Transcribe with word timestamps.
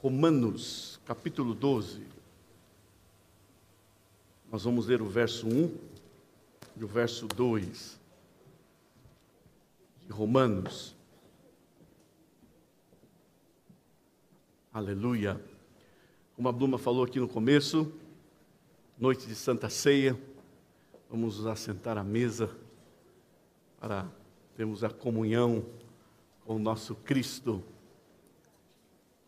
Romanos, 0.00 1.00
capítulo 1.04 1.54
12. 1.54 2.06
Nós 4.48 4.62
vamos 4.62 4.86
ler 4.86 5.02
o 5.02 5.08
verso 5.08 5.48
1 5.48 5.76
e 6.76 6.84
o 6.84 6.86
verso 6.86 7.26
2 7.26 7.98
de 10.06 10.12
Romanos. 10.12 10.94
Aleluia. 14.72 15.40
Como 16.36 16.48
a 16.48 16.52
Bluma 16.52 16.78
falou 16.78 17.02
aqui 17.02 17.18
no 17.18 17.26
começo, 17.26 17.92
noite 18.96 19.26
de 19.26 19.34
Santa 19.34 19.68
Ceia, 19.68 20.16
vamos 21.10 21.38
nos 21.38 21.46
assentar 21.48 21.98
à 21.98 22.04
mesa 22.04 22.56
para 23.80 24.06
termos 24.56 24.84
a 24.84 24.90
comunhão 24.90 25.66
com 26.46 26.54
o 26.54 26.60
nosso 26.60 26.94
Cristo. 26.94 27.64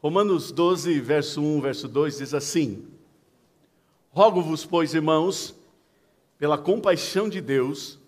Romanos 0.03 0.51
12, 0.51 0.99
verso 0.99 1.43
1, 1.43 1.61
verso 1.61 1.87
2 1.87 2.19
diz 2.19 2.33
assim: 2.33 2.89
Rogo-vos, 4.11 4.65
pois, 4.65 4.95
irmãos, 4.95 5.55
pela 6.39 6.57
compaixão 6.57 7.29
de 7.29 7.39
Deus, 7.39 7.99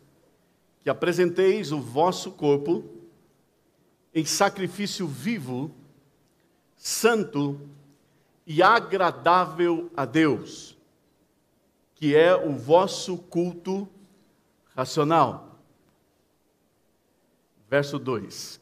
que 0.83 0.89
apresenteis 0.89 1.71
o 1.71 1.81
vosso 1.81 2.31
corpo 2.31 2.83
em 4.15 4.25
sacrifício 4.25 5.07
vivo, 5.07 5.71
santo 6.79 7.61
e 8.47 8.63
agradável 8.63 9.91
a 9.95 10.07
Deus, 10.07 10.75
que 11.95 12.17
é 12.17 12.35
o 12.35 12.57
vosso 12.57 13.19
culto 13.19 13.87
racional. 14.75 15.59
Verso 17.69 17.99
2: 17.99 18.62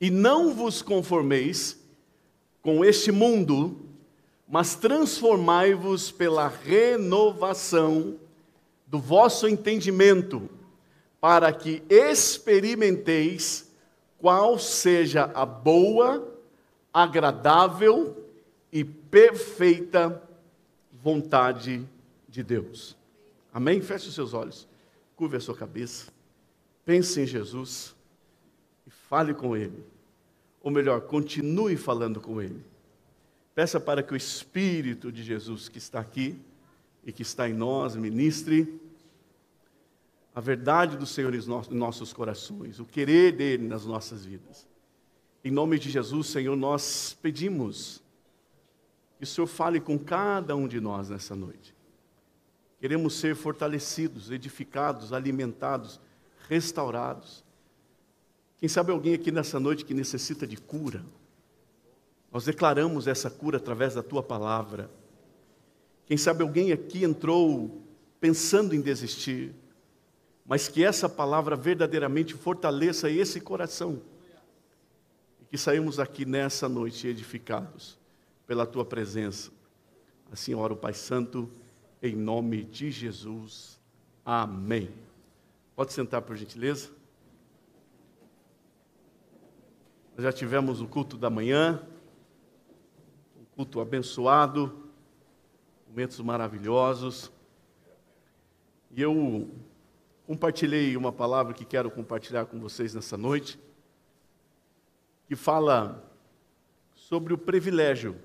E 0.00 0.10
não 0.10 0.54
vos 0.54 0.82
conformeis 0.82 1.78
com 2.62 2.84
este 2.84 3.10
mundo, 3.10 3.80
mas 4.48 4.74
transformai-vos 4.74 6.10
pela 6.10 6.48
renovação 6.48 8.16
do 8.86 8.98
vosso 8.98 9.46
entendimento, 9.46 10.48
para 11.20 11.52
que 11.52 11.82
experimenteis 11.88 13.70
qual 14.18 14.58
seja 14.58 15.30
a 15.34 15.44
boa, 15.44 16.26
agradável 16.92 18.16
e 18.72 18.84
perfeita 18.84 20.22
vontade 21.02 21.86
de 22.28 22.42
Deus. 22.42 22.96
Amém? 23.52 23.80
Feche 23.80 24.08
os 24.08 24.14
seus 24.14 24.34
olhos, 24.34 24.66
curve 25.16 25.36
a 25.36 25.40
sua 25.40 25.54
cabeça, 25.54 26.12
pense 26.84 27.20
em 27.20 27.26
Jesus. 27.26 27.94
Fale 29.08 29.32
com 29.32 29.56
Ele. 29.56 29.84
Ou 30.60 30.70
melhor, 30.70 31.00
continue 31.02 31.76
falando 31.76 32.20
com 32.20 32.40
Ele. 32.42 32.62
Peça 33.54 33.80
para 33.80 34.02
que 34.02 34.12
o 34.12 34.16
Espírito 34.16 35.10
de 35.10 35.22
Jesus 35.22 35.68
que 35.68 35.78
está 35.78 35.98
aqui 35.98 36.38
e 37.04 37.12
que 37.12 37.22
está 37.22 37.48
em 37.48 37.54
nós 37.54 37.96
ministre 37.96 38.80
a 40.34 40.40
verdade 40.40 40.96
do 40.96 41.06
Senhor 41.06 41.34
em 41.34 41.74
nossos 41.74 42.12
corações, 42.12 42.78
o 42.78 42.84
querer 42.84 43.32
dele 43.32 43.66
nas 43.66 43.84
nossas 43.84 44.24
vidas. 44.24 44.68
Em 45.42 45.50
nome 45.50 45.78
de 45.78 45.90
Jesus, 45.90 46.28
Senhor, 46.28 46.54
nós 46.54 47.16
pedimos 47.20 48.02
que 49.16 49.24
o 49.24 49.26
Senhor 49.26 49.46
fale 49.46 49.80
com 49.80 49.98
cada 49.98 50.54
um 50.54 50.68
de 50.68 50.80
nós 50.80 51.08
nessa 51.08 51.34
noite. 51.34 51.74
Queremos 52.78 53.14
ser 53.14 53.34
fortalecidos, 53.34 54.30
edificados, 54.30 55.12
alimentados, 55.12 56.00
restaurados. 56.48 57.42
Quem 58.58 58.68
sabe 58.68 58.90
alguém 58.90 59.14
aqui 59.14 59.30
nessa 59.30 59.60
noite 59.60 59.84
que 59.84 59.94
necessita 59.94 60.46
de 60.46 60.56
cura? 60.56 61.04
Nós 62.32 62.44
declaramos 62.44 63.06
essa 63.06 63.30
cura 63.30 63.56
através 63.56 63.94
da 63.94 64.02
tua 64.02 64.22
palavra. 64.22 64.90
Quem 66.06 66.16
sabe 66.16 66.42
alguém 66.42 66.72
aqui 66.72 67.04
entrou 67.04 67.82
pensando 68.20 68.74
em 68.74 68.80
desistir, 68.80 69.54
mas 70.44 70.66
que 70.68 70.84
essa 70.84 71.08
palavra 71.08 71.54
verdadeiramente 71.54 72.34
fortaleça 72.34 73.08
esse 73.08 73.40
coração. 73.40 74.00
E 75.40 75.44
que 75.44 75.56
saímos 75.56 76.00
aqui 76.00 76.24
nessa 76.24 76.68
noite 76.68 77.06
edificados 77.06 77.96
pela 78.46 78.66
tua 78.66 78.84
presença. 78.84 79.50
Assim 80.32 80.54
ora 80.54 80.72
o 80.72 80.76
Pai 80.76 80.94
Santo, 80.94 81.48
em 82.02 82.16
nome 82.16 82.64
de 82.64 82.90
Jesus. 82.90 83.78
Amém. 84.24 84.90
Pode 85.76 85.92
sentar, 85.92 86.22
por 86.22 86.36
gentileza. 86.36 86.97
Nós 90.18 90.24
já 90.24 90.32
tivemos 90.32 90.80
o 90.80 90.88
culto 90.88 91.16
da 91.16 91.30
manhã, 91.30 91.80
um 93.40 93.44
culto 93.54 93.80
abençoado, 93.80 94.90
momentos 95.88 96.18
maravilhosos. 96.18 97.30
E 98.90 99.00
eu 99.00 99.48
compartilhei 100.26 100.96
uma 100.96 101.12
palavra 101.12 101.54
que 101.54 101.64
quero 101.64 101.88
compartilhar 101.88 102.46
com 102.46 102.58
vocês 102.58 102.94
nessa 102.94 103.16
noite, 103.16 103.60
que 105.28 105.36
fala 105.36 106.04
sobre 106.96 107.32
o 107.32 107.38
privilégio 107.38 108.16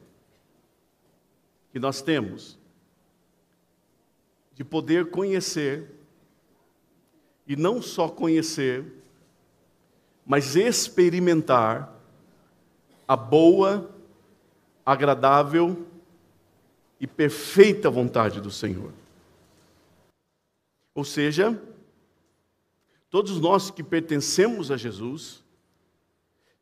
que 1.71 1.77
nós 1.77 2.01
temos 2.01 2.57
de 4.55 4.63
poder 4.63 5.11
conhecer, 5.11 5.91
e 7.45 7.55
não 7.55 7.83
só 7.83 8.09
conhecer, 8.09 9.02
mas 10.25 10.55
experimentar 10.55 11.93
a 13.07 13.15
boa, 13.15 13.89
agradável 14.85 15.85
e 16.99 17.07
perfeita 17.07 17.89
vontade 17.89 18.39
do 18.39 18.49
Senhor. 18.49 18.93
Ou 20.95 21.03
seja, 21.03 21.61
todos 23.09 23.39
nós 23.39 23.69
que 23.69 23.83
pertencemos 23.83 24.71
a 24.71 24.77
Jesus, 24.77 25.43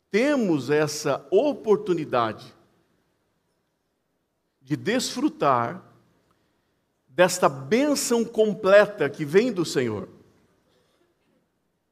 temos 0.09 0.69
essa 0.69 1.25
oportunidade 1.29 2.53
de 4.61 4.75
desfrutar 4.75 5.83
desta 7.07 7.47
bênção 7.49 8.23
completa 8.23 9.09
que 9.09 9.25
vem 9.25 9.51
do 9.51 9.66
Senhor. 9.66 10.07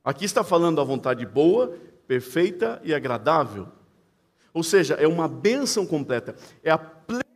Aqui 0.09 0.25
está 0.25 0.43
falando 0.43 0.81
a 0.81 0.83
vontade 0.83 1.23
boa, 1.23 1.77
perfeita 2.07 2.81
e 2.83 2.95
agradável. 2.95 3.67
Ou 4.51 4.63
seja, 4.63 4.95
é 4.95 5.07
uma 5.07 5.27
bênção 5.27 5.85
completa. 5.85 6.35
É 6.63 6.71
a 6.71 6.79
plenitude 6.79 7.29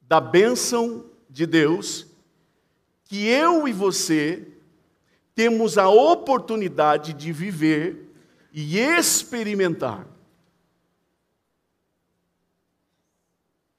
da 0.00 0.20
bênção 0.20 1.08
de 1.30 1.46
Deus 1.46 2.04
que 3.04 3.28
eu 3.28 3.68
e 3.68 3.72
você 3.72 4.44
temos 5.36 5.78
a 5.78 5.88
oportunidade 5.88 7.12
de 7.12 7.32
viver 7.32 8.12
e 8.52 8.76
experimentar. 8.76 10.08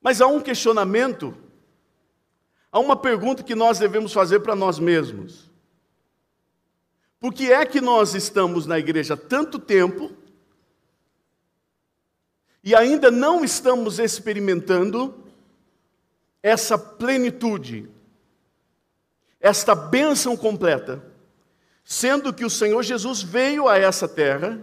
Mas 0.02 0.22
há 0.22 0.28
um 0.28 0.40
questionamento, 0.40 1.36
há 2.72 2.80
uma 2.80 2.96
pergunta 2.96 3.44
que 3.44 3.56
nós 3.56 3.78
devemos 3.78 4.14
fazer 4.14 4.40
para 4.40 4.56
nós 4.56 4.80
mesmos. 4.80 5.54
Por 7.20 7.34
que 7.34 7.52
é 7.52 7.66
que 7.66 7.82
nós 7.82 8.14
estamos 8.14 8.66
na 8.66 8.78
igreja 8.78 9.16
tanto 9.16 9.58
tempo 9.58 10.12
e 12.64 12.76
ainda 12.76 13.12
não 13.12 13.44
estamos 13.44 14.00
experimentando 14.00 15.24
essa 16.42 16.78
plenitude, 16.78 17.88
esta 19.40 19.76
bênção 19.76 20.36
completa, 20.36 21.04
sendo 21.84 22.34
que 22.34 22.44
o 22.44 22.50
Senhor 22.50 22.82
Jesus 22.84 23.22
veio 23.22 23.68
a 23.68 23.78
essa 23.78 24.08
terra, 24.08 24.60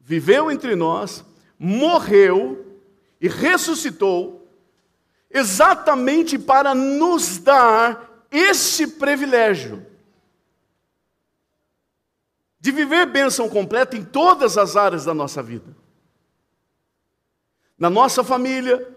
viveu 0.00 0.50
entre 0.50 0.74
nós, 0.74 1.24
morreu 1.58 2.80
e 3.20 3.28
ressuscitou, 3.28 4.48
exatamente 5.30 6.36
para 6.36 6.74
nos 6.74 7.38
dar 7.38 8.26
esse 8.30 8.86
privilégio 8.86 9.91
de 12.62 12.70
viver 12.70 13.06
bênção 13.06 13.48
completa 13.48 13.96
em 13.96 14.04
todas 14.04 14.56
as 14.56 14.76
áreas 14.76 15.04
da 15.04 15.12
nossa 15.12 15.42
vida. 15.42 15.76
Na 17.76 17.90
nossa 17.90 18.22
família, 18.22 18.88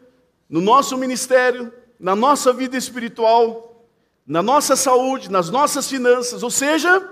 no 0.48 0.62
nosso 0.62 0.96
ministério, 0.96 1.74
na 2.00 2.16
nossa 2.16 2.54
vida 2.54 2.78
espiritual, 2.78 3.90
na 4.24 4.44
nossa 4.44 4.76
saúde, 4.76 5.32
nas 5.32 5.50
nossas 5.50 5.90
finanças, 5.90 6.44
ou 6.44 6.52
seja, 6.52 7.10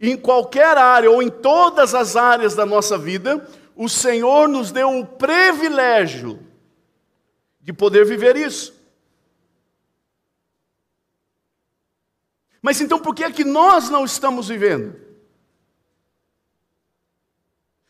em 0.00 0.16
qualquer 0.16 0.76
área 0.76 1.12
ou 1.12 1.22
em 1.22 1.30
todas 1.30 1.94
as 1.94 2.16
áreas 2.16 2.56
da 2.56 2.66
nossa 2.66 2.98
vida, 2.98 3.48
o 3.76 3.88
Senhor 3.88 4.48
nos 4.48 4.72
deu 4.72 4.98
o 4.98 5.06
privilégio 5.06 6.40
de 7.60 7.72
poder 7.72 8.04
viver 8.04 8.34
isso. 8.34 8.74
Mas 12.60 12.80
então 12.80 12.98
por 12.98 13.14
que 13.14 13.22
é 13.22 13.30
que 13.30 13.44
nós 13.44 13.88
não 13.88 14.04
estamos 14.04 14.48
vivendo? 14.48 15.07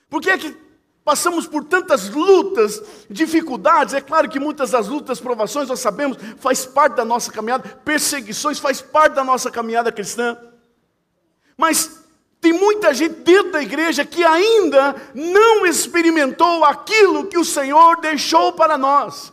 Por 0.09 0.21
que 0.21 0.31
é 0.31 0.39
que 0.39 0.69
Passamos 1.09 1.47
por 1.47 1.65
tantas 1.65 2.11
lutas, 2.11 2.83
dificuldades, 3.09 3.95
é 3.95 4.01
claro 4.03 4.29
que 4.29 4.39
muitas 4.39 4.73
das 4.73 4.89
lutas, 4.89 5.19
provações, 5.19 5.67
nós 5.67 5.81
sabemos, 5.81 6.19
faz 6.37 6.67
parte 6.67 6.97
da 6.97 7.05
nossa 7.07 7.33
caminhada, 7.33 7.67
perseguições 7.83 8.59
faz 8.59 8.83
parte 8.83 9.15
da 9.15 9.25
nossa 9.25 9.51
caminhada 9.51 9.91
cristã. 9.91 10.37
Mas 11.57 12.05
tem 12.43 12.53
muita 12.53 12.93
gente 12.93 13.21
dentro 13.21 13.53
da 13.53 13.63
igreja 13.63 14.05
que 14.05 14.23
ainda 14.23 14.95
não 15.15 15.65
experimentou 15.65 16.63
aquilo 16.63 17.25
que 17.25 17.39
o 17.39 17.45
Senhor 17.45 18.03
deixou 18.03 18.53
para 18.53 18.77
nós. 18.77 19.33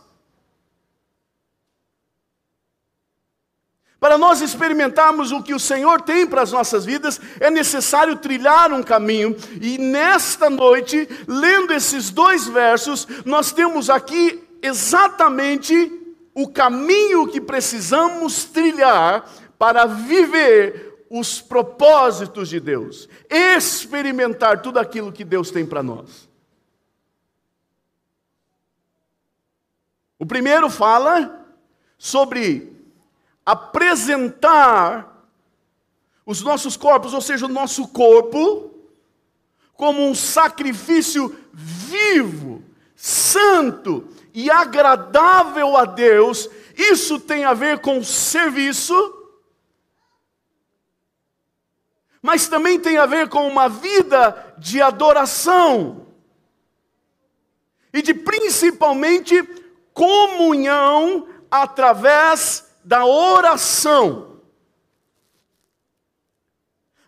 Para 4.06 4.18
nós 4.18 4.40
experimentarmos 4.40 5.32
o 5.32 5.42
que 5.42 5.52
o 5.52 5.58
Senhor 5.58 6.00
tem 6.00 6.28
para 6.28 6.40
as 6.40 6.52
nossas 6.52 6.84
vidas, 6.84 7.20
é 7.40 7.50
necessário 7.50 8.14
trilhar 8.14 8.72
um 8.72 8.80
caminho. 8.80 9.36
E 9.60 9.78
nesta 9.78 10.48
noite, 10.48 11.08
lendo 11.26 11.72
esses 11.72 12.08
dois 12.08 12.46
versos, 12.46 13.04
nós 13.24 13.50
temos 13.50 13.90
aqui 13.90 14.40
exatamente 14.62 15.92
o 16.32 16.46
caminho 16.46 17.26
que 17.26 17.40
precisamos 17.40 18.44
trilhar 18.44 19.28
para 19.58 19.86
viver 19.86 21.04
os 21.10 21.40
propósitos 21.40 22.48
de 22.48 22.60
Deus, 22.60 23.08
experimentar 23.28 24.62
tudo 24.62 24.78
aquilo 24.78 25.10
que 25.10 25.24
Deus 25.24 25.50
tem 25.50 25.66
para 25.66 25.82
nós. 25.82 26.28
O 30.16 30.24
primeiro 30.24 30.70
fala 30.70 31.44
sobre 31.98 32.75
apresentar 33.46 35.16
os 36.26 36.42
nossos 36.42 36.76
corpos, 36.76 37.14
ou 37.14 37.20
seja, 37.20 37.46
o 37.46 37.48
nosso 37.48 37.86
corpo, 37.86 38.74
como 39.74 40.04
um 40.04 40.14
sacrifício 40.16 41.38
vivo, 41.52 42.64
santo 42.96 44.08
e 44.34 44.50
agradável 44.50 45.76
a 45.76 45.84
Deus, 45.84 46.50
isso 46.76 47.20
tem 47.20 47.44
a 47.44 47.54
ver 47.54 47.78
com 47.78 48.02
serviço, 48.02 48.94
mas 52.20 52.48
também 52.48 52.80
tem 52.80 52.98
a 52.98 53.06
ver 53.06 53.28
com 53.28 53.46
uma 53.46 53.68
vida 53.68 54.56
de 54.58 54.82
adoração 54.82 56.08
e 57.92 58.02
de 58.02 58.12
principalmente 58.12 59.42
comunhão 59.94 61.28
através 61.48 62.65
da 62.86 63.04
oração. 63.04 64.38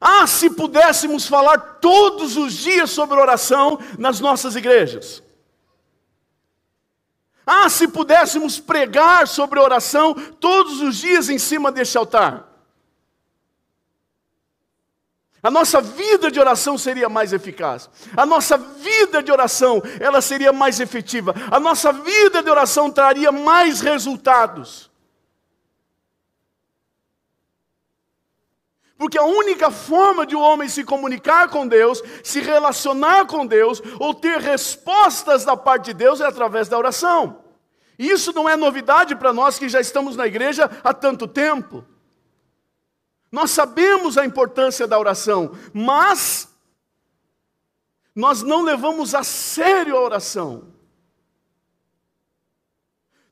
Ah, 0.01 0.27
se 0.27 0.51
pudéssemos 0.51 1.29
falar 1.29 1.57
todos 1.81 2.37
os 2.37 2.53
dias 2.53 2.91
sobre 2.91 3.17
oração 3.17 3.79
nas 3.97 4.19
nossas 4.19 4.57
igrejas. 4.57 5.23
Ah, 7.47 7.69
se 7.69 7.87
pudéssemos 7.87 8.59
pregar 8.59 9.29
sobre 9.29 9.61
oração 9.61 10.15
todos 10.15 10.81
os 10.81 10.97
dias 10.97 11.29
em 11.29 11.39
cima 11.39 11.71
deste 11.71 11.97
altar. 11.97 12.47
A 15.41 15.51
nossa 15.53 15.81
vida 15.81 16.29
de 16.29 16.41
oração 16.41 16.77
seria 16.77 17.09
mais 17.09 17.33
eficaz. 17.33 17.89
A 18.17 18.27
nossa 18.27 18.59
vida 18.59 19.23
de 19.23 19.31
oração, 19.31 19.81
ela 20.01 20.21
seria 20.21 20.53
mais 20.53 20.81
efetiva. 20.81 21.33
A 21.53 21.61
nossa 21.61 21.93
vida 21.93 22.43
de 22.43 22.51
oração 22.51 22.91
traria 22.91 23.31
mais 23.31 23.81
resultados. 23.81 24.89
Porque 28.99 29.17
a 29.17 29.23
única 29.23 29.71
forma 29.71 30.27
de 30.27 30.35
um 30.35 30.41
homem 30.41 30.69
se 30.69 30.83
comunicar 30.83 31.49
com 31.49 31.69
Deus, 31.69 32.03
se 32.25 32.41
relacionar 32.41 33.27
com 33.27 33.47
Deus, 33.47 33.81
ou 34.01 34.13
ter 34.13 34.41
respostas 34.41 35.45
da 35.45 35.57
parte 35.57 35.87
de 35.87 35.95
Deus 35.95 36.21
é 36.21 36.27
através 36.27 36.69
da 36.69 36.77
oração. 36.77 37.45
E 37.97 38.11
isso 38.11 38.33
não 38.33 38.49
é 38.49 38.57
novidade 38.57 39.15
para 39.15 39.33
nós 39.33 39.57
que 39.57 39.69
já 39.69 39.81
estamos 39.81 40.17
na 40.17 40.27
igreja 40.27 40.69
há 40.83 40.93
tanto 40.93 41.29
tempo. 41.29 41.85
Nós 43.31 43.53
sabemos 43.53 44.19
a 44.19 44.25
importância 44.25 44.85
da 44.87 44.99
oração, 44.99 45.53
mas 45.73 46.49
nós 48.15 48.43
não 48.43 48.63
levamos 48.63 49.15
a 49.15 49.23
sério 49.23 49.97
a 49.97 50.01
oração. 50.01 50.73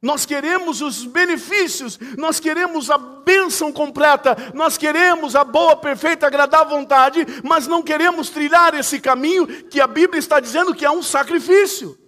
Nós 0.00 0.26
queremos 0.26 0.82
os 0.82 1.04
benefícios, 1.04 1.98
nós 2.16 2.38
queremos 2.38 2.90
a 2.90 2.98
bênção 2.98 3.72
completa, 3.72 4.36
nós 4.54 4.76
queremos 4.76 5.34
a 5.34 5.42
boa, 5.42 5.76
perfeita, 5.76 6.26
agradável 6.26 6.76
vontade, 6.76 7.26
mas 7.42 7.66
não 7.66 7.82
queremos 7.82 8.28
trilhar 8.28 8.74
esse 8.74 9.00
caminho 9.00 9.46
que 9.64 9.80
a 9.80 9.86
Bíblia 9.86 10.18
está 10.18 10.38
dizendo 10.38 10.74
que 10.74 10.84
é 10.84 10.90
um 10.90 11.02
sacrifício. 11.02 11.98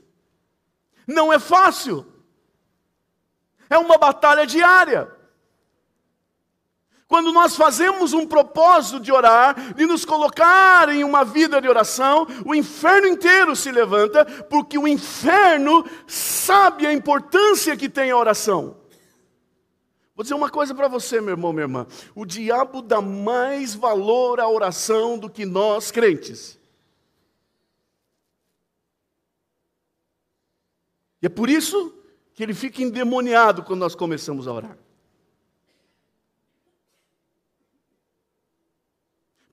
Não 1.06 1.32
é 1.32 1.38
fácil, 1.38 2.06
é 3.70 3.78
uma 3.78 3.96
batalha 3.96 4.46
diária. 4.46 5.17
Quando 7.08 7.32
nós 7.32 7.56
fazemos 7.56 8.12
um 8.12 8.26
propósito 8.26 9.00
de 9.00 9.10
orar, 9.10 9.72
de 9.72 9.86
nos 9.86 10.04
colocar 10.04 10.90
em 10.90 11.02
uma 11.02 11.24
vida 11.24 11.58
de 11.58 11.66
oração, 11.66 12.26
o 12.44 12.54
inferno 12.54 13.08
inteiro 13.08 13.56
se 13.56 13.72
levanta, 13.72 14.26
porque 14.44 14.76
o 14.76 14.86
inferno 14.86 15.86
sabe 16.06 16.86
a 16.86 16.92
importância 16.92 17.74
que 17.78 17.88
tem 17.88 18.10
a 18.10 18.16
oração. 18.16 18.76
Vou 20.14 20.22
dizer 20.22 20.34
uma 20.34 20.50
coisa 20.50 20.74
para 20.74 20.86
você, 20.86 21.18
meu 21.18 21.30
irmão, 21.30 21.50
minha 21.50 21.64
irmã. 21.64 21.86
O 22.14 22.26
diabo 22.26 22.82
dá 22.82 23.00
mais 23.00 23.74
valor 23.74 24.38
à 24.38 24.46
oração 24.46 25.18
do 25.18 25.30
que 25.30 25.46
nós 25.46 25.90
crentes. 25.90 26.58
E 31.22 31.26
é 31.26 31.30
por 31.30 31.48
isso 31.48 31.94
que 32.34 32.42
ele 32.42 32.52
fica 32.52 32.82
endemoniado 32.82 33.62
quando 33.62 33.80
nós 33.80 33.94
começamos 33.94 34.46
a 34.46 34.52
orar. 34.52 34.87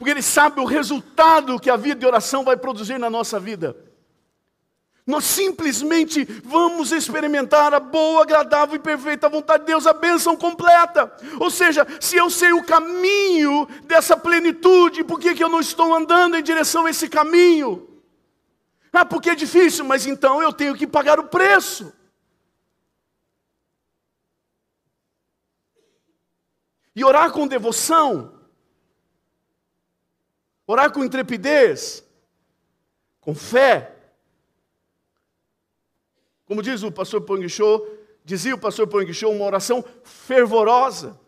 Porque 0.06 0.12
Ele 0.12 0.22
sabe 0.22 0.62
o 0.62 0.66
resultado 0.66 1.60
que 1.60 1.68
a 1.68 1.76
vida 1.76 2.02
de 2.02 2.06
oração 2.06 2.44
vai 2.44 2.56
produzir 2.56 3.00
na 3.00 3.10
nossa 3.10 3.40
vida. 3.40 3.76
Nós 5.04 5.24
simplesmente 5.24 6.24
vamos 6.44 6.92
experimentar 6.92 7.74
a 7.74 7.80
boa, 7.80 8.22
agradável 8.22 8.76
e 8.76 8.80
perfeita 8.80 9.28
vontade 9.28 9.62
de 9.64 9.72
Deus, 9.72 9.88
a 9.88 9.94
bênção 9.94 10.38
completa. 10.38 11.12
Ou 11.40 11.50
seja, 11.50 11.88
se 12.00 12.18
eu 12.18 12.30
sei 12.30 12.54
o 12.54 12.64
caminho 12.64 13.68
dessa 13.86 14.16
plenitude, 14.16 15.04
por 15.04 15.20
que, 15.20 15.34
que 15.34 15.44
eu 15.44 15.50
não 15.50 15.60
estou 15.60 15.92
andando 15.92 16.38
em 16.38 16.44
direção 16.44 16.86
a 16.86 16.92
esse 16.92 17.10
caminho? 17.10 17.90
Ah, 18.94 19.06
porque 19.06 19.32
é 19.32 19.36
difícil, 19.36 19.86
mas 19.86 20.06
então 20.06 20.40
eu 20.40 20.54
tenho 20.54 20.76
que 20.76 20.86
pagar 20.86 21.20
o 21.20 21.24
preço. 21.24 21.92
E 26.96 27.04
orar 27.04 27.32
com 27.32 27.48
devoção 27.48 28.35
Orar 30.68 30.92
com 30.92 31.04
intrepidez, 31.04 32.04
com 33.22 33.36
fé. 33.36 33.92
Como 36.46 36.62
diz 36.62 36.84
o 36.84 36.92
pastor 36.92 37.22
Pong 37.22 37.46
dizia 38.24 38.56
o 38.56 38.60
pastor 38.60 38.88
Pong 38.88 39.12
uma 39.26 39.46
oração 39.46 39.84
fervorosa. 40.04 41.20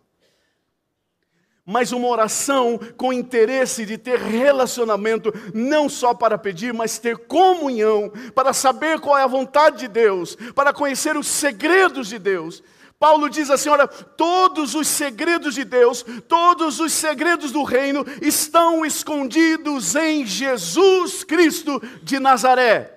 Mas 1.64 1.92
uma 1.92 2.08
oração 2.08 2.80
com 2.96 3.12
interesse 3.12 3.86
de 3.86 3.98
ter 3.98 4.18
relacionamento, 4.18 5.34
não 5.54 5.90
só 5.90 6.14
para 6.14 6.38
pedir, 6.38 6.74
mas 6.74 6.98
ter 6.98 7.18
comunhão, 7.18 8.10
para 8.34 8.54
saber 8.54 9.02
qual 9.02 9.18
é 9.18 9.24
a 9.24 9.28
vontade 9.28 9.80
de 9.80 9.88
Deus, 9.90 10.38
para 10.56 10.72
conhecer 10.72 11.18
os 11.18 11.28
segredos 11.28 12.08
de 12.08 12.18
Deus. 12.18 12.64
Paulo 13.00 13.30
diz 13.30 13.50
assim: 13.50 13.70
olha, 13.70 13.88
todos 13.88 14.74
os 14.74 14.88
segredos 14.88 15.54
de 15.54 15.64
Deus, 15.64 16.04
todos 16.28 16.80
os 16.80 16.92
segredos 16.92 17.52
do 17.52 17.64
reino 17.64 18.06
estão 18.22 18.86
escondidos 18.86 19.96
em 19.96 20.26
Jesus 20.26 21.24
Cristo 21.24 21.82
de 22.02 22.20
Nazaré. 22.20 22.96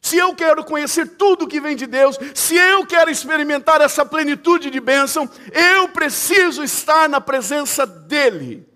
Se 0.00 0.16
eu 0.16 0.34
quero 0.34 0.64
conhecer 0.64 1.16
tudo 1.16 1.48
que 1.48 1.60
vem 1.60 1.74
de 1.74 1.86
Deus, 1.86 2.18
se 2.34 2.56
eu 2.56 2.86
quero 2.86 3.10
experimentar 3.10 3.80
essa 3.80 4.06
plenitude 4.06 4.70
de 4.70 4.80
bênção, 4.80 5.28
eu 5.52 5.88
preciso 5.88 6.62
estar 6.62 7.08
na 7.08 7.20
presença 7.20 7.84
dEle. 7.84 8.66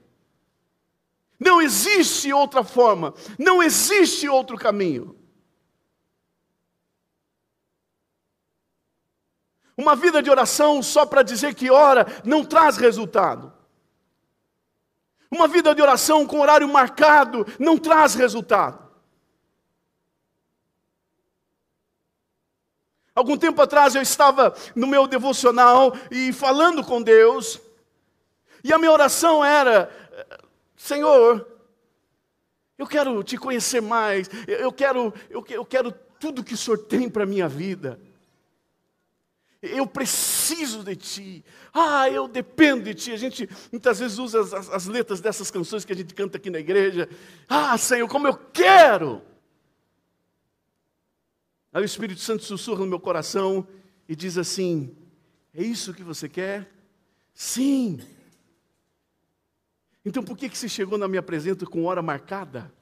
Não 1.39 1.63
existe 1.63 2.33
outra 2.33 2.63
forma, 2.65 3.15
não 3.39 3.63
existe 3.63 4.29
outro 4.29 4.57
caminho. 4.59 5.22
Uma 9.83 9.97
vida 9.97 10.23
de 10.23 10.31
oração 10.31 10.81
só 10.81 11.05
para 11.05 11.25
dizer 11.25 11.57
que 11.57 11.69
ora 11.69 12.07
não 12.25 12.45
traz 12.45 12.77
resultado. 12.77 13.53
Uma 15.29 15.49
vida 15.49 15.75
de 15.75 15.83
oração 15.83 16.25
com 16.25 16.39
horário 16.39 16.69
marcado 16.69 17.45
não 17.59 17.77
traz 17.77 18.15
resultado. 18.15 18.81
Algum 23.13 23.37
tempo 23.37 23.61
atrás 23.61 23.97
eu 23.97 24.03
estava 24.03 24.55
no 24.77 24.87
meu 24.87 25.09
devocional 25.09 25.97
e 26.13 26.33
falando 26.33 26.85
com 26.85 27.03
Deus, 27.03 27.61
e 28.63 28.73
a 28.73 28.79
minha 28.79 28.93
oração 28.93 29.45
era: 29.45 29.91
Senhor, 30.77 31.45
Eu 32.79 32.87
quero 32.87 33.23
te 33.23 33.37
conhecer 33.37 33.81
mais. 33.81 34.31
Eu 34.47 34.73
quero, 34.73 35.13
eu, 35.29 35.65
quero 35.65 35.93
tudo 36.21 36.45
que 36.45 36.55
o 36.55 36.57
Senhor 36.57 36.79
tem 36.79 37.09
para 37.09 37.25
a 37.25 37.27
minha 37.27 37.49
vida. 37.49 38.01
Eu 39.63 39.87
preciso 39.87 40.83
de 40.83 40.97
Ti. 40.97 41.45
Ah, 41.73 42.11
eu 42.11 42.27
dependo 42.27 42.83
de 42.83 42.95
Ti. 42.95 43.13
A 43.13 43.17
gente 43.17 43.49
muitas 43.71 44.01
vezes 44.01 44.19
usa 44.19 44.41
as, 44.41 44.69
as, 44.69 44.87
letras 44.87 45.21
dessas 45.21 45.53
canções 45.53 45.85
que 45.85 45.93
a 45.93 45.97
gente 45.97 46.13
canta 46.13 46.37
aqui 46.37 46.51
na 46.51 46.59
igreja. 46.59 47.09
Ah, 47.49 47.79
Senhor, 47.79 48.09
como 48.09 48.27
eu 48.27 48.37
quero. 48.37 49.23
Aí 51.73 51.81
o 51.81 51.85
Espírito 51.85 52.21
Santo 52.21 52.43
sussurra 52.43 52.81
no 52.81 52.89
meu 52.89 52.99
coração 52.99 53.67
e 54.09 54.17
diz 54.17 54.37
assim: 54.37 54.97
É 55.55 55.63
isso 55.63 55.95
que 55.95 56.03
você 56.03 56.29
quer? 56.29 56.69
Sim. 57.33 58.01
Então 60.05 60.25
por 60.25 60.37
que, 60.37 60.49
que 60.49 60.59
você 60.59 60.69
chegou 60.69 60.99
na 60.99 61.07
minha 61.07 61.23
presença 61.23 61.65
com 61.65 61.85
hora 61.85 62.03
marcada? 62.03 62.73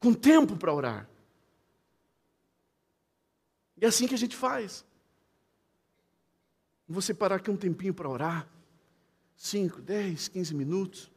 Com 0.00 0.12
tempo 0.12 0.56
para 0.56 0.74
orar. 0.74 1.15
E 3.76 3.84
é 3.84 3.88
assim 3.88 4.06
que 4.06 4.14
a 4.14 4.18
gente 4.18 4.36
faz. 4.36 4.84
Você 6.88 7.12
parar 7.12 7.36
aqui 7.36 7.50
um 7.50 7.56
tempinho 7.56 7.92
para 7.92 8.08
orar. 8.08 8.48
5, 9.36 9.82
10, 9.82 10.28
15 10.28 10.54
minutos. 10.54 11.10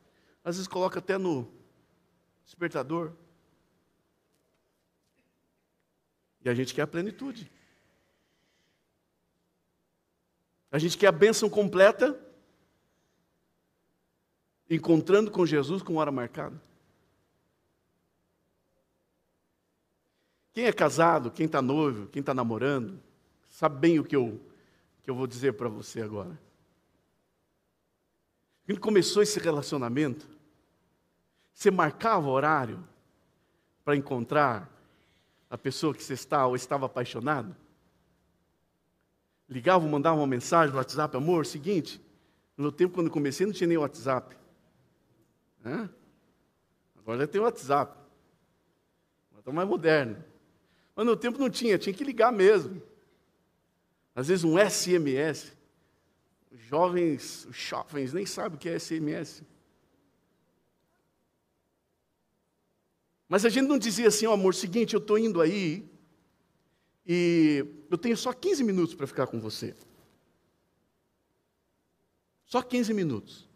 Às 0.43 0.55
vezes 0.55 0.67
coloca 0.67 0.99
até 0.99 1.17
no 1.17 1.49
despertador. 2.43 3.13
E 6.43 6.49
a 6.49 6.53
gente 6.53 6.73
quer 6.73 6.81
a 6.81 6.87
plenitude. 6.87 7.49
A 10.71 10.77
gente 10.77 10.97
quer 10.97 11.07
a 11.07 11.11
bênção 11.11 11.49
completa 11.49 12.19
encontrando 14.69 15.31
com 15.31 15.45
Jesus 15.45 15.81
com 15.81 15.95
hora 15.95 16.11
marcada. 16.11 16.68
Quem 20.59 20.65
é 20.65 20.73
casado, 20.73 21.31
quem 21.31 21.45
está 21.45 21.61
noivo, 21.61 22.07
quem 22.07 22.19
está 22.19 22.33
namorando, 22.33 22.99
sabe 23.47 23.79
bem 23.79 23.97
o 23.97 24.03
que 24.03 24.13
eu, 24.13 24.41
que 25.01 25.09
eu 25.09 25.15
vou 25.15 25.25
dizer 25.25 25.53
para 25.53 25.69
você 25.69 26.01
agora. 26.01 26.37
Quando 28.65 28.81
começou 28.81 29.23
esse 29.23 29.39
relacionamento, 29.39 30.27
você 31.53 31.71
marcava 31.71 32.27
horário 32.27 32.85
para 33.85 33.95
encontrar 33.95 34.69
a 35.49 35.57
pessoa 35.57 35.93
que 35.93 36.03
você 36.03 36.11
está 36.11 36.45
ou 36.45 36.57
estava 36.57 36.87
apaixonado? 36.87 37.55
Ligava, 39.47 39.87
mandava 39.87 40.17
uma 40.17 40.27
mensagem 40.27 40.73
no 40.73 40.77
WhatsApp, 40.77 41.15
amor, 41.15 41.45
seguinte, 41.45 42.01
no 42.57 42.69
tempo 42.69 42.95
quando 42.95 43.09
comecei 43.09 43.45
não 43.45 43.53
tinha 43.53 43.65
nem 43.65 43.77
WhatsApp. 43.77 44.35
Hã? 45.63 45.89
Agora 46.97 47.19
já 47.19 47.27
tem 47.27 47.39
WhatsApp. 47.39 47.93
Agora 49.29 49.39
está 49.39 49.51
mais 49.53 49.65
moderno. 49.65 50.27
Mas 50.99 51.05
no 51.05 51.15
tempo 51.15 51.39
não 51.39 51.49
tinha, 51.49 51.77
tinha 51.77 51.93
que 51.93 52.03
ligar 52.03 52.29
mesmo. 52.29 52.81
Às 54.13 54.27
vezes 54.27 54.43
um 54.43 54.57
SMS. 54.59 55.53
Os 56.51 56.59
jovens, 56.59 57.45
os 57.45 57.55
jovens 57.55 58.11
nem 58.11 58.25
sabem 58.25 58.57
o 58.57 58.59
que 58.59 58.67
é 58.67 58.77
SMS. 58.77 59.41
Mas 63.29 63.45
a 63.45 63.49
gente 63.49 63.65
não 63.65 63.77
dizia 63.77 64.09
assim, 64.09 64.25
ó 64.25 64.31
oh, 64.31 64.33
amor, 64.33 64.53
seguinte, 64.53 64.93
eu 64.93 64.99
estou 64.99 65.17
indo 65.17 65.39
aí 65.39 65.89
e 67.07 67.65
eu 67.89 67.97
tenho 67.97 68.17
só 68.17 68.33
15 68.33 68.61
minutos 68.61 68.93
para 68.93 69.07
ficar 69.07 69.27
com 69.27 69.39
você. 69.39 69.73
Só 72.43 72.61
15 72.61 72.93
minutos. 72.93 73.47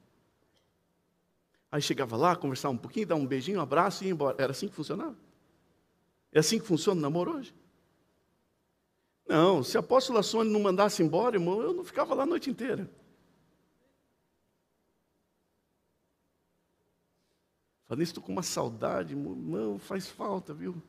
Aí 1.69 1.81
chegava 1.81 2.15
lá, 2.15 2.37
conversava 2.37 2.73
um 2.73 2.77
pouquinho, 2.77 3.05
dava 3.05 3.19
um 3.19 3.27
beijinho, 3.27 3.59
um 3.59 3.61
abraço 3.61 4.01
e 4.01 4.07
ia 4.07 4.13
embora. 4.13 4.41
Era 4.41 4.53
assim 4.53 4.69
que 4.69 4.75
funcionava? 4.75 5.22
É 6.33 6.39
assim 6.39 6.59
que 6.59 6.65
funciona 6.65 6.99
o 6.99 7.01
namoro 7.01 7.37
hoje? 7.37 7.55
Não, 9.27 9.63
se 9.63 9.77
a 9.77 9.79
apóstola 9.79 10.23
Sônia 10.23 10.51
não 10.51 10.59
mandasse 10.59 11.01
embora, 11.01 11.35
irmão, 11.35 11.61
eu 11.61 11.73
não 11.73 11.83
ficava 11.83 12.13
lá 12.13 12.23
a 12.23 12.25
noite 12.25 12.49
inteira. 12.49 12.89
Falei, 17.85 18.03
estou 18.03 18.23
com 18.23 18.31
uma 18.31 18.41
saudade, 18.41 19.13
irmão, 19.13 19.77
faz 19.77 20.09
falta, 20.09 20.53
viu? 20.53 20.81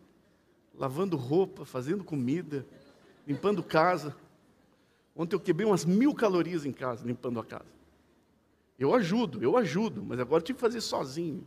Lavando 0.74 1.16
roupa, 1.16 1.64
fazendo 1.64 2.02
comida, 2.02 2.66
limpando 3.26 3.62
casa. 3.62 4.16
Ontem 5.14 5.36
eu 5.36 5.40
quebrei 5.40 5.66
umas 5.66 5.84
mil 5.84 6.14
calorias 6.14 6.64
em 6.64 6.72
casa, 6.72 7.06
limpando 7.06 7.38
a 7.38 7.44
casa. 7.44 7.72
Eu 8.78 8.94
ajudo, 8.94 9.42
eu 9.42 9.56
ajudo, 9.56 10.02
mas 10.02 10.18
agora 10.18 10.42
tive 10.42 10.56
que 10.56 10.60
fazer 10.60 10.80
sozinho. 10.80 11.46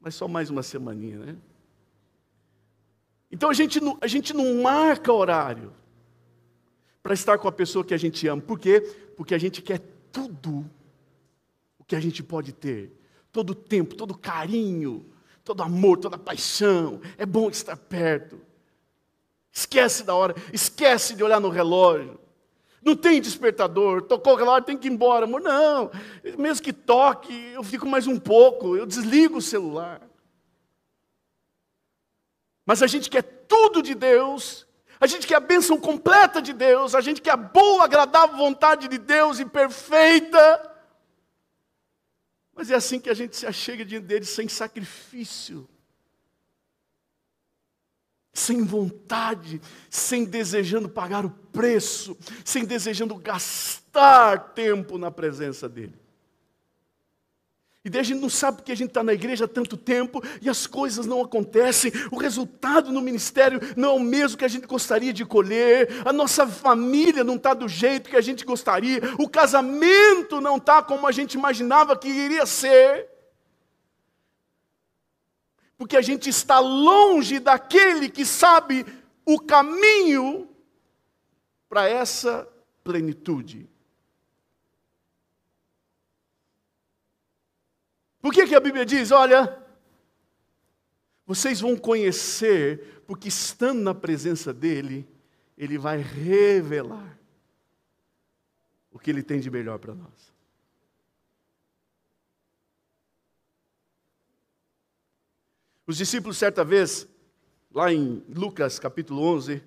Mas 0.00 0.14
só 0.14 0.26
mais 0.26 0.48
uma 0.48 0.62
semaninha, 0.62 1.18
né? 1.18 1.36
Então 3.32 3.48
a 3.48 3.54
gente 3.54 3.80
não, 3.80 3.96
a 4.00 4.06
gente 4.06 4.34
não 4.34 4.62
marca 4.62 5.10
horário 5.10 5.72
para 7.02 7.14
estar 7.14 7.38
com 7.38 7.48
a 7.48 7.52
pessoa 7.52 7.84
que 7.84 7.94
a 7.94 7.98
gente 7.98 8.28
ama. 8.28 8.42
Por 8.42 8.58
quê? 8.58 8.80
Porque 9.16 9.34
a 9.34 9.38
gente 9.38 9.62
quer 9.62 9.80
tudo 10.12 10.70
o 11.78 11.84
que 11.84 11.96
a 11.96 12.00
gente 12.00 12.22
pode 12.22 12.52
ter. 12.52 12.92
Todo 13.32 13.50
o 13.50 13.54
tempo, 13.54 13.96
todo 13.96 14.10
o 14.10 14.18
carinho, 14.18 15.06
todo 15.42 15.62
amor, 15.62 15.96
toda 15.96 16.18
paixão. 16.18 17.00
É 17.16 17.24
bom 17.24 17.48
estar 17.48 17.76
perto. 17.76 18.38
Esquece 19.50 20.04
da 20.04 20.14
hora, 20.14 20.34
esquece 20.52 21.14
de 21.14 21.24
olhar 21.24 21.40
no 21.40 21.48
relógio. 21.48 22.20
Não 22.82 22.96
tem 22.96 23.20
despertador, 23.20 24.02
tocou 24.02 24.34
o 24.34 24.36
relógio, 24.36 24.64
tem 24.64 24.76
que 24.76 24.88
ir 24.88 24.92
embora. 24.92 25.24
Amor, 25.24 25.40
não, 25.40 25.90
mesmo 26.36 26.62
que 26.62 26.72
toque, 26.72 27.32
eu 27.54 27.62
fico 27.62 27.86
mais 27.86 28.06
um 28.06 28.18
pouco, 28.18 28.76
eu 28.76 28.84
desligo 28.84 29.38
o 29.38 29.42
celular. 29.42 30.00
Mas 32.64 32.82
a 32.82 32.86
gente 32.86 33.10
quer 33.10 33.22
tudo 33.22 33.82
de 33.82 33.94
Deus, 33.94 34.66
a 35.00 35.06
gente 35.06 35.26
quer 35.26 35.36
a 35.36 35.40
bênção 35.40 35.78
completa 35.78 36.40
de 36.40 36.52
Deus, 36.52 36.94
a 36.94 37.00
gente 37.00 37.20
quer 37.20 37.32
a 37.32 37.36
boa, 37.36 37.84
agradável 37.84 38.36
vontade 38.36 38.88
de 38.88 38.98
Deus 38.98 39.40
e 39.40 39.44
perfeita. 39.44 40.70
Mas 42.54 42.70
é 42.70 42.74
assim 42.74 43.00
que 43.00 43.10
a 43.10 43.14
gente 43.14 43.36
se 43.36 43.46
achega 43.46 43.84
diante 43.84 44.06
dele 44.06 44.24
sem 44.24 44.48
sacrifício 44.48 45.68
sem 48.32 48.64
vontade, 48.64 49.60
sem 49.90 50.24
desejando 50.24 50.88
pagar 50.88 51.24
o 51.24 51.30
preço, 51.30 52.16
sem 52.44 52.64
desejando 52.64 53.14
gastar 53.16 54.54
tempo 54.54 54.96
na 54.96 55.10
presença 55.10 55.68
dEle. 55.68 56.00
E 57.84 57.90
daí 57.90 58.00
a 58.00 58.04
gente 58.04 58.20
não 58.20 58.30
sabe 58.30 58.58
porque 58.58 58.70
a 58.70 58.76
gente 58.76 58.90
está 58.90 59.02
na 59.02 59.12
igreja 59.12 59.44
há 59.44 59.48
tanto 59.48 59.76
tempo 59.76 60.22
e 60.40 60.48
as 60.48 60.68
coisas 60.68 61.04
não 61.04 61.20
acontecem, 61.20 61.90
o 62.12 62.16
resultado 62.16 62.92
no 62.92 63.00
ministério 63.00 63.60
não 63.76 63.88
é 63.88 63.92
o 63.94 64.00
mesmo 64.00 64.38
que 64.38 64.44
a 64.44 64.48
gente 64.48 64.68
gostaria 64.68 65.12
de 65.12 65.24
colher, 65.24 65.88
a 66.04 66.12
nossa 66.12 66.46
família 66.46 67.24
não 67.24 67.34
está 67.34 67.54
do 67.54 67.68
jeito 67.68 68.08
que 68.08 68.16
a 68.16 68.20
gente 68.20 68.44
gostaria, 68.44 69.00
o 69.18 69.28
casamento 69.28 70.40
não 70.40 70.58
está 70.58 70.80
como 70.80 71.08
a 71.08 71.12
gente 71.12 71.34
imaginava 71.34 71.96
que 71.96 72.08
iria 72.08 72.46
ser. 72.46 73.08
Porque 75.76 75.96
a 75.96 76.02
gente 76.02 76.30
está 76.30 76.60
longe 76.60 77.40
daquele 77.40 78.08
que 78.08 78.24
sabe 78.24 78.86
o 79.26 79.40
caminho 79.40 80.48
para 81.68 81.88
essa 81.88 82.48
plenitude. 82.84 83.71
Por 88.22 88.32
que, 88.32 88.46
que 88.46 88.54
a 88.54 88.60
Bíblia 88.60 88.86
diz: 88.86 89.10
olha, 89.10 89.60
vocês 91.26 91.60
vão 91.60 91.76
conhecer, 91.76 93.02
porque 93.04 93.26
estando 93.26 93.80
na 93.82 93.92
presença 93.92 94.54
dEle, 94.54 95.08
Ele 95.58 95.76
vai 95.76 95.98
revelar 95.98 97.18
o 98.92 98.98
que 98.98 99.10
Ele 99.10 99.24
tem 99.24 99.40
de 99.40 99.50
melhor 99.50 99.78
para 99.80 99.92
nós. 99.92 100.32
Os 105.84 105.96
discípulos, 105.96 106.38
certa 106.38 106.64
vez, 106.64 107.08
lá 107.72 107.92
em 107.92 108.24
Lucas 108.28 108.78
capítulo 108.78 109.20
11, 109.20 109.60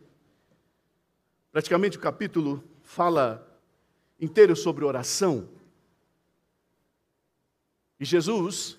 praticamente 1.51 1.97
o 1.97 2.01
capítulo 2.01 2.63
fala 2.83 3.45
inteiro 4.17 4.55
sobre 4.55 4.85
oração. 4.85 5.54
E 8.05 8.07
Jesus 8.07 8.77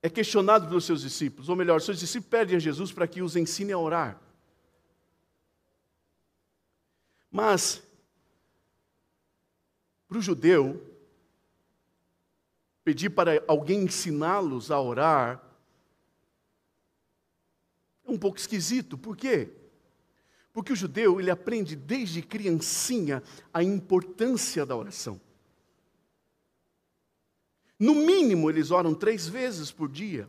é 0.00 0.08
questionado 0.08 0.68
pelos 0.68 0.84
seus 0.84 1.00
discípulos, 1.00 1.48
ou 1.48 1.56
melhor, 1.56 1.80
seus 1.80 1.98
discípulos 1.98 2.30
pedem 2.30 2.54
a 2.54 2.60
Jesus 2.60 2.92
para 2.92 3.08
que 3.08 3.20
os 3.20 3.34
ensine 3.34 3.72
a 3.72 3.78
orar. 3.78 4.22
Mas, 7.28 7.82
para 10.06 10.18
o 10.18 10.22
judeu, 10.22 10.80
pedir 12.84 13.10
para 13.10 13.42
alguém 13.48 13.82
ensiná-los 13.82 14.70
a 14.70 14.80
orar 14.80 15.42
um 18.06 18.16
pouco 18.16 18.38
esquisito. 18.38 18.96
Por 18.96 19.16
quê? 19.16 19.50
Porque 20.52 20.72
o 20.72 20.76
judeu, 20.76 21.18
ele 21.18 21.32
aprende 21.32 21.74
desde 21.74 22.22
criancinha 22.22 23.20
a 23.52 23.60
importância 23.60 24.64
da 24.64 24.76
oração. 24.76 25.20
No 27.80 27.94
mínimo, 27.94 28.50
eles 28.50 28.70
oram 28.70 28.94
três 28.94 29.26
vezes 29.26 29.72
por 29.72 29.88
dia. 29.88 30.28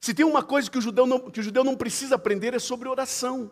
Se 0.00 0.14
tem 0.14 0.24
uma 0.24 0.42
coisa 0.42 0.70
que 0.70 0.78
o 0.78 0.80
judeu 0.80 1.06
não, 1.06 1.30
que 1.30 1.40
o 1.40 1.42
judeu 1.42 1.62
não 1.62 1.76
precisa 1.76 2.14
aprender 2.14 2.54
é 2.54 2.58
sobre 2.58 2.88
oração. 2.88 3.50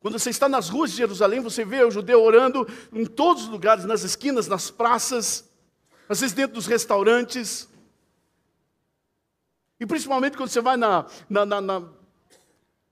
Quando 0.00 0.18
você 0.18 0.30
está 0.30 0.48
nas 0.48 0.70
ruas 0.70 0.90
de 0.90 0.96
Jerusalém, 0.96 1.40
você 1.40 1.62
vê 1.62 1.84
o 1.84 1.90
judeu 1.90 2.22
orando 2.22 2.66
em 2.90 3.04
todos 3.04 3.42
os 3.42 3.48
lugares, 3.50 3.84
nas 3.84 4.02
esquinas, 4.02 4.48
nas 4.48 4.70
praças, 4.70 5.46
às 6.08 6.20
vezes 6.20 6.34
dentro 6.34 6.54
dos 6.54 6.66
restaurantes. 6.66 7.68
E 9.78 9.84
principalmente 9.84 10.38
quando 10.38 10.48
você 10.48 10.62
vai 10.62 10.78
na, 10.78 11.04
na, 11.28 11.44
na, 11.44 11.60
na 11.60 11.82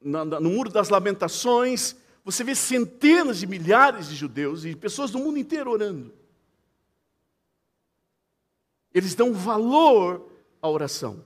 no 0.01 0.51
Muro 0.51 0.71
das 0.71 0.91
Lamentações, 0.91 1.97
você 2.31 2.45
vê 2.45 2.55
centenas 2.55 3.39
de 3.39 3.47
milhares 3.47 4.11
de 4.11 4.15
judeus 4.15 4.67
e 4.67 4.77
pessoas 4.77 5.11
do 5.11 5.19
mundo 5.19 5.39
inteiro 5.39 5.71
orando. 5.71 6.13
Eles 8.93 9.15
dão 9.15 9.33
valor 9.33 10.31
à 10.61 10.69
oração. 10.69 11.25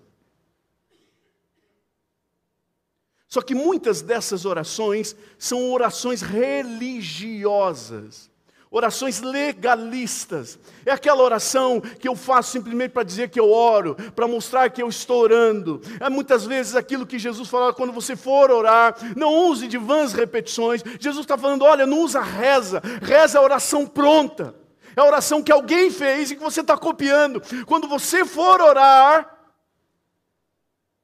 Só 3.26 3.42
que 3.42 3.52
muitas 3.52 4.00
dessas 4.00 4.44
orações 4.44 5.16
são 5.36 5.72
orações 5.72 6.22
religiosas, 6.22 8.30
orações 8.72 9.20
legalistas. 9.20 10.58
É 10.84 10.90
aquela 10.90 11.22
oração 11.22 11.80
que 11.80 12.08
eu 12.08 12.16
faço 12.16 12.50
simplesmente 12.50 12.90
para 12.90 13.04
dizer 13.04 13.28
que 13.30 13.38
eu 13.38 13.52
oro, 13.52 13.94
para 14.16 14.26
mostrar 14.26 14.70
que 14.70 14.82
eu 14.82 14.88
estou 14.88 15.22
orando. 15.22 15.80
É 16.00 16.08
muitas 16.08 16.46
vezes 16.46 16.74
aquilo 16.74 17.06
que 17.06 17.18
Jesus 17.18 17.48
fala 17.48 17.74
quando 17.74 17.92
você 17.92 18.16
for 18.16 18.50
orar, 18.50 18.96
não 19.14 19.32
use 19.48 19.68
de 19.68 19.76
vãs 19.76 20.12
repetições. 20.14 20.82
Jesus 20.98 21.24
está 21.24 21.36
falando: 21.36 21.62
olha, 21.62 21.86
não 21.86 22.00
usa 22.00 22.20
reza, 22.20 22.82
reza 23.02 23.38
é 23.38 23.40
a 23.40 23.44
oração 23.44 23.86
pronta. 23.86 24.54
É 24.96 25.00
a 25.00 25.04
oração 25.04 25.42
que 25.42 25.52
alguém 25.52 25.90
fez 25.90 26.30
e 26.30 26.36
que 26.36 26.42
você 26.42 26.60
está 26.60 26.76
copiando. 26.76 27.40
Quando 27.66 27.86
você 27.86 28.24
for 28.24 28.60
orar, 28.60 29.38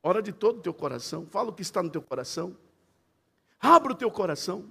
Ora 0.03 0.23
de 0.23 0.33
todo 0.33 0.59
o 0.59 0.63
teu 0.63 0.73
coração, 0.73 1.27
fala 1.27 1.51
o 1.51 1.53
que 1.53 1.61
está 1.61 1.83
no 1.83 1.91
teu 1.91 2.01
coração. 2.01 2.57
Abra 3.61 3.93
o 3.93 3.97
teu 3.97 4.11
coração. 4.11 4.65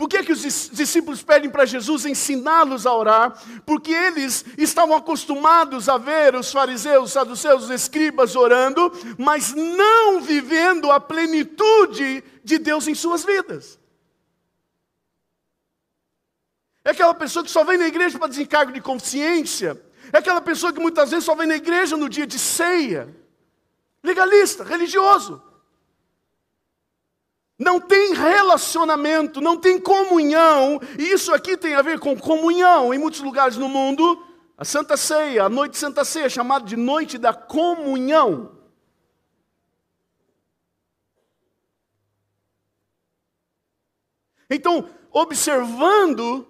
Por 0.00 0.08
que, 0.08 0.22
que 0.22 0.32
os 0.32 0.40
discípulos 0.72 1.22
pedem 1.22 1.50
para 1.50 1.66
Jesus 1.66 2.06
ensiná-los 2.06 2.86
a 2.86 2.94
orar? 2.94 3.38
Porque 3.66 3.92
eles 3.92 4.46
estavam 4.56 4.96
acostumados 4.96 5.90
a 5.90 5.98
ver 5.98 6.34
os 6.34 6.50
fariseus, 6.50 7.04
os 7.04 7.12
saduceus, 7.12 7.64
os 7.64 7.70
escribas 7.70 8.34
orando, 8.34 8.90
mas 9.18 9.52
não 9.52 10.22
vivendo 10.22 10.90
a 10.90 10.98
plenitude 10.98 12.24
de 12.42 12.56
Deus 12.56 12.88
em 12.88 12.94
suas 12.94 13.26
vidas. 13.26 13.78
É 16.82 16.92
aquela 16.92 17.12
pessoa 17.12 17.44
que 17.44 17.50
só 17.50 17.62
vem 17.62 17.76
na 17.76 17.88
igreja 17.88 18.18
para 18.18 18.28
desencargo 18.28 18.72
de 18.72 18.80
consciência, 18.80 19.78
é 20.10 20.16
aquela 20.16 20.40
pessoa 20.40 20.72
que 20.72 20.80
muitas 20.80 21.10
vezes 21.10 21.26
só 21.26 21.34
vem 21.34 21.46
na 21.46 21.56
igreja 21.56 21.94
no 21.98 22.08
dia 22.08 22.26
de 22.26 22.38
ceia. 22.38 23.14
Legalista, 24.02 24.64
religioso. 24.64 25.49
Não 27.60 27.78
tem 27.78 28.14
relacionamento, 28.14 29.38
não 29.38 29.54
tem 29.54 29.78
comunhão. 29.78 30.80
E 30.98 31.12
isso 31.12 31.30
aqui 31.34 31.58
tem 31.58 31.74
a 31.74 31.82
ver 31.82 32.00
com 32.00 32.18
comunhão. 32.18 32.94
Em 32.94 32.98
muitos 32.98 33.20
lugares 33.20 33.58
no 33.58 33.68
mundo, 33.68 34.26
a 34.56 34.64
Santa 34.64 34.96
Ceia, 34.96 35.44
a 35.44 35.48
noite 35.50 35.72
de 35.72 35.78
Santa 35.78 36.02
Ceia, 36.02 36.24
é 36.24 36.30
chamada 36.30 36.64
de 36.64 36.74
noite 36.74 37.18
da 37.18 37.34
comunhão. 37.34 38.58
Então, 44.48 44.88
observando 45.12 46.48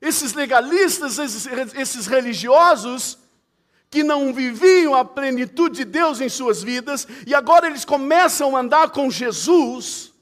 esses 0.00 0.32
legalistas, 0.32 1.18
esses, 1.18 1.46
esses 1.74 2.06
religiosos, 2.06 3.18
que 3.90 4.02
não 4.02 4.32
viviam 4.32 4.94
a 4.94 5.04
plenitude 5.04 5.76
de 5.76 5.84
Deus 5.84 6.20
em 6.20 6.28
suas 6.28 6.62
vidas, 6.62 7.06
e 7.26 7.34
agora 7.34 7.66
eles 7.66 7.84
começam 7.84 8.56
a 8.56 8.60
andar 8.60 8.90
com 8.90 9.10
Jesus, 9.10 10.12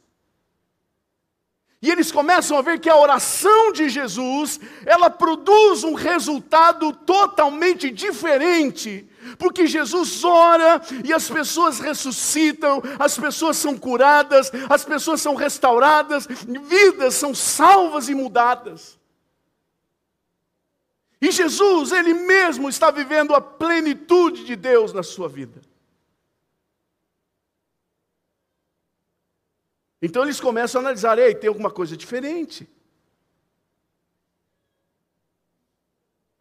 e 1.82 1.90
eles 1.90 2.10
começam 2.10 2.56
a 2.56 2.62
ver 2.62 2.80
que 2.80 2.88
a 2.88 2.96
oração 2.96 3.70
de 3.72 3.88
Jesus, 3.88 4.58
ela 4.84 5.10
produz 5.10 5.84
um 5.84 5.94
resultado 5.94 6.92
totalmente 6.92 7.90
diferente, 7.90 9.08
porque 9.38 9.66
Jesus 9.66 10.24
ora 10.24 10.80
e 11.04 11.12
as 11.12 11.28
pessoas 11.28 11.78
ressuscitam, 11.78 12.82
as 12.98 13.18
pessoas 13.18 13.56
são 13.56 13.76
curadas, 13.76 14.50
as 14.68 14.84
pessoas 14.84 15.20
são 15.20 15.34
restauradas, 15.34 16.26
vidas 16.26 17.14
são 17.14 17.34
salvas 17.34 18.08
e 18.08 18.14
mudadas. 18.14 18.98
E 21.20 21.30
Jesus, 21.30 21.92
Ele 21.92 22.12
mesmo 22.12 22.68
está 22.68 22.90
vivendo 22.90 23.34
a 23.34 23.40
plenitude 23.40 24.44
de 24.44 24.54
Deus 24.54 24.92
na 24.92 25.02
sua 25.02 25.28
vida. 25.28 25.60
Então 30.00 30.22
eles 30.22 30.40
começam 30.40 30.80
a 30.80 30.84
analisar: 30.84 31.18
ei, 31.18 31.34
tem 31.34 31.48
alguma 31.48 31.70
coisa 31.70 31.96
diferente. 31.96 32.68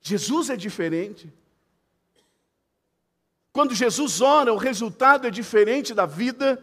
Jesus 0.02 0.50
é 0.50 0.56
diferente. 0.56 1.34
Quando 3.52 3.74
Jesus 3.74 4.20
ora, 4.20 4.54
o 4.54 4.58
resultado 4.58 5.26
é 5.26 5.32
diferente 5.32 5.94
da 5.94 6.06
vida 6.06 6.62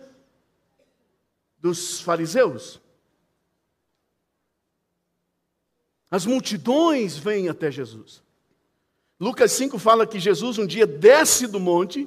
dos 1.59 2.03
fariseus. 2.03 2.82
As 6.12 6.27
multidões 6.27 7.16
vêm 7.16 7.48
até 7.48 7.70
Jesus. 7.70 8.22
Lucas 9.18 9.51
5 9.53 9.79
fala 9.79 10.07
que 10.07 10.20
Jesus 10.20 10.59
um 10.59 10.66
dia 10.66 10.87
desce 10.87 11.46
do 11.46 11.59
monte 11.59 12.07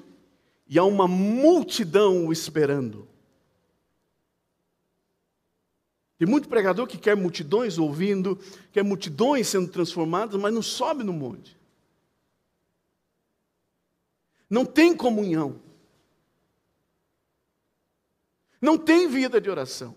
e 0.67 0.77
há 0.77 0.83
uma 0.83 1.07
multidão 1.07 2.27
o 2.27 2.31
esperando. 2.31 3.07
Tem 6.19 6.27
muito 6.27 6.47
pregador 6.47 6.85
que 6.85 6.99
quer 6.99 7.15
multidões 7.15 7.79
ouvindo, 7.79 8.37
quer 8.71 8.83
multidões 8.83 9.47
sendo 9.47 9.71
transformadas, 9.71 10.39
mas 10.39 10.53
não 10.53 10.61
sobe 10.61 11.03
no 11.03 11.11
monte. 11.11 11.59
Não 14.47 14.63
tem 14.63 14.95
comunhão. 14.95 15.59
Não 18.61 18.77
tem 18.77 19.07
vida 19.07 19.41
de 19.41 19.49
oração. 19.49 19.95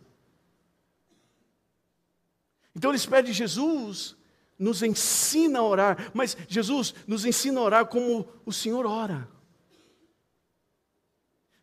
Então 2.78 2.92
eles 2.92 3.04
pedem, 3.04 3.32
Jesus, 3.32 4.16
nos 4.56 4.84
ensina 4.84 5.58
a 5.58 5.64
orar, 5.64 6.12
mas 6.14 6.36
Jesus 6.48 6.94
nos 7.08 7.24
ensina 7.24 7.58
a 7.58 7.64
orar 7.64 7.86
como 7.86 8.32
o 8.46 8.52
Senhor 8.52 8.86
ora, 8.86 9.28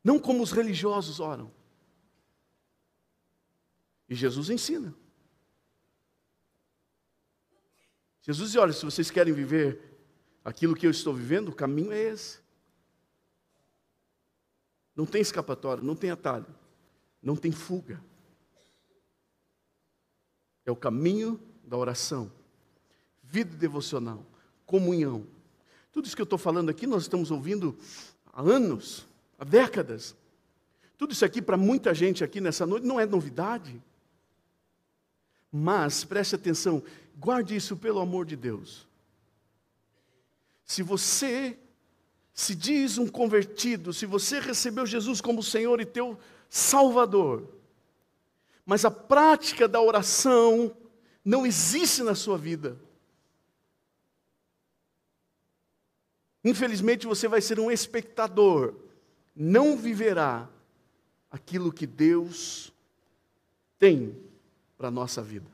não 0.04 0.20
como 0.20 0.44
os 0.44 0.52
religiosos 0.52 1.22
oram. 1.22 1.50
E 4.10 4.14
Jesus 4.14 4.50
ensina. 4.50 4.94
Jesus 8.22 8.52
diz: 8.52 8.60
olha, 8.60 8.74
se 8.74 8.84
vocês 8.84 9.10
querem 9.10 9.34
viver 9.34 9.98
aquilo 10.44 10.76
que 10.76 10.86
eu 10.86 10.92
estou 10.92 11.14
vivendo, 11.14 11.48
o 11.48 11.56
caminho 11.56 11.94
é 11.94 12.00
esse. 12.00 12.40
Não 14.94 15.06
tem 15.06 15.22
escapatória, 15.22 15.82
não 15.82 15.96
tem 15.96 16.12
atalho, 16.12 16.54
não 17.24 17.38
tem 17.38 17.54
fuga. 17.54 18.04
É 20.66 20.72
o 20.72 20.76
caminho 20.76 21.40
da 21.64 21.78
oração, 21.78 22.32
vida 23.24 23.56
devocional, 23.56 24.26
comunhão. 24.66 25.26
Tudo 25.92 26.06
isso 26.06 26.16
que 26.16 26.22
eu 26.22 26.26
estou 26.26 26.40
falando 26.40 26.70
aqui, 26.70 26.88
nós 26.88 27.04
estamos 27.04 27.32
ouvindo 27.32 27.78
há 28.34 28.42
anos, 28.42 29.08
há 29.40 29.46
décadas. 29.46 30.16
Tudo 30.98 31.14
isso 31.14 31.26
aqui, 31.26 31.42
para 31.42 31.58
muita 31.58 31.94
gente 31.94 32.24
aqui 32.24 32.42
nessa 32.42 32.66
noite, 32.66 32.86
não 32.86 33.00
é 33.00 33.06
novidade. 33.06 33.82
Mas, 35.52 36.04
preste 36.04 36.36
atenção, 36.36 36.84
guarde 37.18 37.56
isso 37.56 37.78
pelo 37.78 38.00
amor 38.00 38.26
de 38.26 38.36
Deus. 38.36 38.88
Se 40.66 40.82
você 40.82 41.58
se 42.34 42.54
diz 42.54 42.98
um 42.98 43.08
convertido, 43.08 43.94
se 43.94 44.06
você 44.06 44.40
recebeu 44.40 44.86
Jesus 44.86 45.22
como 45.22 45.42
Senhor 45.42 45.80
e 45.80 45.86
teu 45.86 46.20
Salvador, 46.50 47.48
mas 48.66 48.84
a 48.84 48.92
prática 48.92 49.68
da 49.68 49.80
oração 49.80 50.76
não 51.24 51.46
existe 51.46 52.02
na 52.02 52.16
sua 52.16 52.38
vida. 52.38 52.78
Infelizmente 56.44 57.08
você 57.08 57.28
vai 57.28 57.42
ser 57.42 57.60
um 57.60 57.72
espectador, 57.72 58.76
não 59.36 59.78
viverá 59.78 60.48
aquilo 61.30 61.72
que 61.72 61.86
Deus 61.86 62.72
tem 63.78 64.16
para 64.78 64.88
a 64.88 64.92
nossa 64.92 65.22
vida. 65.22 65.50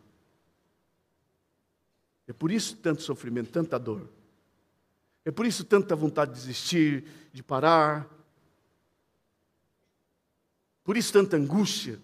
É 2.28 2.34
por 2.34 2.52
isso 2.52 2.78
tanto 2.78 3.02
sofrimento, 3.02 3.52
tanta 3.52 3.78
dor. 3.80 4.08
É 5.24 5.32
por 5.32 5.46
isso 5.46 5.64
tanta 5.64 5.96
vontade 5.96 6.32
de 6.32 6.40
desistir, 6.40 7.06
de 7.34 7.44
parar. 7.44 8.08
Por 10.84 10.98
isso 10.98 11.14
tanta 11.14 11.38
angústia. 11.38 12.00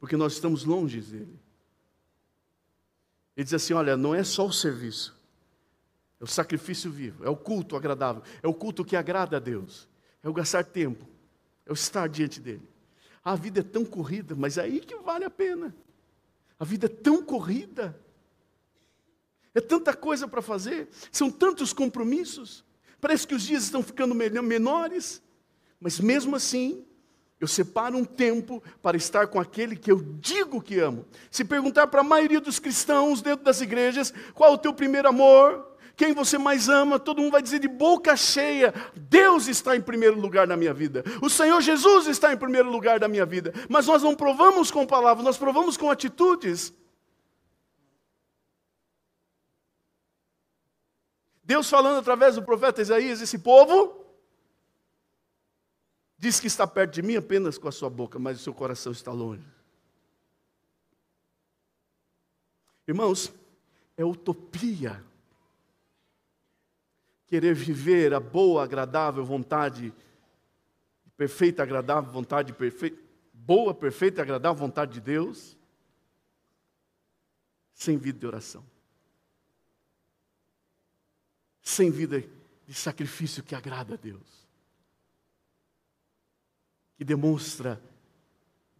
Porque 0.00 0.16
nós 0.16 0.32
estamos 0.32 0.64
longe 0.64 1.00
dele. 1.02 1.38
Ele 3.36 3.44
diz 3.44 3.54
assim: 3.54 3.74
olha, 3.74 3.96
não 3.96 4.14
é 4.14 4.24
só 4.24 4.46
o 4.46 4.52
serviço, 4.52 5.16
é 6.18 6.24
o 6.24 6.26
sacrifício 6.26 6.90
vivo, 6.90 7.24
é 7.24 7.28
o 7.28 7.36
culto 7.36 7.76
agradável, 7.76 8.22
é 8.42 8.48
o 8.48 8.54
culto 8.54 8.84
que 8.84 8.96
agrada 8.96 9.36
a 9.36 9.40
Deus, 9.40 9.88
é 10.22 10.28
o 10.28 10.32
gastar 10.32 10.64
tempo, 10.64 11.06
é 11.66 11.70
o 11.70 11.74
estar 11.74 12.08
diante 12.08 12.40
dele. 12.40 12.66
A 13.22 13.36
vida 13.36 13.60
é 13.60 13.62
tão 13.62 13.84
corrida, 13.84 14.34
mas 14.34 14.56
é 14.56 14.62
aí 14.62 14.80
que 14.80 14.96
vale 14.96 15.24
a 15.24 15.30
pena. 15.30 15.74
A 16.58 16.64
vida 16.64 16.86
é 16.86 16.88
tão 16.88 17.22
corrida. 17.22 17.98
É 19.54 19.60
tanta 19.60 19.92
coisa 19.92 20.28
para 20.28 20.40
fazer, 20.40 20.88
são 21.10 21.28
tantos 21.28 21.72
compromissos. 21.72 22.64
Parece 23.00 23.26
que 23.26 23.34
os 23.34 23.42
dias 23.42 23.64
estão 23.64 23.82
ficando 23.82 24.14
menores, 24.14 25.20
mas 25.80 25.98
mesmo 25.98 26.36
assim, 26.36 26.84
eu 27.40 27.48
separo 27.48 27.96
um 27.96 28.04
tempo 28.04 28.62
para 28.82 28.98
estar 28.98 29.26
com 29.26 29.40
aquele 29.40 29.74
que 29.74 29.90
eu 29.90 30.02
digo 30.20 30.60
que 30.60 30.78
amo. 30.78 31.06
Se 31.30 31.42
perguntar 31.42 31.86
para 31.86 32.02
a 32.02 32.04
maioria 32.04 32.40
dos 32.40 32.58
cristãos 32.58 33.22
dentro 33.22 33.44
das 33.44 33.62
igrejas, 33.62 34.12
qual 34.34 34.50
é 34.50 34.52
o 34.52 34.58
teu 34.58 34.74
primeiro 34.74 35.08
amor? 35.08 35.66
Quem 35.96 36.12
você 36.12 36.36
mais 36.36 36.68
ama? 36.68 36.98
Todo 36.98 37.22
mundo 37.22 37.32
vai 37.32 37.42
dizer 37.42 37.58
de 37.58 37.68
boca 37.68 38.14
cheia: 38.14 38.74
Deus 38.94 39.48
está 39.48 39.74
em 39.74 39.80
primeiro 39.80 40.20
lugar 40.20 40.46
na 40.46 40.56
minha 40.56 40.74
vida. 40.74 41.02
O 41.22 41.30
Senhor 41.30 41.60
Jesus 41.62 42.06
está 42.06 42.30
em 42.30 42.36
primeiro 42.36 42.70
lugar 42.70 43.00
da 43.00 43.08
minha 43.08 43.24
vida. 43.24 43.54
Mas 43.70 43.86
nós 43.86 44.02
não 44.02 44.14
provamos 44.14 44.70
com 44.70 44.86
palavras, 44.86 45.24
nós 45.24 45.38
provamos 45.38 45.78
com 45.78 45.90
atitudes. 45.90 46.74
Deus 51.42 51.68
falando 51.68 51.98
através 51.98 52.34
do 52.34 52.42
profeta 52.42 52.82
Isaías, 52.82 53.20
esse 53.22 53.38
povo 53.38 53.99
diz 56.20 56.38
que 56.38 56.46
está 56.46 56.66
perto 56.66 56.92
de 56.92 57.02
mim 57.02 57.16
apenas 57.16 57.58
com 57.58 57.66
a 57.66 57.72
sua 57.72 57.90
boca, 57.90 58.18
mas 58.18 58.38
o 58.38 58.42
seu 58.42 58.54
coração 58.54 58.92
está 58.92 59.10
longe. 59.10 59.44
Irmãos, 62.86 63.32
é 63.96 64.04
utopia 64.04 65.02
querer 67.26 67.54
viver 67.54 68.14
a 68.14 68.20
boa, 68.20 68.62
agradável 68.62 69.24
vontade, 69.24 69.92
perfeita, 71.16 71.62
agradável 71.62 72.12
vontade, 72.12 72.52
perfeita, 72.52 73.00
boa, 73.32 73.72
perfeita, 73.72 74.22
agradável 74.22 74.58
vontade 74.58 74.92
de 74.92 75.00
Deus, 75.00 75.56
sem 77.72 77.96
vida 77.96 78.18
de 78.18 78.26
oração 78.26 78.64
sem 81.70 81.90
vida 81.90 82.22
de 82.66 82.74
sacrifício 82.74 83.42
que 83.42 83.54
agrada 83.54 83.94
a 83.94 83.96
Deus, 83.96 84.39
que 87.00 87.04
demonstra 87.06 87.82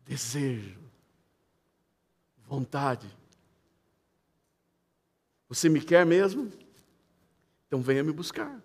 desejo, 0.05 0.79
vontade. 2.37 3.09
Você 5.49 5.71
me 5.71 5.81
quer 5.81 6.05
mesmo? 6.05 6.53
Então 7.67 7.81
venha 7.81 8.05
me 8.05 8.13
buscar. 8.13 8.63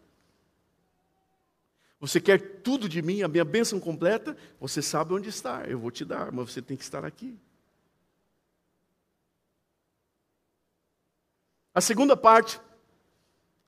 Você 2.01 2.19
quer 2.19 2.59
tudo 2.63 2.89
de 2.89 3.01
mim, 3.01 3.21
a 3.21 3.29
minha 3.29 3.45
bênção 3.45 3.79
completa? 3.79 4.35
Você 4.59 4.81
sabe 4.81 5.13
onde 5.13 5.29
está, 5.29 5.63
eu 5.63 5.79
vou 5.79 5.89
te 5.89 6.03
dar, 6.03 6.33
mas 6.33 6.51
você 6.51 6.61
tem 6.61 6.75
que 6.75 6.83
estar 6.83 7.05
aqui. 7.05 7.39
A 11.73 11.79
segunda 11.79 12.17
parte 12.17 12.59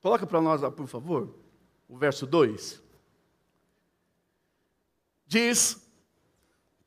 Coloca 0.02 0.26
para 0.26 0.40
nós 0.42 0.60
lá, 0.60 0.70
por 0.70 0.86
favor, 0.86 1.34
o 1.88 1.96
verso 1.96 2.26
2. 2.26 2.82
Diz 5.28 5.86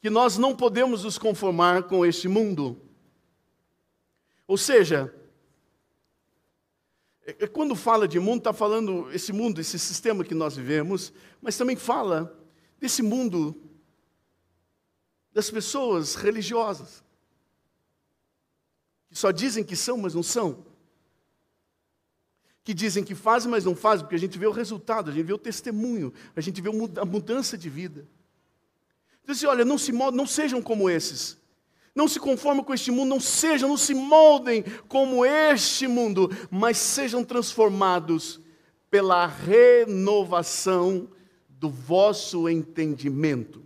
que 0.02 0.10
nós 0.10 0.38
não 0.38 0.56
podemos 0.56 1.04
nos 1.04 1.18
conformar 1.18 1.84
com 1.84 2.06
este 2.06 2.28
mundo. 2.28 2.82
Ou 4.48 4.58
seja, 4.58 5.14
é, 7.24 7.46
é 7.46 7.48
quando 7.48 7.76
fala 7.76 8.08
de 8.08 8.20
mundo, 8.20 8.40
está 8.40 8.52
falando 8.52 9.10
esse 9.14 9.32
mundo, 9.32 9.62
esse 9.62 9.78
sistema 9.78 10.24
que 10.24 10.34
nós 10.34 10.56
vivemos, 10.56 11.14
mas 11.40 11.56
também 11.56 11.76
fala 11.76 12.38
desse 12.80 13.04
mundo 13.04 13.56
das 15.32 15.50
pessoas 15.50 16.16
religiosas, 16.16 17.04
que 19.08 19.16
só 19.16 19.32
dizem 19.32 19.64
que 19.64 19.76
são, 19.76 19.98
mas 19.98 20.16
não 20.16 20.24
são 20.24 20.66
que 22.64 22.74
dizem 22.74 23.04
que 23.04 23.16
fazem, 23.16 23.50
mas 23.50 23.66
não 23.66 23.76
fazem, 23.76 24.06
porque 24.06 24.16
a 24.16 24.20
gente 24.20 24.38
vê 24.38 24.46
o 24.46 24.52
resultado, 24.52 25.10
a 25.10 25.14
gente 25.14 25.26
vê 25.26 25.34
o 25.34 25.38
testemunho, 25.38 26.14
a 26.36 26.42
gente 26.42 26.62
vê 26.62 26.70
a 27.00 27.06
mudança 27.06 27.58
de 27.58 27.70
vida. 27.70 28.08
Diz 29.26 29.38
assim, 29.38 29.46
olha, 29.46 29.64
não 29.64 29.78
se 29.78 29.92
moldem, 29.92 30.18
não 30.18 30.28
sejam 30.28 30.62
como 30.62 30.90
esses. 30.90 31.38
Não 31.94 32.08
se 32.08 32.20
conformem 32.20 32.64
com 32.64 32.74
este 32.74 32.90
mundo, 32.90 33.10
não 33.10 33.20
sejam, 33.20 33.70
não 33.70 33.78
se 33.78 33.94
moldem 33.94 34.64
como 34.88 35.26
este 35.26 35.88
mundo, 35.88 36.30
mas 36.50 36.78
sejam 36.78 37.24
transformados 37.24 38.40
pela 38.90 39.26
renovação 39.26 41.10
do 41.50 41.70
vosso 41.70 42.48
entendimento. 42.50 43.62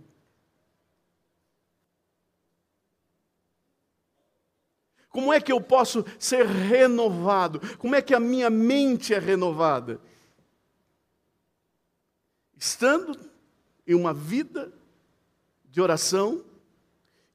Como 5.08 5.32
é 5.32 5.40
que 5.40 5.50
eu 5.50 5.62
posso 5.62 6.04
ser 6.18 6.44
renovado? 6.44 7.58
Como 7.78 7.94
é 7.94 8.02
que 8.02 8.14
a 8.14 8.20
minha 8.20 8.50
mente 8.50 9.14
é 9.14 9.18
renovada? 9.18 9.98
Estando 12.54 13.18
em 13.86 13.94
uma 13.94 14.12
vida 14.12 14.72
de 15.76 15.80
oração 15.82 16.42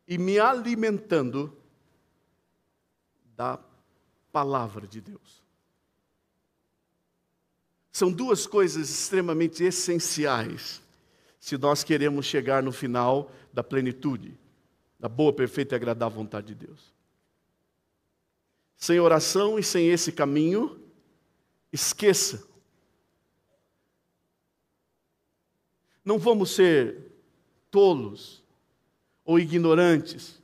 e 0.08 0.18
me 0.18 0.40
alimentando 0.40 1.56
da 3.38 3.60
palavra 4.32 4.88
de 4.88 5.00
Deus. 5.00 5.44
São 7.92 8.12
duas 8.12 8.48
coisas 8.48 8.90
extremamente 8.90 9.64
essenciais 9.64 10.82
se 11.40 11.56
nós 11.56 11.84
queremos 11.84 12.26
chegar 12.26 12.64
no 12.64 12.72
final 12.72 13.32
da 13.54 13.64
plenitude, 13.64 14.36
da 15.00 15.08
boa, 15.08 15.32
perfeita 15.32 15.76
e 15.76 15.78
agradável 15.78 16.18
vontade 16.18 16.48
de 16.48 16.66
Deus. 16.66 16.92
Sem 18.76 19.00
oração 19.00 19.60
e 19.60 19.64
sem 19.64 19.88
esse 19.88 20.12
caminho, 20.12 20.82
esqueça. 21.72 22.44
Não 26.04 26.18
vamos 26.18 26.56
ser 26.56 27.11
tolos 27.72 28.44
ou 29.26 29.40
ignorantes 29.40 30.40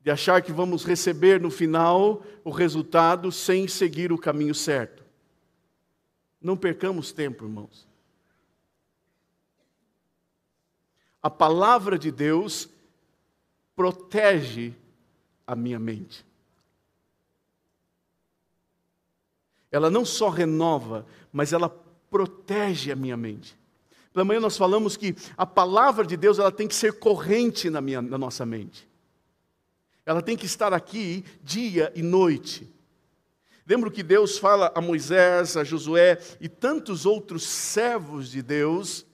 de 0.00 0.10
achar 0.10 0.42
que 0.42 0.52
vamos 0.52 0.84
receber 0.84 1.40
no 1.40 1.50
final 1.50 2.24
o 2.42 2.50
resultado 2.50 3.30
sem 3.30 3.68
seguir 3.68 4.12
o 4.12 4.18
caminho 4.18 4.54
certo. 4.54 5.04
Não 6.40 6.56
percamos 6.56 7.12
tempo, 7.12 7.44
irmãos. 7.44 7.86
A 11.22 11.30
palavra 11.30 11.98
de 11.98 12.10
Deus 12.10 12.68
protege 13.76 14.74
a 15.46 15.54
minha 15.54 15.78
mente. 15.78 16.24
ela 19.74 19.90
não 19.90 20.04
só 20.04 20.28
renova, 20.28 21.04
mas 21.32 21.52
ela 21.52 21.68
protege 22.08 22.92
a 22.92 22.96
minha 22.96 23.16
mente. 23.16 23.58
Pela 24.14 24.24
manhã 24.24 24.38
nós 24.38 24.56
falamos 24.56 24.96
que 24.96 25.16
a 25.36 25.44
palavra 25.44 26.06
de 26.06 26.16
Deus 26.16 26.38
ela 26.38 26.52
tem 26.52 26.68
que 26.68 26.74
ser 26.74 27.00
corrente 27.00 27.68
na, 27.68 27.80
minha, 27.80 28.00
na 28.00 28.16
nossa 28.16 28.46
mente. 28.46 28.88
Ela 30.06 30.22
tem 30.22 30.36
que 30.36 30.46
estar 30.46 30.72
aqui 30.72 31.24
dia 31.42 31.92
e 31.96 32.00
noite. 32.02 32.72
Lembro 33.66 33.90
que 33.90 34.04
Deus 34.04 34.38
fala 34.38 34.70
a 34.72 34.80
Moisés, 34.80 35.56
a 35.56 35.64
Josué 35.64 36.20
e 36.40 36.48
tantos 36.48 37.04
outros 37.04 37.42
servos 37.42 38.30
de 38.30 38.40
Deus. 38.40 39.04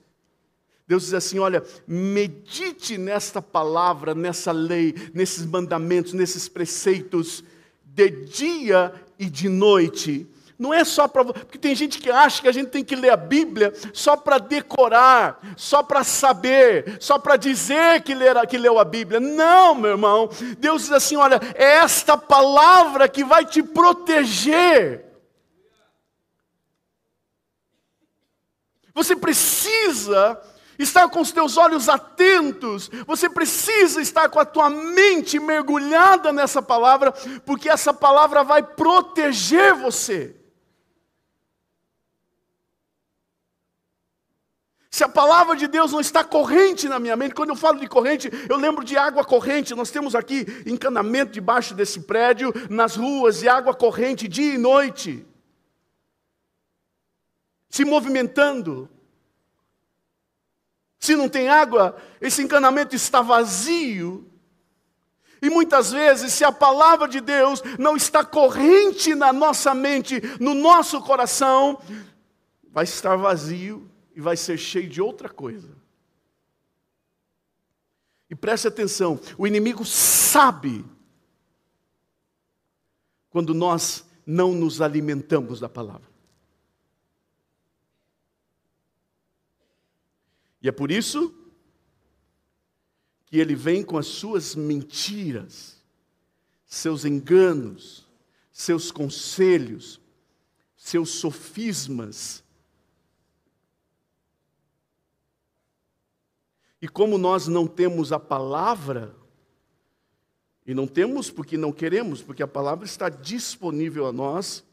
Deus 0.87 1.05
diz 1.05 1.15
assim: 1.15 1.39
olha, 1.39 1.63
medite 1.87 2.95
nesta 2.95 3.41
palavra, 3.41 4.13
nessa 4.13 4.51
lei, 4.51 4.93
nesses 5.15 5.47
mandamentos, 5.47 6.13
nesses 6.13 6.47
preceitos, 6.47 7.43
de 7.83 8.11
dia 8.25 8.93
e 9.17 9.27
de 9.27 9.49
noite, 9.49 10.27
não 10.61 10.71
é 10.71 10.85
só 10.85 11.07
para. 11.07 11.25
Porque 11.25 11.57
tem 11.57 11.73
gente 11.73 11.97
que 11.97 12.11
acha 12.11 12.39
que 12.39 12.47
a 12.47 12.51
gente 12.51 12.69
tem 12.69 12.83
que 12.83 12.95
ler 12.95 13.09
a 13.09 13.17
Bíblia 13.17 13.73
só 13.91 14.15
para 14.15 14.37
decorar, 14.37 15.39
só 15.57 15.81
para 15.81 16.03
saber, 16.03 16.97
só 16.99 17.17
para 17.17 17.35
dizer 17.35 18.03
que, 18.03 18.13
ler, 18.13 18.35
que 18.45 18.59
leu 18.59 18.77
a 18.77 18.85
Bíblia. 18.85 19.19
Não, 19.19 19.73
meu 19.73 19.89
irmão. 19.89 20.29
Deus 20.59 20.83
diz 20.83 20.91
assim: 20.91 21.15
olha, 21.15 21.39
é 21.55 21.77
esta 21.77 22.15
palavra 22.15 23.09
que 23.09 23.23
vai 23.23 23.43
te 23.43 23.63
proteger. 23.63 25.03
Você 28.93 29.15
precisa 29.15 30.39
estar 30.77 31.09
com 31.09 31.21
os 31.21 31.31
teus 31.31 31.57
olhos 31.57 31.89
atentos, 31.89 32.87
você 33.07 33.27
precisa 33.27 33.99
estar 33.99 34.29
com 34.29 34.39
a 34.39 34.45
tua 34.45 34.69
mente 34.69 35.39
mergulhada 35.39 36.31
nessa 36.31 36.61
palavra, 36.61 37.11
porque 37.47 37.67
essa 37.67 37.91
palavra 37.91 38.43
vai 38.43 38.61
proteger 38.61 39.73
você. 39.73 40.35
Se 44.91 45.05
a 45.05 45.09
palavra 45.09 45.55
de 45.55 45.67
Deus 45.67 45.93
não 45.93 46.01
está 46.01 46.21
corrente 46.21 46.89
na 46.89 46.99
minha 46.99 47.15
mente, 47.15 47.33
quando 47.33 47.51
eu 47.51 47.55
falo 47.55 47.79
de 47.79 47.87
corrente, 47.87 48.29
eu 48.49 48.57
lembro 48.57 48.83
de 48.83 48.97
água 48.97 49.23
corrente. 49.23 49.73
Nós 49.73 49.89
temos 49.89 50.13
aqui 50.13 50.45
encanamento 50.65 51.31
debaixo 51.31 51.73
desse 51.73 52.01
prédio, 52.01 52.53
nas 52.69 52.97
ruas, 52.97 53.41
e 53.41 53.47
água 53.47 53.73
corrente 53.73 54.27
dia 54.27 54.55
e 54.55 54.57
noite, 54.57 55.25
se 57.69 57.85
movimentando. 57.85 58.89
Se 60.99 61.15
não 61.15 61.29
tem 61.29 61.47
água, 61.47 61.95
esse 62.19 62.43
encanamento 62.43 62.93
está 62.93 63.21
vazio. 63.21 64.29
E 65.41 65.49
muitas 65.49 65.89
vezes, 65.91 66.33
se 66.33 66.43
a 66.43 66.51
palavra 66.51 67.07
de 67.07 67.21
Deus 67.21 67.63
não 67.79 67.95
está 67.95 68.25
corrente 68.25 69.15
na 69.15 69.31
nossa 69.31 69.73
mente, 69.73 70.21
no 70.37 70.53
nosso 70.53 71.01
coração, 71.01 71.81
vai 72.71 72.83
estar 72.83 73.15
vazio 73.15 73.90
e 74.15 74.21
vai 74.21 74.35
ser 74.35 74.57
cheio 74.57 74.89
de 74.89 75.01
outra 75.01 75.29
coisa. 75.29 75.75
E 78.29 78.35
preste 78.35 78.67
atenção: 78.67 79.19
o 79.37 79.45
inimigo 79.45 79.85
sabe 79.85 80.85
quando 83.29 83.53
nós 83.53 84.05
não 84.25 84.53
nos 84.53 84.81
alimentamos 84.81 85.59
da 85.59 85.67
palavra. 85.69 86.09
E 90.61 90.69
é 90.69 90.71
por 90.71 90.91
isso 90.91 91.33
que 93.25 93.37
ele 93.37 93.55
vem 93.55 93.83
com 93.83 93.97
as 93.97 94.07
suas 94.07 94.53
mentiras, 94.55 95.81
seus 96.65 97.03
enganos, 97.03 98.07
seus 98.51 98.91
conselhos, 98.91 99.99
seus 100.75 101.09
sofismas. 101.11 102.43
E 106.81 106.87
como 106.87 107.17
nós 107.17 107.47
não 107.47 107.67
temos 107.67 108.11
a 108.11 108.19
palavra, 108.19 109.15
e 110.65 110.73
não 110.73 110.87
temos 110.87 111.29
porque 111.29 111.57
não 111.57 111.71
queremos, 111.71 112.21
porque 112.21 112.41
a 112.41 112.47
palavra 112.47 112.85
está 112.85 113.07
disponível 113.07 114.07
a 114.07 114.11
nós 114.11 114.63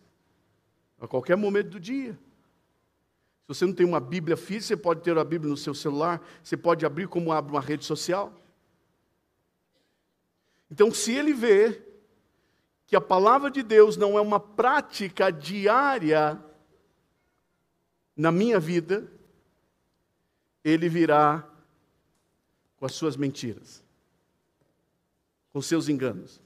a 1.01 1.07
qualquer 1.07 1.37
momento 1.37 1.71
do 1.71 1.81
dia. 1.81 2.13
Se 3.43 3.49
você 3.49 3.67
não 3.67 3.73
tem 3.73 3.87
uma 3.87 4.01
Bíblia 4.01 4.37
física, 4.37 4.69
você 4.69 4.77
pode 4.77 5.03
ter 5.03 5.17
a 5.17 5.25
Bíblia 5.25 5.51
no 5.51 5.57
seu 5.57 5.75
celular, 5.75 6.23
você 6.43 6.57
pode 6.57 6.85
abrir 6.85 7.09
como 7.09 7.33
abre 7.33 7.53
uma 7.53 7.61
rede 7.61 7.85
social. 7.85 8.33
Então, 10.71 10.93
se 10.93 11.13
ele 11.13 11.33
vê 11.33 11.83
que 12.87 12.95
a 12.97 13.01
palavra 13.01 13.51
de 13.51 13.63
Deus 13.63 13.97
não 13.97 14.19
é 14.19 14.21
uma 14.21 14.41
prática 14.41 15.31
diária 15.31 16.43
na 18.17 18.31
minha 18.31 18.59
vida, 18.61 19.11
ele 20.63 20.89
virá 20.89 21.48
com 22.79 22.87
as 22.87 22.95
suas 22.95 23.17
mentiras, 23.17 23.83
com 25.53 25.61
seus 25.61 25.89
enganos. 25.89 26.41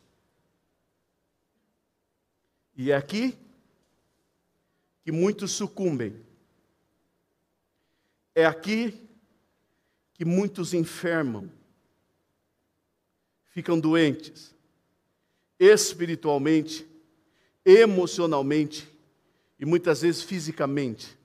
E 2.76 2.90
é 2.90 2.96
aqui 2.96 3.36
que 5.04 5.12
muitos 5.12 5.52
sucumbem. 5.52 6.14
É 8.34 8.46
aqui 8.46 8.98
que 10.14 10.24
muitos 10.24 10.72
enfermam, 10.72 11.50
ficam 13.50 13.78
doentes, 13.78 14.54
espiritualmente, 15.58 16.86
emocionalmente 17.64 18.88
e 19.58 19.66
muitas 19.66 20.00
vezes 20.00 20.22
fisicamente. 20.22 21.18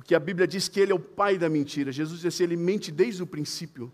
Porque 0.00 0.14
a 0.14 0.18
Bíblia 0.18 0.48
diz 0.48 0.66
que 0.66 0.80
ele 0.80 0.92
é 0.92 0.94
o 0.94 0.98
pai 0.98 1.36
da 1.36 1.46
mentira. 1.46 1.92
Jesus 1.92 2.22
disse 2.22 2.42
ele 2.42 2.56
mente 2.56 2.90
desde 2.90 3.22
o 3.22 3.26
princípio. 3.26 3.92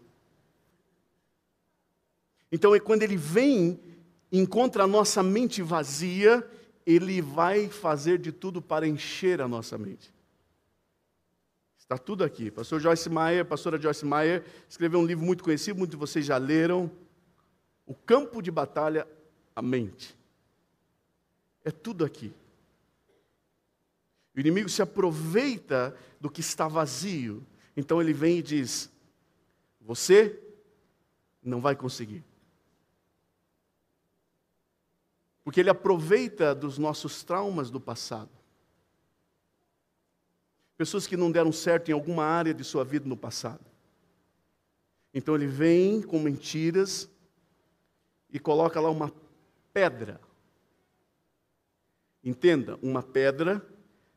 Então, 2.51 2.73
é 2.77 2.79
quando 2.79 3.03
ele 3.03 3.17
vem, 3.17 3.81
encontra 4.31 4.85
a 4.85 4.87
nossa 4.87 5.21
mente 5.21 5.63
vazia, 5.63 6.49
ele 6.87 7.21
vai 7.21 7.69
fazer 7.69 8.21
de 8.21 8.31
tudo 8.31 8.63
para 8.63 8.87
encher 8.87 9.41
a 9.41 9.49
nossa 9.49 9.77
mente. 9.77 10.15
Está 11.77 11.99
tudo 11.99 12.23
aqui. 12.23 12.53
Pastor 12.53 12.79
Joyce 12.81 13.11
Meyer, 13.11 13.45
pastora 13.45 13.77
Joyce 13.77 14.07
Meyer, 14.07 14.45
escreveu 14.69 15.01
um 15.01 15.05
livro 15.05 15.27
muito 15.27 15.43
conhecido, 15.43 15.77
muitos 15.77 15.97
de 15.97 15.99
vocês 15.99 16.25
já 16.25 16.37
leram. 16.37 16.89
O 17.85 17.95
campo 17.95 18.41
de 18.41 18.53
batalha, 18.53 19.09
a 19.57 19.61
mente. 19.61 20.17
É 21.65 21.73
tudo 21.73 22.05
aqui. 22.05 22.33
O 24.37 24.41
inimigo 24.41 24.69
se 24.69 24.83
aproveita 24.83 25.97
do 26.21 26.31
que 26.31 26.43
está 26.43 26.69
vazio. 26.69 27.45
Então 27.75 28.03
ele 28.03 28.13
vem 28.13 28.39
e 28.39 28.43
diz: 28.43 28.93
Você 29.81 30.39
não 31.43 31.59
vai 31.59 31.75
conseguir. 31.75 32.23
Porque 35.43 35.61
ele 35.61 35.71
aproveita 35.71 36.55
dos 36.55 36.77
nossos 36.77 37.25
traumas 37.25 37.71
do 37.71 37.81
passado. 37.81 38.29
Pessoas 40.77 41.07
que 41.07 41.17
não 41.17 41.33
deram 41.33 41.51
certo 41.51 41.89
em 41.89 41.93
alguma 41.93 42.25
área 42.25 42.53
de 42.53 42.63
sua 42.63 42.85
vida 42.85 43.09
no 43.09 43.17
passado. 43.17 43.65
Então 45.15 45.35
ele 45.35 45.47
vem 45.47 46.03
com 46.03 46.19
mentiras 46.19 47.09
e 48.31 48.39
coloca 48.39 48.79
lá 48.81 48.91
uma 48.91 49.11
pedra. 49.73 50.21
Entenda, 52.23 52.77
uma 52.83 53.03
pedra 53.03 53.65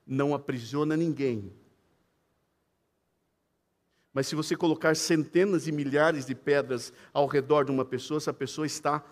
não 0.10 0.34
aprisiona 0.34 0.98
ninguém. 0.98 1.54
Mas 4.12 4.26
se 4.26 4.36
você 4.36 4.56
colocar 4.56 4.96
centenas 4.96 5.68
e 5.68 5.72
milhares 5.72 6.26
de 6.26 6.34
pedras 6.34 6.92
ao 7.14 7.28
redor 7.28 7.64
de 7.64 7.72
uma 7.72 7.86
pessoa, 7.86 8.18
essa 8.18 8.34
pessoa 8.34 8.66
está 8.66 9.06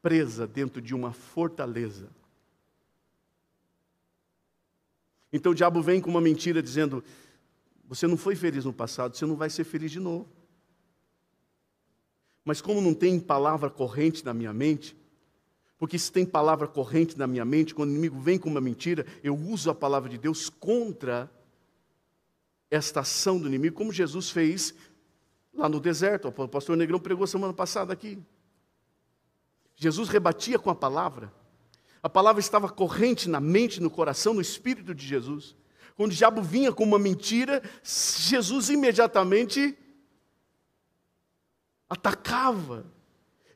presa 0.00 0.46
dentro 0.46 0.80
de 0.80 0.94
uma 0.94 1.12
fortaleza. 1.12 2.08
Então 5.32 5.50
o 5.50 5.54
diabo 5.54 5.82
vem 5.82 6.00
com 6.00 6.08
uma 6.08 6.20
mentira 6.20 6.62
dizendo: 6.62 7.02
você 7.86 8.06
não 8.06 8.16
foi 8.16 8.36
feliz 8.36 8.64
no 8.64 8.72
passado, 8.72 9.16
você 9.16 9.26
não 9.26 9.34
vai 9.34 9.50
ser 9.50 9.64
feliz 9.64 9.90
de 9.90 9.98
novo. 9.98 10.28
Mas 12.44 12.60
como 12.62 12.80
não 12.80 12.94
tem 12.94 13.18
palavra 13.18 13.68
corrente 13.68 14.24
na 14.24 14.32
minha 14.32 14.52
mente, 14.52 14.96
porque 15.78 15.96
se 15.96 16.10
tem 16.10 16.26
palavra 16.26 16.66
corrente 16.66 17.16
na 17.16 17.26
minha 17.26 17.44
mente, 17.44 17.72
quando 17.72 17.90
o 17.90 17.92
inimigo 17.92 18.18
vem 18.18 18.36
com 18.36 18.50
uma 18.50 18.60
mentira, 18.60 19.06
eu 19.22 19.36
uso 19.36 19.70
a 19.70 19.74
palavra 19.74 20.08
de 20.08 20.18
Deus 20.18 20.50
contra 20.50 21.30
esta 22.68 23.00
ação 23.00 23.38
do 23.38 23.46
inimigo, 23.46 23.76
como 23.76 23.92
Jesus 23.92 24.28
fez 24.28 24.74
lá 25.54 25.68
no 25.68 25.78
deserto. 25.78 26.28
O 26.28 26.48
pastor 26.48 26.76
Negrão 26.76 26.98
pregou 26.98 27.26
semana 27.28 27.52
passada 27.52 27.92
aqui. 27.92 28.18
Jesus 29.76 30.08
rebatia 30.08 30.58
com 30.58 30.68
a 30.68 30.74
palavra. 30.74 31.32
A 32.02 32.08
palavra 32.08 32.40
estava 32.40 32.68
corrente 32.68 33.28
na 33.28 33.40
mente, 33.40 33.80
no 33.80 33.88
coração, 33.88 34.34
no 34.34 34.40
espírito 34.40 34.92
de 34.92 35.06
Jesus. 35.06 35.54
Quando 35.96 36.10
o 36.10 36.14
diabo 36.14 36.42
vinha 36.42 36.72
com 36.72 36.82
uma 36.82 36.98
mentira, 36.98 37.62
Jesus 37.82 38.68
imediatamente 38.68 39.78
atacava 41.88 42.84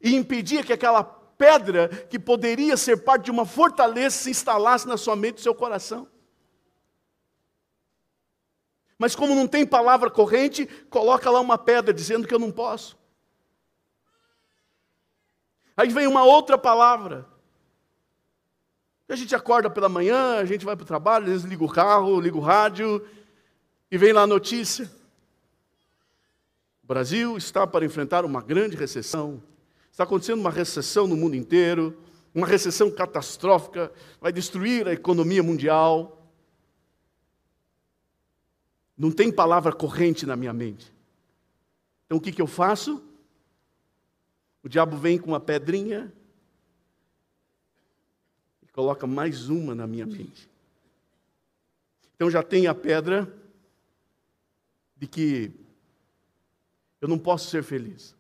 e 0.01 0.15
impedia 0.15 0.63
que 0.63 0.73
aquela 0.73 1.22
pedra 1.43 1.89
que 1.89 2.21
poderia 2.21 2.77
ser 2.77 2.99
parte 2.99 3.25
de 3.25 3.31
uma 3.33 3.45
fortaleza 3.45 4.15
se 4.17 4.31
instalasse 4.31 4.87
na 4.87 4.97
sua 4.97 5.17
mente 5.17 5.39
e 5.39 5.39
no 5.39 5.43
seu 5.43 5.55
coração. 5.57 6.07
Mas 8.97 9.17
como 9.17 9.35
não 9.35 9.49
tem 9.49 9.67
palavra 9.67 10.09
corrente, 10.09 10.67
coloca 10.89 11.29
lá 11.29 11.41
uma 11.41 11.59
pedra 11.59 11.93
dizendo 11.93 12.29
que 12.29 12.33
eu 12.33 12.39
não 12.39 12.53
posso. 12.53 12.97
Aí 15.77 15.89
vem 15.89 16.07
uma 16.07 16.23
outra 16.23 16.57
palavra. 16.57 17.27
A 19.09 19.17
gente 19.17 19.35
acorda 19.35 19.69
pela 19.69 19.89
manhã, 19.89 20.39
a 20.39 20.45
gente 20.45 20.65
vai 20.65 20.77
para 20.77 20.85
o 20.85 20.87
trabalho, 20.87 21.25
às 21.25 21.31
vezes 21.31 21.45
liga 21.45 21.65
o 21.65 21.69
carro, 21.69 22.21
liga 22.21 22.37
o 22.37 22.41
rádio, 22.41 23.05
e 23.91 23.99
vem 23.99 24.13
lá 24.13 24.23
a 24.23 24.27
notícia. 24.29 24.89
O 26.85 26.87
Brasil 26.87 27.37
está 27.37 27.67
para 27.67 27.85
enfrentar 27.85 28.25
uma 28.25 28.41
grande 28.41 28.77
recessão. 28.77 29.43
Está 29.93 30.05
acontecendo 30.05 30.41
uma 30.41 30.51
recessão 30.51 31.07
no 31.07 31.15
mundo 31.15 31.37
inteiro, 31.37 32.03
uma 32.35 32.47
recessão 32.47 32.91
catastrófica, 32.91 33.93
vai 34.19 34.33
destruir 34.33 34.89
a 34.89 34.93
economia 34.95 35.43
mundial. 35.43 36.19
Não 38.97 39.13
tem 39.13 39.31
palavra 39.31 39.71
corrente 39.71 40.25
na 40.25 40.35
minha 40.35 40.53
mente. 40.53 40.91
Então 42.07 42.17
o 42.17 42.21
que, 42.21 42.33
que 42.33 42.41
eu 42.41 42.47
faço? 42.47 43.03
O 44.63 44.69
diabo 44.69 44.97
vem 44.97 45.19
com 45.19 45.29
uma 45.29 45.41
pedrinha 45.41 46.11
e 48.63 48.67
coloca 48.69 49.07
mais 49.07 49.51
uma 49.51 49.75
na 49.75 49.87
minha 49.87 50.07
mente. 50.07 50.49
Então 52.15 52.31
já 52.31 52.43
tem 52.43 52.67
a 52.67 52.75
pedra 52.75 53.31
de 54.97 55.07
que 55.07 55.53
eu 56.99 57.09
não 57.09 57.19
posso 57.19 57.51
ser 57.51 57.63
feliz. 57.63 58.15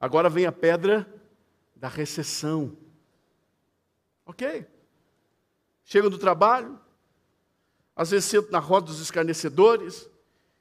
Agora 0.00 0.28
vem 0.28 0.46
a 0.46 0.52
pedra 0.52 1.12
da 1.74 1.88
recessão. 1.88 2.76
Ok? 4.24 4.66
Chega 5.84 6.10
do 6.10 6.18
trabalho, 6.18 6.78
às 7.94 8.10
vezes 8.10 8.28
sento 8.28 8.50
na 8.50 8.58
roda 8.58 8.86
dos 8.86 9.00
escarnecedores, 9.00 10.08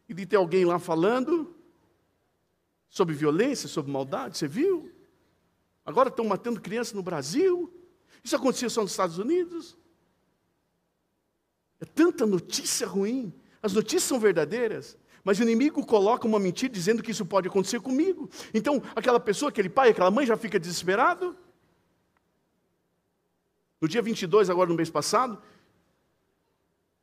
e 0.07 0.13
de 0.13 0.25
ter 0.25 0.35
alguém 0.35 0.65
lá 0.65 0.77
falando 0.77 1.55
sobre 2.87 3.15
violência, 3.15 3.67
sobre 3.67 3.91
maldade, 3.91 4.37
você 4.37 4.47
viu? 4.47 4.93
Agora 5.85 6.09
estão 6.09 6.25
matando 6.25 6.61
crianças 6.61 6.93
no 6.93 7.03
Brasil. 7.03 7.73
Isso 8.23 8.35
acontecia 8.35 8.69
só 8.69 8.81
nos 8.81 8.91
Estados 8.91 9.17
Unidos. 9.17 9.77
É 11.79 11.85
tanta 11.85 12.25
notícia 12.25 12.87
ruim. 12.87 13.33
As 13.61 13.73
notícias 13.73 14.03
são 14.03 14.19
verdadeiras, 14.19 14.97
mas 15.25 15.39
o 15.39 15.43
inimigo 15.43 15.83
coloca 15.83 16.27
uma 16.27 16.39
mentira 16.39 16.71
dizendo 16.71 17.01
que 17.01 17.09
isso 17.09 17.25
pode 17.25 17.47
acontecer 17.47 17.81
comigo. 17.81 18.29
Então, 18.53 18.81
aquela 18.95 19.19
pessoa, 19.19 19.49
aquele 19.49 19.67
pai, 19.67 19.89
aquela 19.89 20.11
mãe 20.11 20.23
já 20.23 20.37
fica 20.37 20.59
desesperado. 20.59 21.35
No 23.81 23.87
dia 23.87 24.03
22, 24.03 24.51
agora 24.51 24.69
no 24.69 24.75
mês 24.75 24.91
passado, 24.91 25.41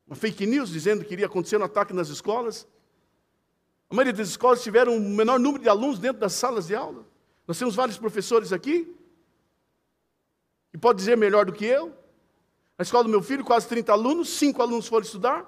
uma 0.07 0.15
fake 0.15 0.47
news 0.47 0.71
dizendo 0.71 1.05
que 1.05 1.13
iria 1.13 1.27
acontecer 1.27 1.57
um 1.57 1.65
ataque 1.65 1.93
nas 1.93 2.09
escolas. 2.09 2.67
A 3.91 3.95
maioria 3.95 4.13
das 4.13 4.29
escolas 4.29 4.63
tiveram 4.63 4.95
um 4.95 5.09
menor 5.09 5.41
número 5.41 5.61
de 5.61 5.69
alunos 5.69 5.99
dentro 5.99 6.21
das 6.21 6.33
salas 6.33 6.69
de 6.69 6.77
aula. 6.77 7.05
Nós 7.47 7.59
temos 7.59 7.75
vários 7.75 7.99
professores 7.99 8.53
aqui, 8.53 8.97
e 10.73 10.79
pode 10.79 10.99
dizer 10.99 11.17
melhor 11.17 11.45
do 11.45 11.53
que 11.53 11.65
eu. 11.65 11.89
Na 12.79 12.85
escola 12.85 13.03
do 13.03 13.11
meu 13.11 13.21
filho, 13.21 13.45
quase 13.45 13.69
30 13.69 13.93
alunos, 13.93 14.29
cinco 14.29 14.63
alunos 14.63 14.87
foram 14.87 15.05
estudar. 15.05 15.45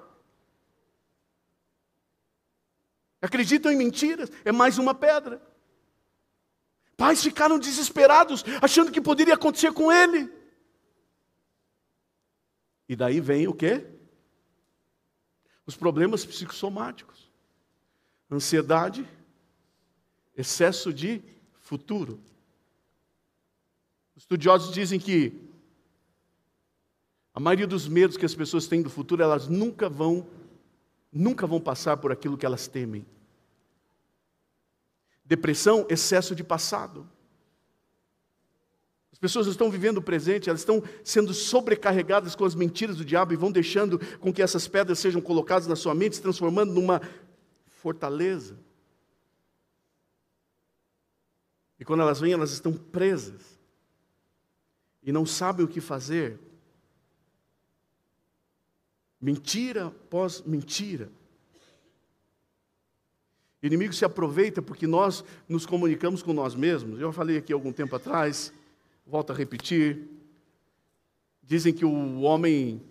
Acreditam 3.25 3.71
em 3.71 3.75
mentiras, 3.75 4.31
é 4.43 4.51
mais 4.51 4.77
uma 4.77 4.93
pedra. 4.93 5.41
Pais 6.95 7.23
ficaram 7.23 7.57
desesperados, 7.57 8.43
achando 8.61 8.91
que 8.91 9.01
poderia 9.01 9.33
acontecer 9.33 9.73
com 9.73 9.91
ele. 9.91 10.31
E 12.87 12.95
daí 12.95 13.19
vem 13.19 13.47
o 13.47 13.53
quê? 13.53 13.83
Os 15.65 15.75
problemas 15.75 16.23
psicossomáticos. 16.23 17.31
Ansiedade, 18.31 19.09
excesso 20.37 20.93
de 20.93 21.19
futuro. 21.61 22.19
Os 24.15 24.21
estudiosos 24.21 24.71
dizem 24.71 24.99
que 24.99 25.49
a 27.33 27.39
maioria 27.39 27.65
dos 27.65 27.87
medos 27.87 28.17
que 28.17 28.25
as 28.25 28.35
pessoas 28.35 28.67
têm 28.67 28.83
do 28.83 28.89
futuro, 28.89 29.23
elas 29.23 29.47
nunca 29.47 29.89
vão 29.89 30.27
nunca 31.11 31.47
vão 31.47 31.61
passar 31.61 31.97
por 31.97 32.11
aquilo 32.11 32.37
que 32.37 32.45
elas 32.45 32.67
temem. 32.67 33.05
Depressão, 35.25 35.85
excesso 35.89 36.35
de 36.35 36.43
passado. 36.43 37.09
As 39.11 39.17
pessoas 39.17 39.47
estão 39.47 39.71
vivendo 39.71 39.97
o 39.97 40.01
presente, 40.01 40.49
elas 40.49 40.61
estão 40.61 40.83
sendo 41.03 41.33
sobrecarregadas 41.33 42.35
com 42.35 42.45
as 42.45 42.53
mentiras 42.53 42.97
do 42.97 43.05
diabo 43.05 43.33
e 43.33 43.37
vão 43.37 43.51
deixando 43.51 43.97
com 44.19 44.31
que 44.31 44.41
essas 44.41 44.67
pedras 44.67 44.99
sejam 44.99 45.21
colocadas 45.21 45.67
na 45.67 45.75
sua 45.75 45.95
mente, 45.95 46.17
se 46.17 46.21
transformando 46.21 46.73
numa 46.73 47.01
fortaleza. 47.67 48.59
E 51.79 51.85
quando 51.85 52.01
elas 52.01 52.19
vêm, 52.19 52.33
elas 52.33 52.51
estão 52.51 52.73
presas 52.73 53.57
e 55.01 55.11
não 55.11 55.25
sabem 55.25 55.65
o 55.65 55.69
que 55.69 55.79
fazer. 55.79 56.39
Mentira 59.21 59.87
após 59.87 60.41
mentira. 60.41 61.09
O 63.61 63.65
inimigo 63.65 63.93
se 63.93 64.05
aproveita 64.05 64.61
porque 64.61 64.85
nós 64.85 65.23
nos 65.47 65.65
comunicamos 65.65 66.21
com 66.21 66.33
nós 66.33 66.55
mesmos. 66.55 66.99
Eu 66.99 67.11
falei 67.11 67.37
aqui 67.37 67.51
algum 67.51 67.71
tempo 67.71 67.95
atrás, 67.95 68.53
volto 69.05 69.31
a 69.31 69.35
repetir. 69.35 70.03
Dizem 71.41 71.73
que 71.73 71.85
o 71.85 72.21
homem, 72.21 72.81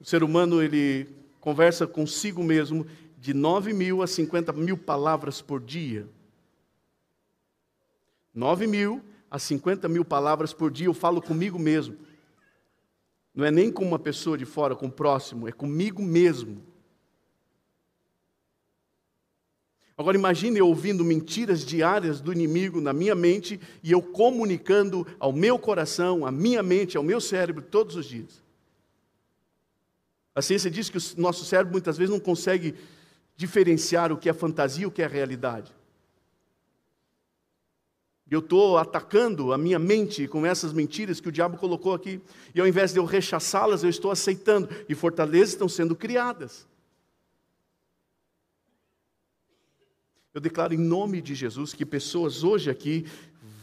o 0.00 0.04
ser 0.04 0.22
humano, 0.22 0.62
ele 0.62 1.08
conversa 1.40 1.86
consigo 1.86 2.42
mesmo 2.42 2.86
de 3.18 3.34
9 3.34 3.72
mil 3.72 4.02
a 4.02 4.06
50 4.06 4.52
mil 4.52 4.76
palavras 4.76 5.42
por 5.42 5.60
dia. 5.60 6.08
9 8.34 8.66
mil 8.66 9.02
a 9.30 9.38
50 9.38 9.88
mil 9.88 10.04
palavras 10.04 10.52
por 10.52 10.70
dia 10.70 10.86
eu 10.86 10.94
falo 10.94 11.20
comigo 11.20 11.58
mesmo. 11.58 11.96
Não 13.34 13.44
é 13.44 13.50
nem 13.50 13.70
com 13.70 13.84
uma 13.84 13.98
pessoa 13.98 14.36
de 14.36 14.44
fora, 14.44 14.74
com 14.74 14.86
o 14.86 14.92
próximo, 14.92 15.48
é 15.48 15.52
comigo 15.52 16.02
mesmo. 16.02 16.62
Agora 19.98 20.16
imagine 20.16 20.60
eu 20.60 20.68
ouvindo 20.68 21.04
mentiras 21.04 21.66
diárias 21.66 22.20
do 22.20 22.32
inimigo 22.32 22.80
na 22.80 22.92
minha 22.92 23.16
mente 23.16 23.60
e 23.82 23.90
eu 23.90 24.00
comunicando 24.00 25.04
ao 25.18 25.32
meu 25.32 25.58
coração, 25.58 26.24
à 26.24 26.30
minha 26.30 26.62
mente, 26.62 26.96
ao 26.96 27.02
meu 27.02 27.20
cérebro 27.20 27.60
todos 27.60 27.96
os 27.96 28.06
dias. 28.06 28.40
A 30.36 30.40
ciência 30.40 30.70
diz 30.70 30.88
que 30.88 30.98
o 30.98 31.20
nosso 31.20 31.44
cérebro 31.44 31.72
muitas 31.72 31.98
vezes 31.98 32.12
não 32.12 32.20
consegue 32.20 32.76
diferenciar 33.34 34.12
o 34.12 34.16
que 34.16 34.28
é 34.28 34.32
fantasia 34.32 34.84
e 34.84 34.86
o 34.86 34.90
que 34.90 35.02
é 35.02 35.06
realidade. 35.08 35.74
Eu 38.30 38.38
estou 38.38 38.78
atacando 38.78 39.52
a 39.52 39.58
minha 39.58 39.80
mente 39.80 40.28
com 40.28 40.46
essas 40.46 40.72
mentiras 40.72 41.18
que 41.18 41.28
o 41.28 41.32
diabo 41.32 41.56
colocou 41.56 41.92
aqui. 41.92 42.20
E 42.54 42.60
ao 42.60 42.68
invés 42.68 42.92
de 42.92 43.00
eu 43.00 43.04
rechaçá-las, 43.04 43.82
eu 43.82 43.90
estou 43.90 44.12
aceitando. 44.12 44.68
E 44.88 44.94
fortalezas 44.94 45.54
estão 45.54 45.68
sendo 45.68 45.96
criadas. 45.96 46.68
Eu 50.38 50.40
declaro 50.40 50.72
em 50.72 50.78
nome 50.78 51.20
de 51.20 51.34
Jesus 51.34 51.74
que 51.74 51.84
pessoas 51.84 52.44
hoje 52.44 52.70
aqui 52.70 53.04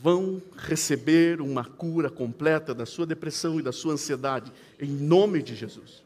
vão 0.03 0.41
receber 0.57 1.39
uma 1.39 1.63
cura 1.63 2.09
completa 2.09 2.75
da 2.75 2.85
sua 2.85 3.05
depressão 3.05 3.57
e 3.57 3.63
da 3.63 3.71
sua 3.71 3.93
ansiedade. 3.93 4.51
Em 4.77 4.89
nome 4.89 5.41
de 5.41 5.55
Jesus. 5.55 6.03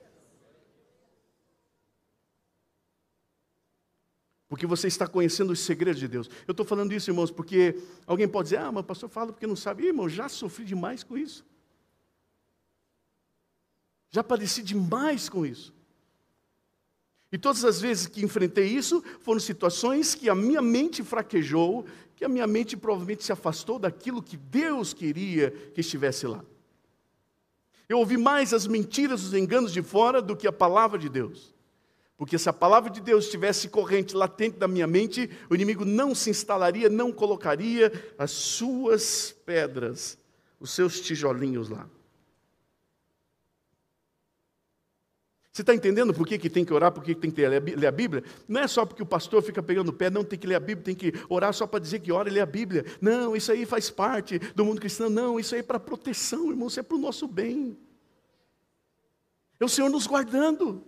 Porque 4.48 4.68
você 4.68 4.86
está 4.86 5.08
conhecendo 5.08 5.54
os 5.54 5.60
segredos 5.60 6.00
de 6.00 6.08
Deus. 6.08 6.30
Eu 6.48 6.52
estou 6.52 6.64
falando 6.64 6.94
isso, 6.94 7.10
irmãos, 7.10 7.32
porque 7.32 7.82
alguém 8.06 8.28
pode 8.28 8.50
dizer, 8.50 8.60
ah, 8.60 8.72
mas 8.72 8.86
pastor 8.86 9.10
fala 9.10 9.34
porque 9.34 9.48
não 9.48 9.56
sabe. 9.56 9.88
Irmão, 9.88 10.08
já 10.08 10.30
sofri 10.30 10.66
demais 10.66 11.04
com 11.04 11.18
isso. 11.18 11.44
Já 14.12 14.24
padeci 14.24 14.62
demais 14.62 15.30
com 15.30 15.44
isso. 15.44 15.74
E 17.32 17.38
todas 17.38 17.63
as 17.63 17.80
vezes 17.80 18.08
que 18.08 18.24
enfrentei 18.24 18.68
isso, 18.68 19.04
foram 19.22 19.39
situações 19.39 20.15
que 20.15 20.30
a 20.30 20.36
minha 20.36 20.62
mente 20.62 21.04
fraquejou, 21.04 21.86
que 22.15 22.26
a 22.26 22.30
minha 22.30 22.48
mente 22.48 22.76
provavelmente 22.76 23.24
se 23.24 23.32
afastou 23.32 23.78
daquilo 23.78 24.22
que 24.22 24.36
Deus 24.36 24.94
queria 24.94 25.52
que 25.52 25.82
estivesse 25.82 26.26
lá. 26.26 26.44
Eu 27.88 28.00
ouvi 28.00 28.18
mais 28.18 28.54
as 28.54 28.68
mentiras, 28.68 29.24
os 29.24 29.34
enganos 29.34 29.72
de 29.72 29.82
fora 29.82 30.22
do 30.22 30.36
que 30.36 30.48
a 30.48 30.52
palavra 30.52 30.98
de 30.98 31.10
Deus. 31.10 31.54
Porque 32.18 32.38
se 32.38 32.50
a 32.50 32.54
palavra 32.54 32.89
de 32.89 33.00
Deus 33.00 33.26
estivesse 33.26 33.70
corrente, 33.70 34.15
latente 34.15 34.58
da 34.58 34.68
minha 34.68 34.86
mente, 34.86 35.30
o 35.50 35.56
inimigo 35.56 35.86
não 35.86 36.13
se 36.13 36.30
instalaria, 36.30 36.89
não 36.89 37.12
colocaria 37.12 37.92
as 38.18 38.32
suas 38.32 39.34
pedras, 39.46 40.18
os 40.60 40.72
seus 40.72 41.00
tijolinhos 41.00 41.70
lá. 41.70 41.89
Você 45.52 45.64
está 45.64 45.74
entendendo 45.74 46.14
por 46.14 46.28
que, 46.28 46.38
que 46.38 46.50
tem 46.50 46.64
que 46.64 46.74
orar, 46.74 46.92
por 46.92 47.04
que, 47.04 47.16
que 47.16 47.22
tem 47.22 47.32
que 47.32 47.48
ler 47.48 47.88
a 47.88 47.92
Bíblia? 47.92 48.24
Não 48.48 48.62
é 48.62 48.68
só 48.68 48.86
porque 48.86 49.02
o 49.02 49.06
pastor 49.06 49.42
fica 49.42 49.64
pegando 49.64 49.90
o 49.90 49.94
pé, 49.94 50.10
não 50.10 50.24
tem 50.24 50.38
que 50.38 50.46
ler 50.46 50.56
a 50.56 50.60
Bíblia, 50.60 50.84
tem 50.84 50.96
que 50.96 51.12
orar 51.28 51.54
só 51.54 51.66
para 51.66 51.80
dizer 51.80 52.00
que 52.00 52.12
ora 52.12 52.30
e 52.30 52.32
lê 52.32 52.40
a 52.40 52.46
Bíblia. 52.46 52.86
Não, 53.02 53.36
isso 53.36 53.52
aí 53.52 53.66
faz 53.66 53.90
parte 53.90 54.38
do 54.38 54.64
mundo 54.64 54.80
cristão. 54.80 55.10
Não, 55.10 55.40
isso 55.40 55.56
aí 55.56 55.62
é 55.62 55.64
para 55.64 55.80
proteção, 55.80 56.52
irmão, 56.52 56.68
isso 56.68 56.80
é 56.80 56.84
para 56.84 56.96
o 56.96 57.00
nosso 57.00 57.28
bem. 57.28 57.78
É 59.60 59.66
o 59.66 59.70
Senhor 59.70 59.90
nos 59.90 60.06
guardando. 60.06 60.86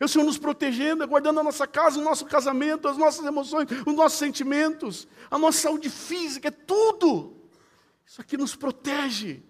É 0.00 0.04
o 0.04 0.08
Senhor 0.08 0.24
nos 0.24 0.38
protegendo, 0.38 1.04
é 1.04 1.06
guardando 1.06 1.40
a 1.40 1.44
nossa 1.44 1.66
casa, 1.66 2.00
o 2.00 2.02
nosso 2.02 2.24
casamento, 2.26 2.88
as 2.88 2.96
nossas 2.96 3.24
emoções, 3.24 3.68
os 3.86 3.94
nossos 3.94 4.18
sentimentos, 4.18 5.06
a 5.30 5.38
nossa 5.38 5.60
saúde 5.60 5.90
física, 5.90 6.48
é 6.48 6.50
tudo. 6.50 7.36
Isso 8.04 8.20
aqui 8.20 8.36
nos 8.36 8.56
protege. 8.56 9.42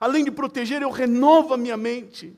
Além 0.00 0.24
de 0.24 0.30
proteger, 0.30 0.80
eu 0.80 0.90
renovo 0.90 1.52
a 1.52 1.58
minha 1.58 1.76
mente. 1.76 2.34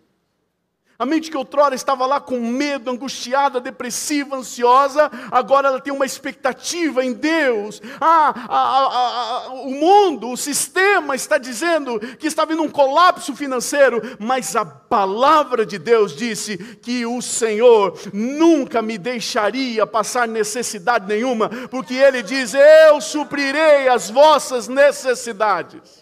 A 1.02 1.06
mente 1.06 1.32
que 1.32 1.36
outrora 1.36 1.74
estava 1.74 2.06
lá 2.06 2.20
com 2.20 2.38
medo, 2.38 2.88
angustiada, 2.88 3.60
depressiva, 3.60 4.36
ansiosa, 4.36 5.10
agora 5.32 5.66
ela 5.66 5.80
tem 5.80 5.92
uma 5.92 6.06
expectativa 6.06 7.04
em 7.04 7.12
Deus. 7.12 7.82
Ah, 8.00 8.32
a, 8.48 8.58
a, 8.58 9.46
a, 9.48 9.52
o 9.62 9.70
mundo, 9.72 10.30
o 10.30 10.36
sistema 10.36 11.16
está 11.16 11.38
dizendo 11.38 11.98
que 11.98 12.28
está 12.28 12.44
vindo 12.44 12.62
um 12.62 12.70
colapso 12.70 13.34
financeiro, 13.34 14.16
mas 14.18 14.54
a 14.54 14.64
palavra 14.64 15.66
de 15.66 15.76
Deus 15.76 16.14
disse 16.14 16.56
que 16.56 17.04
o 17.04 17.20
Senhor 17.20 17.98
nunca 18.12 18.80
me 18.80 18.96
deixaria 18.96 19.84
passar 19.84 20.28
necessidade 20.28 21.08
nenhuma, 21.08 21.48
porque 21.68 21.94
Ele 21.94 22.22
diz: 22.22 22.54
Eu 22.54 23.00
suprirei 23.00 23.88
as 23.88 24.08
vossas 24.08 24.68
necessidades. 24.68 26.01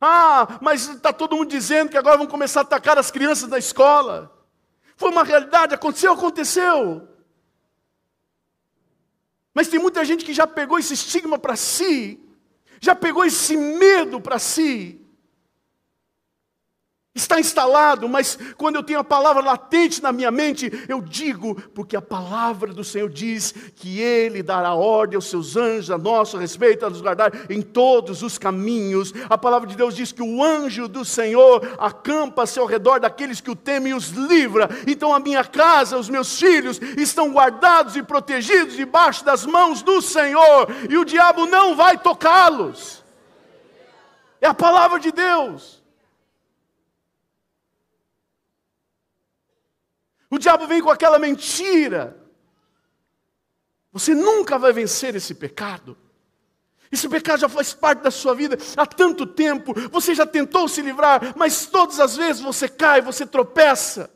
Ah, 0.00 0.58
mas 0.62 0.88
está 0.88 1.12
todo 1.12 1.36
mundo 1.36 1.50
dizendo 1.50 1.90
que 1.90 1.98
agora 1.98 2.16
vão 2.16 2.26
começar 2.26 2.60
a 2.60 2.62
atacar 2.62 2.98
as 2.98 3.10
crianças 3.10 3.50
na 3.50 3.58
escola. 3.58 4.34
Foi 4.96 5.10
uma 5.10 5.22
realidade, 5.22 5.74
aconteceu, 5.74 6.12
aconteceu. 6.12 7.06
Mas 9.52 9.68
tem 9.68 9.78
muita 9.78 10.04
gente 10.04 10.24
que 10.24 10.32
já 10.32 10.46
pegou 10.46 10.78
esse 10.78 10.94
estigma 10.94 11.38
para 11.38 11.56
si, 11.56 12.18
já 12.80 12.94
pegou 12.94 13.24
esse 13.24 13.56
medo 13.56 14.20
para 14.20 14.38
si, 14.38 15.04
Está 17.12 17.40
instalado, 17.40 18.08
mas 18.08 18.38
quando 18.56 18.76
eu 18.76 18.84
tenho 18.84 19.00
a 19.00 19.04
palavra 19.04 19.42
latente 19.42 20.00
na 20.00 20.12
minha 20.12 20.30
mente, 20.30 20.70
eu 20.88 21.00
digo, 21.02 21.60
porque 21.74 21.96
a 21.96 22.02
palavra 22.02 22.72
do 22.72 22.84
Senhor 22.84 23.10
diz 23.10 23.52
que 23.74 24.00
Ele 24.00 24.44
dará 24.44 24.74
ordem 24.74 25.16
aos 25.16 25.28
seus 25.28 25.56
anjos 25.56 25.90
a 25.90 25.98
nosso 25.98 26.38
respeito, 26.38 26.86
a 26.86 26.90
nos 26.90 27.00
guardar 27.00 27.32
em 27.50 27.62
todos 27.62 28.22
os 28.22 28.38
caminhos. 28.38 29.12
A 29.28 29.36
palavra 29.36 29.68
de 29.68 29.76
Deus 29.76 29.96
diz 29.96 30.12
que 30.12 30.22
o 30.22 30.40
anjo 30.40 30.86
do 30.86 31.04
Senhor 31.04 31.76
acampa-se 31.80 32.60
ao 32.60 32.66
redor 32.66 33.00
daqueles 33.00 33.40
que 33.40 33.50
o 33.50 33.56
temem 33.56 33.90
e 33.90 33.96
os 33.96 34.10
livra. 34.10 34.68
Então 34.86 35.12
a 35.12 35.18
minha 35.18 35.42
casa, 35.42 35.98
os 35.98 36.08
meus 36.08 36.38
filhos 36.38 36.78
estão 36.96 37.32
guardados 37.32 37.96
e 37.96 38.04
protegidos 38.04 38.76
debaixo 38.76 39.24
das 39.24 39.44
mãos 39.44 39.82
do 39.82 40.00
Senhor, 40.00 40.68
e 40.88 40.96
o 40.96 41.04
diabo 41.04 41.44
não 41.46 41.74
vai 41.74 41.98
tocá-los. 41.98 43.02
É 44.40 44.46
a 44.46 44.54
palavra 44.54 45.00
de 45.00 45.10
Deus. 45.10 45.79
O 50.30 50.38
diabo 50.38 50.66
vem 50.66 50.80
com 50.80 50.90
aquela 50.90 51.18
mentira. 51.18 52.16
Você 53.92 54.14
nunca 54.14 54.56
vai 54.58 54.72
vencer 54.72 55.16
esse 55.16 55.34
pecado. 55.34 55.98
Esse 56.92 57.08
pecado 57.08 57.40
já 57.40 57.48
faz 57.48 57.72
parte 57.72 58.02
da 58.02 58.10
sua 58.10 58.34
vida 58.34 58.56
há 58.76 58.86
tanto 58.86 59.26
tempo. 59.26 59.74
Você 59.90 60.14
já 60.14 60.24
tentou 60.24 60.68
se 60.68 60.80
livrar, 60.82 61.34
mas 61.36 61.66
todas 61.66 61.98
as 61.98 62.16
vezes 62.16 62.40
você 62.40 62.68
cai, 62.68 63.00
você 63.00 63.26
tropeça. 63.26 64.10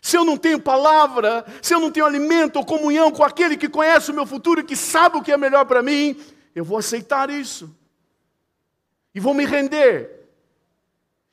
Se 0.00 0.16
eu 0.16 0.24
não 0.24 0.36
tenho 0.36 0.60
palavra, 0.60 1.44
se 1.62 1.74
eu 1.74 1.80
não 1.80 1.90
tenho 1.90 2.06
alimento 2.06 2.56
ou 2.56 2.66
comunhão 2.66 3.10
com 3.10 3.22
aquele 3.22 3.56
que 3.56 3.68
conhece 3.68 4.10
o 4.10 4.14
meu 4.14 4.26
futuro 4.26 4.60
e 4.60 4.64
que 4.64 4.74
sabe 4.74 5.16
o 5.16 5.22
que 5.22 5.30
é 5.30 5.36
melhor 5.36 5.64
para 5.64 5.82
mim, 5.82 6.20
eu 6.54 6.64
vou 6.64 6.78
aceitar 6.78 7.30
isso. 7.30 7.74
E 9.14 9.20
vou 9.20 9.32
me 9.32 9.44
render. 9.44 10.21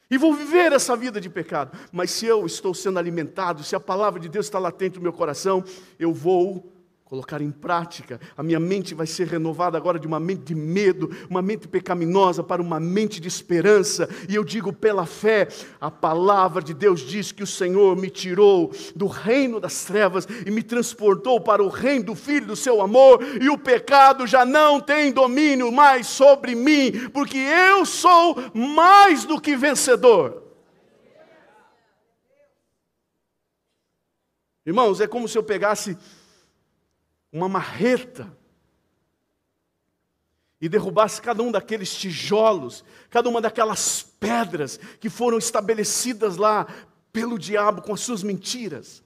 E 0.09 0.17
vou 0.17 0.33
viver 0.33 0.73
essa 0.73 0.95
vida 0.95 1.21
de 1.21 1.29
pecado. 1.29 1.77
Mas 1.91 2.11
se 2.11 2.25
eu 2.25 2.45
estou 2.45 2.73
sendo 2.73 2.97
alimentado, 2.97 3.63
se 3.63 3.75
a 3.75 3.79
palavra 3.79 4.19
de 4.19 4.27
Deus 4.27 4.47
está 4.47 4.57
latente 4.57 4.97
no 4.97 5.03
meu 5.03 5.13
coração, 5.13 5.63
eu 5.99 6.13
vou 6.13 6.78
colocar 7.09 7.41
em 7.41 7.49
prática. 7.49 8.21
A 8.37 8.43
minha 8.43 8.59
mente 8.59 8.93
vai 8.93 9.07
ser 9.07 9.25
renovada 9.25 9.75
agora 9.75 9.97
de 9.97 10.05
uma 10.05 10.19
mente 10.19 10.43
de 10.43 10.53
medo, 10.53 11.09
uma 11.27 11.41
mente 11.41 11.67
pecaminosa 11.67 12.43
para 12.43 12.61
uma 12.61 12.79
mente 12.79 13.19
de 13.19 13.27
esperança. 13.27 14.07
E 14.29 14.35
eu 14.35 14.43
digo 14.43 14.71
pela 14.71 15.07
fé, 15.07 15.47
a 15.81 15.89
palavra 15.89 16.61
de 16.61 16.71
Deus 16.71 17.01
diz 17.01 17.31
que 17.31 17.41
o 17.41 17.47
Senhor 17.47 17.97
me 17.97 18.11
tirou 18.11 18.71
do 18.95 19.07
reino 19.07 19.59
das 19.59 19.83
trevas 19.85 20.27
e 20.45 20.51
me 20.51 20.61
transportou 20.61 21.41
para 21.41 21.63
o 21.63 21.67
reino 21.67 22.05
do 22.05 22.15
filho 22.15 22.45
do 22.45 22.55
seu 22.55 22.79
amor, 22.79 23.19
e 23.41 23.49
o 23.49 23.57
pecado 23.57 24.27
já 24.27 24.45
não 24.45 24.79
tem 24.79 25.11
domínio 25.11 25.71
mais 25.71 26.05
sobre 26.05 26.53
mim, 26.53 27.09
porque 27.11 27.37
eu 27.39 27.87
sou 27.87 28.37
mais 28.53 29.25
do 29.25 29.41
que 29.41 29.55
vencedor. 29.55 30.43
Irmãos, 34.63 35.01
é 35.01 35.07
como 35.07 35.27
se 35.27 35.35
eu 35.35 35.41
pegasse 35.41 35.97
uma 37.31 37.47
marreta 37.47 38.35
e 40.61 40.67
derrubasse 40.67 41.21
cada 41.21 41.41
um 41.41 41.51
daqueles 41.51 41.93
tijolos, 41.93 42.83
cada 43.09 43.29
uma 43.29 43.39
daquelas 43.39 44.03
pedras 44.03 44.77
que 44.99 45.09
foram 45.09 45.37
estabelecidas 45.37 46.35
lá 46.35 46.67
pelo 47.13 47.39
diabo 47.39 47.81
com 47.81 47.93
as 47.93 48.01
suas 48.01 48.23
mentiras. 48.23 49.03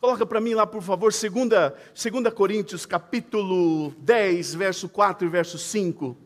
Coloca 0.00 0.26
para 0.26 0.40
mim 0.40 0.54
lá, 0.54 0.66
por 0.66 0.82
favor, 0.82 1.12
2 1.12 2.34
Coríntios, 2.34 2.84
capítulo 2.84 3.90
10, 3.98 4.54
verso 4.54 4.88
4 4.88 5.26
e 5.26 5.30
verso 5.30 5.58
5. 5.58 6.16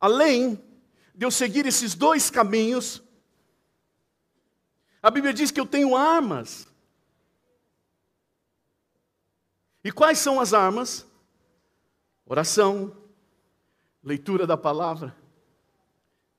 Além 0.00 0.58
de 1.20 1.26
eu 1.26 1.30
seguir 1.30 1.66
esses 1.66 1.94
dois 1.94 2.30
caminhos, 2.30 3.02
a 5.02 5.10
Bíblia 5.10 5.34
diz 5.34 5.50
que 5.50 5.60
eu 5.60 5.66
tenho 5.66 5.94
armas. 5.94 6.66
E 9.84 9.92
quais 9.92 10.18
são 10.18 10.40
as 10.40 10.54
armas? 10.54 11.06
Oração, 12.24 12.96
leitura 14.02 14.46
da 14.46 14.56
palavra, 14.56 15.14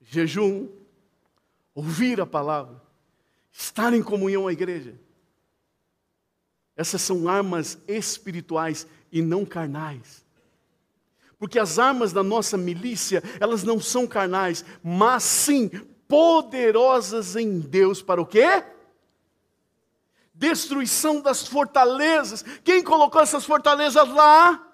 jejum, 0.02 0.68
ouvir 1.76 2.20
a 2.20 2.26
palavra, 2.26 2.82
estar 3.52 3.94
em 3.94 4.02
comunhão 4.02 4.48
à 4.48 4.52
igreja. 4.52 5.00
Essas 6.76 7.04
são 7.04 7.30
armas 7.30 7.78
espirituais 7.88 8.88
e 9.12 9.22
não 9.22 9.46
carnais. 9.46 10.21
Porque 11.42 11.58
as 11.58 11.80
armas 11.80 12.14
da 12.14 12.22
nossa 12.22 12.56
milícia, 12.56 13.24
elas 13.40 13.64
não 13.64 13.80
são 13.80 14.06
carnais, 14.06 14.64
mas 14.84 15.24
sim 15.24 15.70
poderosas 16.08 17.36
em 17.36 17.60
Deus 17.60 18.00
para 18.00 18.22
o 18.22 18.28
quê? 18.28 18.64
Destruição 20.36 21.20
das 21.20 21.48
fortalezas. 21.48 22.46
Quem 22.64 22.84
colocou 22.84 23.20
essas 23.20 23.44
fortalezas 23.44 24.08
lá? 24.10 24.72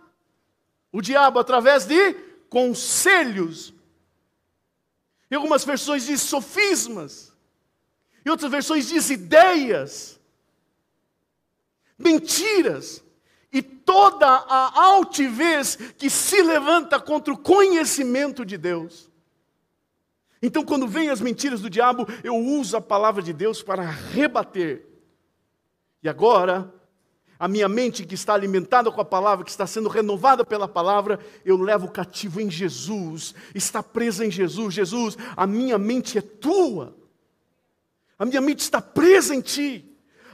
O 0.91 1.01
diabo, 1.01 1.39
através 1.39 1.85
de 1.85 2.13
conselhos. 2.49 3.73
Em 5.31 5.35
algumas 5.35 5.63
versões 5.63 6.05
diz 6.05 6.19
sofismas. 6.19 7.31
Em 8.25 8.29
outras 8.29 8.51
versões 8.51 8.89
diz 8.89 9.09
ideias. 9.09 10.19
Mentiras 11.97 13.06
e 13.51 13.61
toda 13.61 14.27
a 14.27 14.81
altivez 14.81 15.75
que 15.97 16.09
se 16.09 16.41
levanta 16.41 16.99
contra 16.99 17.33
o 17.33 17.37
conhecimento 17.37 18.45
de 18.45 18.57
Deus. 18.57 19.09
Então, 20.41 20.63
quando 20.63 20.87
vêm 20.87 21.09
as 21.09 21.21
mentiras 21.21 21.61
do 21.61 21.69
diabo, 21.69 22.07
eu 22.23 22.35
uso 22.35 22.77
a 22.77 22.81
palavra 22.81 23.23
de 23.23 23.33
Deus 23.33 23.63
para 23.63 23.83
rebater. 23.83 24.85
E 26.03 26.09
agora, 26.09 26.71
a 27.39 27.47
minha 27.47 27.67
mente 27.67 28.05
que 28.05 28.15
está 28.15 28.33
alimentada 28.33 28.91
com 28.91 29.01
a 29.01 29.05
palavra, 29.05 29.45
que 29.45 29.51
está 29.51 29.65
sendo 29.65 29.89
renovada 29.89 30.45
pela 30.45 30.67
palavra, 30.67 31.19
eu 31.43 31.57
levo 31.57 31.89
cativo 31.89 32.41
em 32.41 32.49
Jesus, 32.49 33.33
está 33.53 33.81
presa 33.81 34.25
em 34.25 34.31
Jesus. 34.31 34.73
Jesus, 34.73 35.17
a 35.35 35.47
minha 35.47 35.77
mente 35.77 36.17
é 36.17 36.21
tua, 36.21 36.95
a 38.17 38.25
minha 38.25 38.41
mente 38.41 38.59
está 38.59 38.81
presa 38.81 39.35
em 39.35 39.41
ti, 39.41 39.85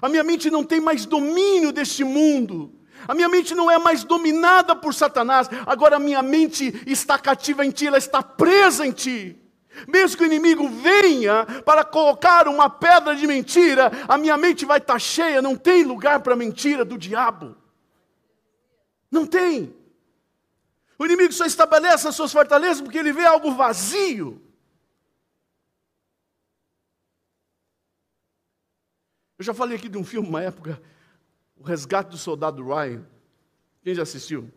a 0.02 0.10
minha 0.10 0.24
mente 0.24 0.50
não 0.50 0.64
tem 0.64 0.82
mais 0.82 1.06
domínio 1.06 1.72
deste 1.72 2.04
mundo. 2.04 2.74
A 3.08 3.14
minha 3.14 3.30
mente 3.30 3.54
não 3.54 3.70
é 3.70 3.78
mais 3.78 4.04
dominada 4.04 4.76
por 4.76 4.94
Satanás, 4.94 5.50
agora 5.66 5.98
a 5.98 6.00
minha 6.00 6.22
mente 6.22 6.84
está 6.86 7.18
cativa 7.18 7.66
em 7.66 7.72
ti, 7.72 7.88
ela 7.88 7.98
está 7.98 8.22
presa 8.22 8.86
em 8.86 8.92
ti. 8.92 9.40
Mesmo 9.88 10.18
que 10.18 10.24
o 10.24 10.26
inimigo 10.26 10.68
venha 10.70 11.46
para 11.66 11.84
colocar 11.84 12.48
uma 12.48 12.70
pedra 12.70 13.16
de 13.16 13.26
mentira, 13.26 13.92
a 14.08 14.18
minha 14.18 14.38
mente 14.38 14.66
vai 14.66 14.78
estar 14.78 15.00
cheia, 15.00 15.42
não 15.42 15.56
tem 15.56 15.84
lugar 15.84 16.20
para 16.22 16.36
mentira 16.36 16.86
do 16.86 16.98
diabo. 16.98 17.58
Não 19.10 19.26
tem. 19.26 19.76
O 20.98 21.06
inimigo 21.06 21.34
só 21.34 21.46
estabelece 21.46 22.08
as 22.08 22.16
suas 22.16 22.32
fortalezas 22.32 22.82
porque 22.82 22.98
ele 22.98 23.12
vê 23.12 23.26
algo 23.26 23.52
vazio. 23.52 24.42
Eu 29.38 29.46
já 29.46 29.54
falei 29.54 29.76
aqui 29.76 29.90
de 29.90 29.98
um 29.98 30.06
filme, 30.06 30.30
uma 30.30 30.42
época, 30.42 30.82
o 31.56 31.64
Resgate 31.64 32.12
do 32.12 32.18
Soldado 32.18 32.64
Ryan. 32.64 33.06
Quem 33.82 33.94
já 33.94 34.04
assistiu? 34.04 34.52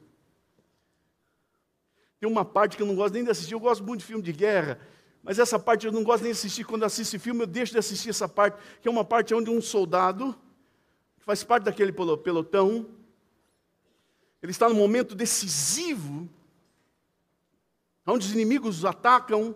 Tem 2.19 2.29
uma 2.29 2.45
parte 2.45 2.77
que 2.77 2.83
eu 2.83 2.87
não 2.87 2.95
gosto 2.95 3.15
nem 3.15 3.25
de 3.25 3.31
assistir, 3.31 3.53
eu 3.53 3.61
gosto 3.61 3.85
muito 3.85 4.01
de 4.01 4.07
filme 4.07 4.23
de 4.23 4.33
guerra, 4.33 4.81
mas 5.23 5.39
essa 5.39 5.59
parte 5.59 5.87
eu 5.87 5.93
não 5.93 6.03
gosto 6.03 6.23
nem 6.23 6.33
de 6.33 6.39
assistir. 6.39 6.65
Quando 6.65 6.85
assisto 6.85 7.19
filme, 7.19 7.43
eu 7.43 7.47
deixo 7.47 7.73
de 7.73 7.79
assistir 7.79 8.11
essa 8.11 8.29
parte, 8.29 8.59
que 8.81 8.89
é 8.89 8.91
uma 8.91 9.05
parte 9.05 9.35
onde 9.35 9.51
um 9.51 9.61
soldado, 9.61 10.35
que 11.19 11.25
faz 11.25 11.43
parte 11.45 11.65
daquele 11.65 11.93
pelotão, 11.93 12.89
ele 14.43 14.53
está 14.53 14.69
no 14.69 14.75
momento 14.75 15.15
decisivo, 15.15 16.29
onde 18.07 18.27
os 18.27 18.33
inimigos 18.33 18.85
atacam, 18.85 19.55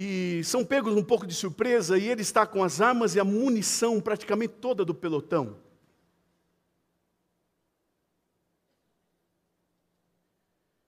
e 0.00 0.44
são 0.44 0.64
pegos 0.64 0.94
um 0.94 1.02
pouco 1.02 1.26
de 1.26 1.34
surpresa, 1.34 1.98
e 1.98 2.06
ele 2.06 2.22
está 2.22 2.46
com 2.46 2.62
as 2.62 2.80
armas 2.80 3.16
e 3.16 3.20
a 3.20 3.24
munição 3.24 4.00
praticamente 4.00 4.54
toda 4.54 4.84
do 4.84 4.94
pelotão. 4.94 5.58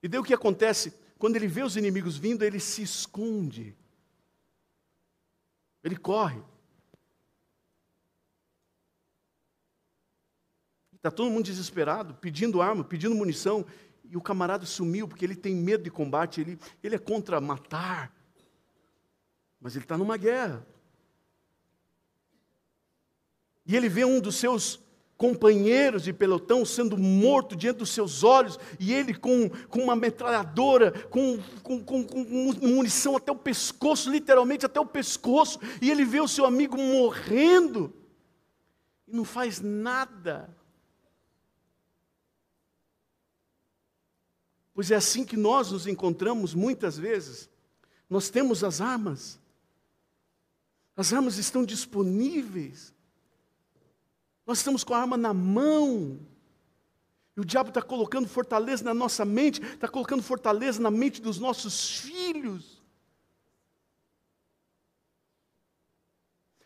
E 0.01 0.07
daí 0.07 0.21
o 0.21 0.25
que 0.25 0.33
acontece? 0.33 0.95
Quando 1.19 1.35
ele 1.35 1.49
vê 1.49 1.65
os 1.65 1.77
inimigos 1.77 2.17
vindo, 2.17 2.45
ele 2.45 2.61
se 2.61 2.83
esconde. 2.83 3.77
Ele 5.83 5.97
corre. 5.97 6.41
Está 10.95 11.11
todo 11.11 11.31
mundo 11.31 11.47
desesperado, 11.47 12.15
pedindo 12.15 12.63
arma, 12.63 12.85
pedindo 12.85 13.15
munição. 13.15 13.67
E 14.05 14.17
o 14.17 14.23
camarada 14.23 14.65
sumiu 14.65 15.09
porque 15.09 15.25
ele 15.25 15.37
tem 15.37 15.55
medo 15.55 15.83
de 15.83 15.91
combate, 15.91 16.41
ele, 16.41 16.59
ele 16.81 16.95
é 16.95 16.99
contra 16.99 17.41
matar. 17.41 18.20
Mas 19.61 19.77
ele 19.77 19.85
está 19.85 19.99
numa 19.99 20.17
guerra. 20.17 20.67
E 23.67 23.77
ele 23.77 23.89
vê 23.89 24.05
um 24.05 24.21
dos 24.21 24.37
seus 24.37 24.81
companheiros 25.17 26.05
de 26.05 26.15
pelotão 26.15 26.65
sendo 26.65 26.97
morto 26.97 27.55
diante 27.55 27.77
dos 27.77 27.91
seus 27.91 28.25
olhos, 28.25 28.59
e 28.79 28.93
ele 28.95 29.13
com, 29.13 29.51
com 29.69 29.81
uma 29.81 29.95
metralhadora, 29.95 30.93
com, 31.09 31.39
com, 31.63 31.85
com, 31.85 32.05
com 32.05 32.25
munição 32.67 33.19
até 33.19 33.31
o 33.31 33.37
pescoço, 33.37 34.11
literalmente 34.11 34.65
até 34.65 34.81
o 34.81 34.87
pescoço, 34.87 35.61
e 35.83 35.91
ele 35.91 36.07
vê 36.07 36.21
o 36.21 36.27
seu 36.27 36.47
amigo 36.47 36.79
morrendo, 36.79 37.93
e 39.07 39.15
não 39.15 39.25
faz 39.25 39.61
nada. 39.61 40.49
Pois 44.73 44.91
é 44.91 44.97
assim 44.97 45.25
que 45.25 45.37
nós 45.37 45.71
nos 45.71 45.87
encontramos 45.87 46.55
muitas 46.55 46.97
vezes. 46.97 47.51
Nós 48.09 48.31
temos 48.31 48.65
as 48.65 48.81
armas, 48.81 49.40
as 51.01 51.15
armas 51.15 51.39
estão 51.39 51.65
disponíveis, 51.65 52.95
nós 54.47 54.59
estamos 54.59 54.85
com 54.85 54.93
a 54.93 55.01
arma 55.01 55.17
na 55.17 55.33
mão. 55.33 56.21
E 57.35 57.41
o 57.41 57.45
diabo 57.45 57.71
está 57.71 57.81
colocando 57.81 58.29
fortaleza 58.29 58.85
na 58.85 58.93
nossa 58.93 59.25
mente, 59.25 59.63
está 59.63 59.89
colocando 59.89 60.23
fortaleza 60.23 60.79
na 60.83 60.91
mente 60.91 61.23
dos 61.23 61.39
nossos 61.39 62.01
filhos. 62.01 62.83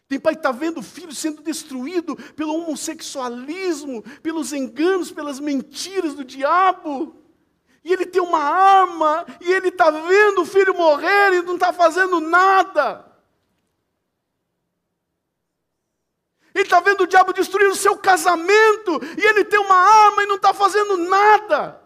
Tem 0.09 0.19
pai 0.19 0.35
que 0.35 0.41
está 0.41 0.51
vendo 0.51 0.79
o 0.79 0.83
filho 0.83 1.15
sendo 1.15 1.41
destruído 1.41 2.17
pelo 2.35 2.55
homossexualismo, 2.55 4.03
pelos 4.21 4.53
enganos, 4.53 5.13
pelas 5.13 5.39
mentiras 5.39 6.15
do 6.15 6.25
diabo. 6.25 7.15
E 7.85 7.93
ele 7.93 8.07
tem 8.07 8.21
uma 8.21 8.41
arma, 8.41 9.27
e 9.41 9.53
ele 9.53 9.69
está 9.69 9.91
vendo 9.91 10.43
o 10.43 10.47
filho 10.47 10.75
morrer 10.75 11.35
e 11.35 11.43
não 11.43 11.55
está 11.55 11.73
fazendo 11.73 12.19
nada. 12.19 13.14
Ele 16.55 16.63
está 16.65 16.79
vendo 16.79 17.03
o 17.03 17.07
diabo 17.07 17.33
destruir 17.33 17.69
o 17.69 17.75
seu 17.75 17.99
casamento, 17.99 19.01
e 19.19 19.27
ele 19.27 19.45
tem 19.45 19.59
uma 19.59 19.75
arma 19.75 20.23
e 20.23 20.27
não 20.27 20.37
está 20.37 20.55
fazendo 20.55 20.97
nada. 20.97 21.83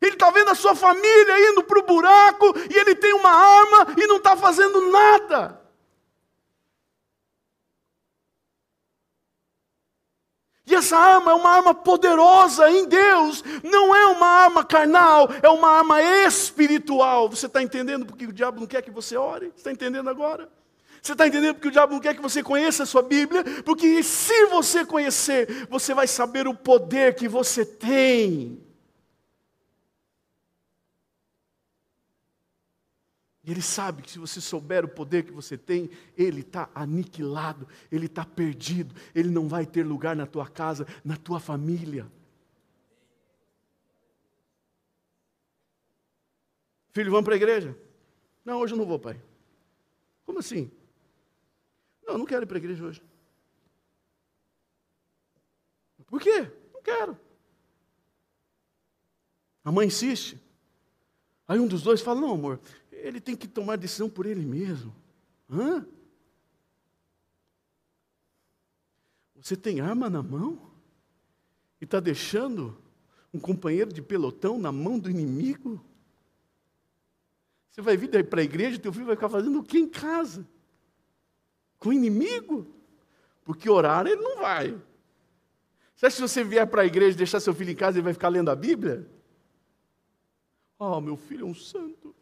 Ele 0.00 0.14
está 0.14 0.30
vendo 0.30 0.50
a 0.50 0.54
sua 0.56 0.74
família 0.74 1.50
indo 1.50 1.62
para 1.62 1.78
o 1.78 1.84
buraco, 1.84 2.46
e 2.68 2.76
ele 2.76 2.96
tem 2.96 3.14
uma 3.14 3.30
arma 3.30 3.94
e 3.96 4.04
não 4.08 4.16
está 4.16 4.36
fazendo 4.36 4.80
nada. 4.90 5.62
E 10.66 10.74
essa 10.74 10.96
arma 10.96 11.32
é 11.32 11.34
uma 11.34 11.50
arma 11.50 11.74
poderosa 11.74 12.68
em 12.70 12.86
Deus, 12.86 13.44
não 13.62 13.94
é 13.94 14.06
uma 14.06 14.26
arma 14.26 14.64
carnal, 14.64 15.28
é 15.40 15.48
uma 15.48 15.68
arma 15.70 16.02
espiritual. 16.02 17.28
Você 17.28 17.46
está 17.46 17.62
entendendo 17.62 18.06
porque 18.06 18.26
o 18.26 18.32
diabo 18.32 18.58
não 18.58 18.66
quer 18.66 18.82
que 18.82 18.90
você 18.90 19.16
ore? 19.16 19.50
Você 19.50 19.58
está 19.58 19.70
entendendo 19.70 20.10
agora? 20.10 20.50
Você 21.02 21.12
está 21.12 21.26
entendendo 21.26 21.54
porque 21.56 21.66
o 21.66 21.72
diabo 21.72 21.94
não 21.94 22.00
quer 22.00 22.14
que 22.14 22.22
você 22.22 22.44
conheça 22.44 22.84
a 22.84 22.86
sua 22.86 23.02
Bíblia? 23.02 23.42
Porque 23.64 24.04
se 24.04 24.46
você 24.46 24.86
conhecer, 24.86 25.66
você 25.66 25.92
vai 25.92 26.06
saber 26.06 26.46
o 26.46 26.54
poder 26.54 27.16
que 27.16 27.26
você 27.26 27.66
tem. 27.66 28.62
E 33.42 33.50
ele 33.50 33.60
sabe 33.60 34.02
que 34.02 34.12
se 34.12 34.20
você 34.20 34.40
souber 34.40 34.84
o 34.84 34.88
poder 34.88 35.24
que 35.24 35.32
você 35.32 35.58
tem, 35.58 35.90
ele 36.16 36.42
está 36.42 36.70
aniquilado, 36.72 37.66
ele 37.90 38.06
está 38.06 38.24
perdido, 38.24 38.94
ele 39.12 39.28
não 39.28 39.48
vai 39.48 39.66
ter 39.66 39.84
lugar 39.84 40.14
na 40.14 40.24
tua 40.24 40.48
casa, 40.48 40.86
na 41.04 41.16
tua 41.16 41.40
família. 41.40 42.06
Filho, 46.92 47.10
vamos 47.10 47.24
para 47.24 47.34
a 47.34 47.36
igreja? 47.36 47.76
Não, 48.44 48.60
hoje 48.60 48.74
eu 48.74 48.78
não 48.78 48.86
vou, 48.86 49.00
pai. 49.00 49.20
Como 50.24 50.38
assim? 50.38 50.70
Não, 52.06 52.18
não 52.18 52.26
quero 52.26 52.44
ir 52.44 52.46
para 52.46 52.56
a 52.56 52.58
igreja 52.58 52.84
hoje. 52.84 53.02
Por 56.06 56.20
quê? 56.20 56.50
Não 56.74 56.82
quero. 56.82 57.18
A 59.64 59.72
mãe 59.72 59.86
insiste. 59.86 60.38
Aí 61.48 61.58
um 61.58 61.66
dos 61.66 61.82
dois 61.82 62.02
fala: 62.02 62.20
Não, 62.20 62.32
amor, 62.32 62.60
ele 62.90 63.18
tem 63.18 63.34
que 63.34 63.48
tomar 63.48 63.76
decisão 63.76 64.10
por 64.10 64.26
ele 64.26 64.44
mesmo. 64.44 64.94
Hã? 65.50 65.86
Você 69.36 69.56
tem 69.56 69.80
arma 69.80 70.10
na 70.10 70.22
mão? 70.22 70.70
E 71.80 71.84
está 71.84 71.98
deixando 71.98 72.78
um 73.32 73.40
companheiro 73.40 73.92
de 73.92 74.02
pelotão 74.02 74.58
na 74.58 74.70
mão 74.70 74.98
do 74.98 75.10
inimigo? 75.10 75.82
Você 77.70 77.80
vai 77.80 77.96
vir 77.96 78.08
daí 78.08 78.22
para 78.22 78.42
a 78.42 78.44
igreja, 78.44 78.78
teu 78.78 78.92
filho 78.92 79.06
vai 79.06 79.16
ficar 79.16 79.30
fazendo 79.30 79.58
o 79.58 79.64
que 79.64 79.78
em 79.78 79.88
casa? 79.88 80.46
Com 81.82 81.88
o 81.88 81.92
inimigo, 81.92 82.64
porque 83.44 83.68
orar 83.68 84.06
ele 84.06 84.22
não 84.22 84.38
vai. 84.38 84.70
Você 85.96 86.06
acha 86.06 86.14
que 86.14 86.28
se 86.28 86.28
você 86.28 86.44
vier 86.44 86.64
para 86.64 86.82
a 86.82 86.86
igreja 86.86 87.14
e 87.14 87.18
deixar 87.18 87.40
seu 87.40 87.52
filho 87.52 87.72
em 87.72 87.74
casa, 87.74 87.98
ele 87.98 88.04
vai 88.04 88.12
ficar 88.12 88.28
lendo 88.28 88.52
a 88.52 88.54
Bíblia? 88.54 89.10
Oh, 90.78 91.00
meu 91.00 91.16
filho 91.16 91.44
é 91.44 91.50
um 91.50 91.54
santo. 91.54 92.14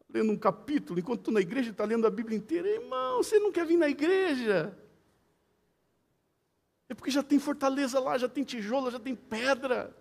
Está 0.00 0.18
lendo 0.18 0.32
um 0.32 0.38
capítulo, 0.38 0.98
enquanto 0.98 1.20
estou 1.20 1.34
na 1.34 1.40
igreja, 1.40 1.70
está 1.70 1.84
lendo 1.84 2.06
a 2.06 2.10
Bíblia 2.10 2.36
inteira. 2.36 2.66
Irmão, 2.66 3.22
você 3.22 3.38
não 3.38 3.52
quer 3.52 3.66
vir 3.66 3.76
na 3.76 3.90
igreja? 3.90 4.74
É 6.88 6.94
porque 6.94 7.10
já 7.10 7.22
tem 7.22 7.38
fortaleza 7.38 8.00
lá, 8.00 8.16
já 8.16 8.28
tem 8.28 8.42
tijolo, 8.42 8.90
já 8.90 8.98
tem 8.98 9.14
pedra. 9.14 9.94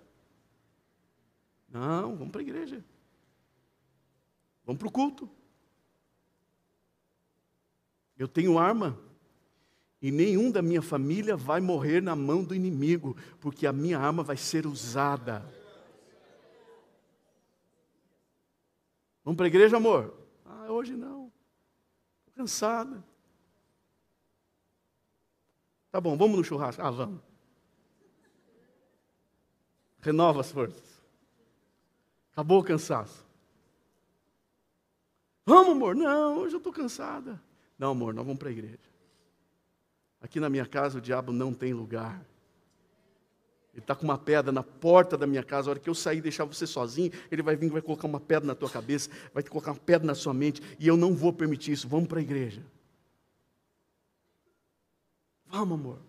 Não, 1.67 2.15
vamos 2.15 2.31
para 2.31 2.39
a 2.39 2.43
igreja. 2.43 2.81
Vamos 4.65 4.79
para 4.79 4.87
o 4.87 4.91
culto. 4.91 5.29
Eu 8.21 8.27
tenho 8.27 8.59
arma. 8.59 8.95
E 9.99 10.11
nenhum 10.11 10.51
da 10.51 10.61
minha 10.61 10.81
família 10.81 11.35
vai 11.35 11.59
morrer 11.59 12.03
na 12.03 12.15
mão 12.15 12.43
do 12.43 12.53
inimigo, 12.53 13.17
porque 13.39 13.65
a 13.65 13.73
minha 13.73 13.97
arma 13.97 14.21
vai 14.21 14.37
ser 14.37 14.67
usada. 14.67 15.43
Vamos 19.23 19.37
para 19.37 19.47
a 19.47 19.47
igreja, 19.47 19.77
amor? 19.77 20.13
Ah, 20.45 20.71
hoje 20.71 20.95
não. 20.95 21.31
Estou 22.19 22.35
cansada. 22.35 23.03
Tá 25.91 25.99
bom, 25.99 26.15
vamos 26.15 26.37
no 26.37 26.43
churrasco. 26.43 26.79
Ah, 26.79 26.91
vamos. 26.91 27.21
Renova 29.99 30.41
as 30.41 30.51
forças. 30.51 31.01
Acabou 32.33 32.59
o 32.59 32.63
cansaço. 32.63 33.25
Vamos, 35.43 35.71
amor? 35.71 35.95
Não, 35.95 36.37
hoje 36.37 36.53
eu 36.53 36.59
estou 36.59 36.71
cansada. 36.71 37.41
Não, 37.81 37.93
amor, 37.93 38.13
nós 38.13 38.23
vamos 38.23 38.37
para 38.37 38.49
a 38.49 38.51
igreja. 38.51 38.77
Aqui 40.21 40.39
na 40.39 40.51
minha 40.51 40.67
casa 40.67 40.99
o 40.99 41.01
diabo 41.01 41.31
não 41.31 41.51
tem 41.51 41.73
lugar. 41.73 42.23
Ele 43.73 43.81
está 43.81 43.95
com 43.95 44.03
uma 44.03 44.19
pedra 44.19 44.51
na 44.51 44.61
porta 44.61 45.17
da 45.17 45.25
minha 45.25 45.41
casa. 45.41 45.67
A 45.67 45.71
hora 45.71 45.79
que 45.79 45.89
eu 45.89 45.95
sair 45.95 46.19
e 46.19 46.21
deixar 46.21 46.45
você 46.45 46.67
sozinho, 46.67 47.11
ele 47.31 47.41
vai 47.41 47.55
vir 47.55 47.65
e 47.65 47.69
vai 47.71 47.81
colocar 47.81 48.05
uma 48.05 48.19
pedra 48.19 48.45
na 48.45 48.53
tua 48.53 48.69
cabeça, 48.69 49.09
vai 49.33 49.41
colocar 49.41 49.71
uma 49.71 49.79
pedra 49.79 50.05
na 50.05 50.13
sua 50.13 50.31
mente, 50.31 50.61
e 50.77 50.87
eu 50.87 50.95
não 50.95 51.15
vou 51.15 51.33
permitir 51.33 51.71
isso. 51.71 51.87
Vamos 51.87 52.07
para 52.07 52.19
a 52.19 52.21
igreja. 52.21 52.63
Vamos, 55.47 55.79
amor. 55.79 55.99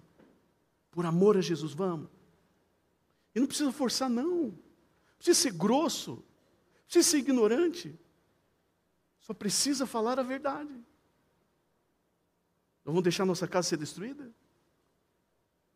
Por 0.90 1.06
amor 1.06 1.38
a 1.38 1.40
Jesus, 1.40 1.72
vamos. 1.72 2.10
E 3.34 3.40
não 3.40 3.46
precisa 3.46 3.72
forçar, 3.72 4.10
não. 4.10 4.48
Não 4.48 4.58
precisa 5.16 5.40
ser 5.40 5.52
grosso. 5.52 6.16
Não 6.16 6.84
precisa 6.84 7.08
ser 7.08 7.16
ignorante. 7.16 7.98
Só 9.20 9.32
precisa 9.32 9.86
falar 9.86 10.18
a 10.18 10.22
verdade. 10.22 10.84
Nós 12.84 12.92
vamos 12.92 13.02
deixar 13.02 13.24
nossa 13.24 13.46
casa 13.46 13.68
ser 13.68 13.76
destruída? 13.76 14.30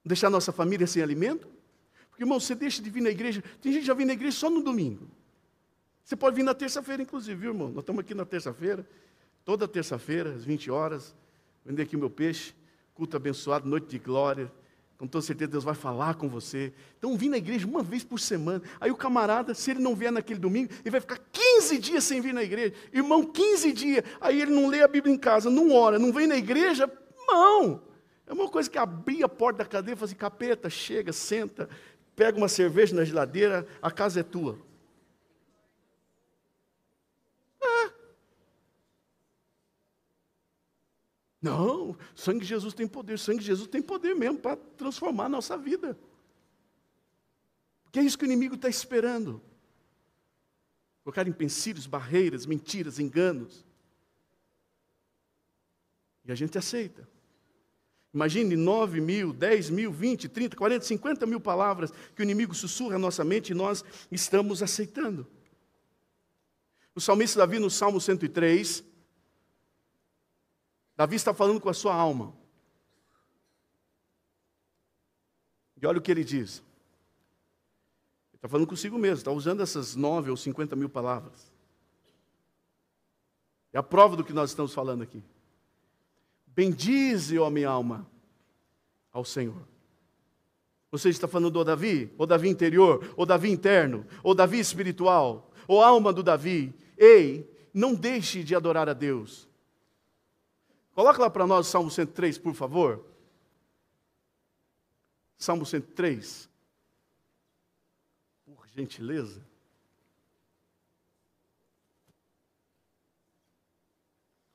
Deixar 0.04 0.30
nossa 0.30 0.52
família 0.52 0.86
sem 0.86 1.02
alimento? 1.02 1.48
Porque, 2.08 2.22
irmão, 2.22 2.40
você 2.40 2.54
deixa 2.54 2.82
de 2.82 2.88
vir 2.90 3.02
na 3.02 3.10
igreja. 3.10 3.42
Tem 3.60 3.72
gente 3.72 3.82
que 3.82 3.86
já 3.86 3.94
vem 3.94 4.06
na 4.06 4.14
igreja 4.14 4.36
só 4.36 4.50
no 4.50 4.62
domingo. 4.62 5.08
Você 6.02 6.16
pode 6.16 6.36
vir 6.36 6.42
na 6.42 6.54
terça-feira, 6.54 7.02
inclusive, 7.02 7.38
viu, 7.38 7.50
irmão? 7.50 7.68
Nós 7.68 7.82
estamos 7.82 8.00
aqui 8.00 8.14
na 8.14 8.24
terça-feira, 8.24 8.88
toda 9.44 9.66
terça-feira, 9.66 10.32
às 10.32 10.44
20 10.44 10.70
horas. 10.70 11.14
Vender 11.64 11.82
aqui 11.82 11.96
o 11.96 11.98
meu 11.98 12.08
peixe, 12.08 12.54
culto 12.94 13.16
abençoado, 13.16 13.68
noite 13.68 13.88
de 13.88 13.98
glória. 13.98 14.50
Com 14.98 15.06
toda 15.06 15.24
certeza 15.24 15.50
Deus 15.50 15.64
vai 15.64 15.74
falar 15.74 16.14
com 16.14 16.28
você. 16.28 16.72
Então 16.98 17.16
vim 17.16 17.28
na 17.28 17.36
igreja 17.36 17.66
uma 17.66 17.82
vez 17.82 18.02
por 18.02 18.18
semana. 18.18 18.62
Aí 18.80 18.90
o 18.90 18.96
camarada, 18.96 19.54
se 19.54 19.70
ele 19.70 19.80
não 19.80 19.94
vier 19.94 20.10
naquele 20.10 20.40
domingo, 20.40 20.72
ele 20.82 20.90
vai 20.90 21.00
ficar 21.00 21.18
15 21.30 21.78
dias 21.78 22.04
sem 22.04 22.20
vir 22.20 22.32
na 22.32 22.42
igreja. 22.42 22.72
Irmão, 22.92 23.22
15 23.22 23.72
dias. 23.72 24.04
Aí 24.20 24.40
ele 24.40 24.52
não 24.52 24.68
lê 24.68 24.82
a 24.82 24.88
Bíblia 24.88 25.14
em 25.14 25.18
casa, 25.18 25.50
não 25.50 25.72
ora, 25.72 25.98
não 25.98 26.12
vem 26.12 26.26
na 26.26 26.36
igreja. 26.36 26.90
Não. 27.28 27.82
É 28.26 28.32
uma 28.32 28.48
coisa 28.48 28.70
que 28.70 28.78
abrir 28.78 29.22
a 29.22 29.28
porta 29.28 29.58
da 29.58 29.64
cadeia 29.66 29.94
e 29.94 29.96
falar 29.96 30.06
assim, 30.06 30.16
capeta, 30.16 30.70
chega, 30.70 31.12
senta, 31.12 31.68
pega 32.16 32.38
uma 32.38 32.48
cerveja 32.48 32.96
na 32.96 33.04
geladeira, 33.04 33.66
a 33.80 33.90
casa 33.90 34.20
é 34.20 34.22
tua. 34.22 34.58
Não, 41.46 41.96
sangue 42.12 42.40
de 42.40 42.46
Jesus 42.46 42.74
tem 42.74 42.88
poder, 42.88 43.20
sangue 43.20 43.38
de 43.38 43.46
Jesus 43.46 43.68
tem 43.68 43.80
poder 43.80 44.14
mesmo 44.14 44.38
para 44.38 44.56
transformar 44.56 45.26
a 45.26 45.28
nossa 45.28 45.56
vida. 45.56 45.96
Porque 47.84 48.00
é 48.00 48.02
isso 48.02 48.18
que 48.18 48.24
o 48.24 48.26
inimigo 48.26 48.56
está 48.56 48.68
esperando. 48.68 49.40
colocar 51.04 51.28
empecilhos, 51.28 51.86
barreiras, 51.86 52.46
mentiras, 52.46 52.98
enganos. 52.98 53.64
E 56.24 56.32
a 56.32 56.34
gente 56.34 56.58
aceita. 56.58 57.08
Imagine 58.12 58.56
9 58.56 59.00
mil, 59.00 59.32
10 59.32 59.70
mil, 59.70 59.92
20, 59.92 60.28
30, 60.28 60.56
40, 60.56 60.84
50 60.84 61.26
mil 61.26 61.38
palavras 61.38 61.92
que 62.16 62.22
o 62.22 62.24
inimigo 62.24 62.56
sussurra 62.56 62.96
à 62.96 62.98
nossa 62.98 63.22
mente 63.22 63.50
e 63.50 63.54
nós 63.54 63.84
estamos 64.10 64.64
aceitando. 64.64 65.24
O 66.92 67.00
salmista 67.00 67.38
Davi, 67.38 67.60
no 67.60 67.70
Salmo 67.70 68.00
103, 68.00 68.82
Davi 70.96 71.16
está 71.16 71.34
falando 71.34 71.60
com 71.60 71.68
a 71.68 71.74
sua 71.74 71.94
alma. 71.94 72.34
E 75.80 75.86
olha 75.86 75.98
o 75.98 76.02
que 76.02 76.10
ele 76.10 76.24
diz. 76.24 76.58
Ele 78.30 78.36
está 78.36 78.48
falando 78.48 78.66
consigo 78.66 78.98
mesmo, 78.98 79.18
está 79.18 79.30
usando 79.30 79.62
essas 79.62 79.94
nove 79.94 80.30
ou 80.30 80.36
cinquenta 80.36 80.74
mil 80.74 80.88
palavras. 80.88 81.52
É 83.72 83.78
a 83.78 83.82
prova 83.82 84.16
do 84.16 84.24
que 84.24 84.32
nós 84.32 84.50
estamos 84.50 84.72
falando 84.72 85.02
aqui. 85.02 85.22
Bendize, 86.46 87.38
ó 87.38 87.50
minha 87.50 87.68
alma, 87.68 88.06
ao 89.12 89.22
Senhor. 89.22 89.68
Você 90.90 91.10
está 91.10 91.28
falando 91.28 91.52
do 91.52 91.64
Davi, 91.64 92.10
ou 92.16 92.26
Davi 92.26 92.48
interior, 92.48 93.12
ou 93.16 93.26
Davi 93.26 93.50
interno, 93.50 94.06
ou 94.22 94.34
Davi 94.34 94.58
espiritual, 94.58 95.52
ou 95.68 95.82
alma 95.82 96.10
do 96.10 96.22
Davi. 96.22 96.72
Ei, 96.96 97.46
não 97.74 97.94
deixe 97.94 98.42
de 98.42 98.54
adorar 98.54 98.88
a 98.88 98.94
Deus. 98.94 99.45
Coloca 100.96 101.20
lá 101.20 101.28
para 101.28 101.46
nós 101.46 101.66
o 101.66 101.70
Salmo 101.70 101.90
103, 101.90 102.38
por 102.38 102.54
favor. 102.54 103.04
Salmo 105.36 105.66
103. 105.66 106.48
Por 108.46 108.66
gentileza. 108.68 109.46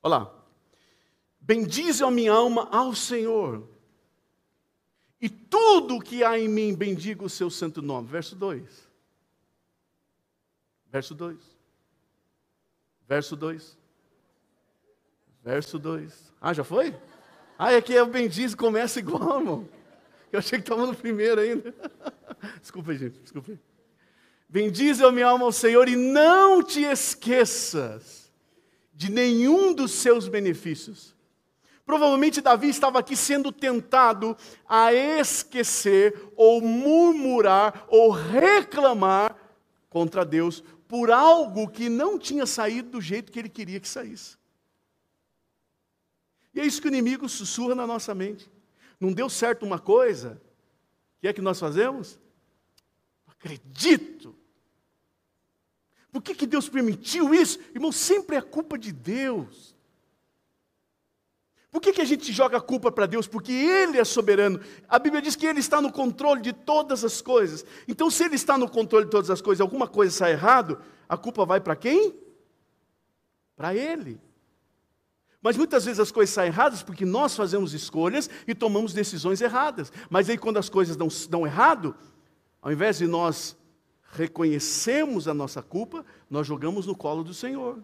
Olha 0.01 0.17
lá. 0.17 0.43
Bendize 1.39 2.03
a 2.03 2.09
minha 2.09 2.33
alma 2.33 2.67
ao 2.71 2.95
Senhor. 2.95 3.69
E 5.21 5.29
tudo 5.29 5.99
que 5.99 6.23
há 6.23 6.39
em 6.39 6.47
mim, 6.47 6.73
bendiga 6.73 7.23
o 7.23 7.29
seu 7.29 7.51
santo 7.51 7.83
nome. 7.83 8.07
Verso 8.07 8.35
2. 8.35 8.89
Verso 10.87 11.13
2. 11.13 11.37
Verso 13.07 13.35
2. 13.35 13.80
Verso 15.43 15.79
2. 15.79 16.33
Ah, 16.39 16.53
já 16.53 16.63
foi? 16.63 16.95
Ah, 17.57 17.73
é 17.73 17.81
que 17.81 17.95
é 17.95 18.01
o 18.01 18.07
bendize 18.07 18.55
começa 18.55 18.99
igual, 18.99 19.39
irmão. 19.39 19.69
Eu 20.31 20.39
achei 20.39 20.59
que 20.59 20.63
estava 20.63 20.85
no 20.85 20.95
primeiro 20.95 21.41
ainda. 21.41 21.73
Desculpa, 22.61 22.93
gente, 22.95 23.19
desculpa. 23.19 23.51
Bendize 24.49 25.03
a 25.03 25.11
minha 25.11 25.27
alma 25.27 25.45
ao 25.45 25.51
Senhor 25.51 25.87
e 25.87 25.95
não 25.95 26.63
te 26.63 26.81
esqueças 26.83 28.31
de 28.93 29.11
nenhum 29.11 29.73
dos 29.73 29.91
seus 29.91 30.27
benefícios. 30.27 31.15
Provavelmente 31.85 32.41
Davi 32.41 32.69
estava 32.69 32.99
aqui 32.99 33.15
sendo 33.15 33.51
tentado 33.51 34.35
a 34.67 34.93
esquecer, 34.93 36.31
ou 36.35 36.61
murmurar, 36.61 37.85
ou 37.89 38.11
reclamar 38.11 39.35
contra 39.89 40.23
Deus 40.23 40.63
por 40.87 41.11
algo 41.11 41.69
que 41.69 41.89
não 41.89 42.17
tinha 42.17 42.45
saído 42.45 42.91
do 42.91 43.01
jeito 43.01 43.31
que 43.31 43.39
ele 43.39 43.49
queria 43.49 43.79
que 43.79 43.87
saísse. 43.87 44.40
E 46.53 46.59
é 46.59 46.65
isso 46.65 46.81
que 46.81 46.87
o 46.87 46.89
inimigo 46.89 47.27
sussurra 47.29 47.75
na 47.75 47.87
nossa 47.87 48.13
mente. 48.13 48.51
Não 48.99 49.11
deu 49.11 49.29
certo 49.29 49.65
uma 49.65 49.79
coisa, 49.79 50.41
o 51.17 51.21
que 51.21 51.27
é 51.27 51.33
que 51.33 51.41
nós 51.41 51.59
fazemos? 51.59 52.19
Acredito. 53.27 54.35
Por 56.11 56.21
que, 56.21 56.35
que 56.35 56.45
Deus 56.45 56.67
permitiu 56.67 57.33
isso? 57.33 57.59
Irmão, 57.73 57.91
sempre 57.91 58.35
é 58.35 58.41
culpa 58.41 58.77
de 58.77 58.91
Deus. 58.91 59.75
Por 61.71 61.81
que, 61.81 61.93
que 61.93 62.01
a 62.01 62.05
gente 62.05 62.33
joga 62.33 62.57
a 62.57 62.61
culpa 62.61 62.91
para 62.91 63.05
Deus? 63.05 63.27
Porque 63.27 63.53
Ele 63.53 63.97
é 63.97 64.03
soberano. 64.03 64.59
A 64.89 64.99
Bíblia 64.99 65.21
diz 65.21 65.37
que 65.37 65.45
Ele 65.45 65.61
está 65.61 65.81
no 65.81 65.89
controle 65.89 66.41
de 66.41 66.51
todas 66.51 67.05
as 67.05 67.21
coisas. 67.21 67.65
Então, 67.87 68.11
se 68.11 68.25
Ele 68.25 68.35
está 68.35 68.57
no 68.57 68.69
controle 68.69 69.05
de 69.05 69.11
todas 69.11 69.29
as 69.29 69.41
coisas, 69.41 69.61
alguma 69.61 69.87
coisa 69.87 70.11
sai 70.11 70.33
errado, 70.33 70.81
a 71.07 71.15
culpa 71.15 71.45
vai 71.45 71.61
para 71.61 71.77
quem? 71.77 72.13
Para 73.55 73.73
Ele. 73.73 74.19
Mas 75.41 75.57
muitas 75.57 75.85
vezes 75.85 75.99
as 75.99 76.11
coisas 76.11 76.33
saem 76.33 76.51
erradas 76.51 76.83
porque 76.83 77.05
nós 77.05 77.35
fazemos 77.35 77.73
escolhas 77.73 78.29
e 78.47 78.53
tomamos 78.53 78.93
decisões 78.93 79.41
erradas. 79.41 79.91
Mas 80.09 80.29
aí 80.29 80.37
quando 80.37 80.57
as 80.57 80.69
coisas 80.69 80.95
dão, 80.95 81.07
dão 81.29 81.47
errado, 81.47 81.95
ao 82.61 82.71
invés 82.71 82.99
de 82.99 83.07
nós 83.07 83.57
reconhecermos 84.11 85.27
a 85.27 85.33
nossa 85.33 85.61
culpa, 85.61 86.05
nós 86.29 86.45
jogamos 86.45 86.85
no 86.85 86.95
colo 86.95 87.23
do 87.23 87.33
Senhor. 87.33 87.79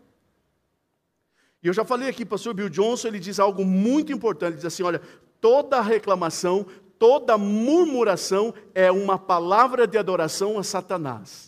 E 1.63 1.67
eu 1.67 1.73
já 1.73 1.83
falei 1.83 2.07
aqui, 2.07 2.23
pastor 2.23 2.53
Bill 2.53 2.69
Johnson, 2.69 3.07
ele 3.07 3.19
diz 3.19 3.39
algo 3.39 3.65
muito 3.65 4.13
importante, 4.13 4.49
ele 4.49 4.57
diz 4.57 4.65
assim, 4.65 4.83
olha, 4.83 5.01
toda 5.41 5.81
reclamação, 5.81 6.65
toda 6.99 7.37
murmuração 7.37 8.53
é 8.75 8.91
uma 8.91 9.17
palavra 9.17 9.87
de 9.87 9.97
adoração 9.97 10.59
a 10.59 10.63
Satanás. 10.63 11.46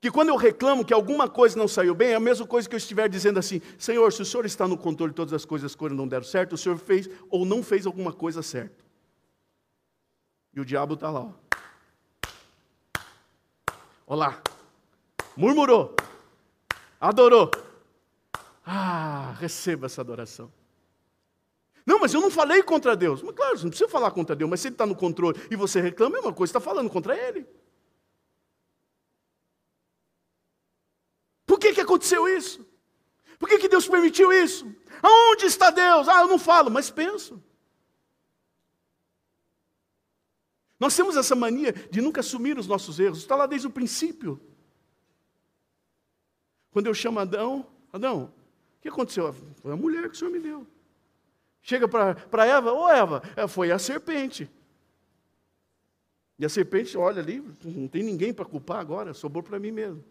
Que 0.00 0.10
quando 0.10 0.30
eu 0.30 0.36
reclamo 0.36 0.84
que 0.84 0.94
alguma 0.94 1.28
coisa 1.28 1.58
não 1.58 1.68
saiu 1.68 1.94
bem, 1.94 2.12
é 2.12 2.14
a 2.14 2.20
mesma 2.20 2.46
coisa 2.46 2.66
que 2.66 2.74
eu 2.74 2.78
estiver 2.78 3.08
dizendo 3.08 3.38
assim: 3.38 3.60
Senhor, 3.78 4.10
se 4.12 4.22
o 4.22 4.24
Senhor 4.24 4.46
está 4.46 4.66
no 4.66 4.78
controle 4.78 5.12
de 5.12 5.16
todas 5.16 5.34
as 5.34 5.44
coisas, 5.44 5.70
as 5.70 5.74
coisas 5.74 5.96
não 5.96 6.08
deram 6.08 6.24
certo, 6.24 6.54
o 6.54 6.58
Senhor 6.58 6.78
fez 6.78 7.08
ou 7.28 7.44
não 7.44 7.62
fez 7.62 7.84
alguma 7.84 8.12
coisa 8.12 8.42
certa. 8.42 8.82
E 10.54 10.60
o 10.60 10.64
diabo 10.64 10.94
está 10.94 11.10
lá. 11.10 11.30
Olá. 14.06 14.40
Murmurou. 15.36 15.94
Adorou. 16.98 17.50
Ah, 18.64 19.34
receba 19.38 19.86
essa 19.86 20.00
adoração. 20.00 20.50
Não, 21.84 21.98
mas 21.98 22.14
eu 22.14 22.20
não 22.20 22.30
falei 22.30 22.62
contra 22.62 22.96
Deus. 22.96 23.22
Mas 23.22 23.34
claro, 23.34 23.58
você 23.58 23.64
não 23.64 23.70
precisa 23.70 23.88
falar 23.88 24.10
contra 24.12 24.34
Deus, 24.34 24.48
mas 24.48 24.60
se 24.60 24.68
ele 24.68 24.74
está 24.74 24.86
no 24.86 24.96
controle 24.96 25.38
e 25.50 25.56
você 25.56 25.80
reclama, 25.80 26.16
é 26.16 26.20
uma 26.20 26.32
coisa, 26.32 26.50
está 26.50 26.60
falando 26.60 26.88
contra 26.88 27.16
ele. 27.16 27.46
Que, 31.60 31.74
que 31.74 31.80
aconteceu 31.80 32.28
isso? 32.28 32.66
Por 33.38 33.48
que, 33.48 33.58
que 33.58 33.68
Deus 33.68 33.86
permitiu 33.86 34.32
isso? 34.32 34.66
Aonde 35.02 35.46
está 35.46 35.70
Deus? 35.70 36.08
Ah, 36.08 36.22
eu 36.22 36.28
não 36.28 36.38
falo, 36.38 36.70
mas 36.70 36.90
penso. 36.90 37.42
Nós 40.78 40.96
temos 40.96 41.16
essa 41.16 41.34
mania 41.34 41.72
de 41.72 42.00
nunca 42.00 42.20
assumir 42.20 42.58
os 42.58 42.66
nossos 42.66 42.98
erros, 42.98 43.18
está 43.18 43.36
lá 43.36 43.46
desde 43.46 43.66
o 43.66 43.70
princípio. 43.70 44.40
Quando 46.70 46.86
eu 46.86 46.94
chamo 46.94 47.18
Adão, 47.18 47.66
Adão, 47.92 48.32
o 48.78 48.80
que 48.80 48.88
aconteceu? 48.88 49.32
Foi 49.60 49.72
a 49.72 49.76
mulher 49.76 50.08
que 50.08 50.16
o 50.16 50.18
Senhor 50.18 50.30
me 50.30 50.38
deu. 50.38 50.66
Chega 51.62 51.86
para 51.86 52.46
Eva, 52.46 52.72
ô 52.72 52.88
Eva, 52.88 53.22
é, 53.36 53.46
foi 53.46 53.70
a 53.70 53.78
serpente. 53.78 54.50
E 56.38 56.44
a 56.46 56.48
serpente 56.48 56.96
olha 56.96 57.20
ali, 57.20 57.44
não 57.62 57.86
tem 57.86 58.02
ninguém 58.02 58.32
para 58.32 58.46
culpar 58.46 58.78
agora, 58.80 59.12
sobrou 59.12 59.42
para 59.42 59.58
mim 59.58 59.70
mesmo. 59.70 60.02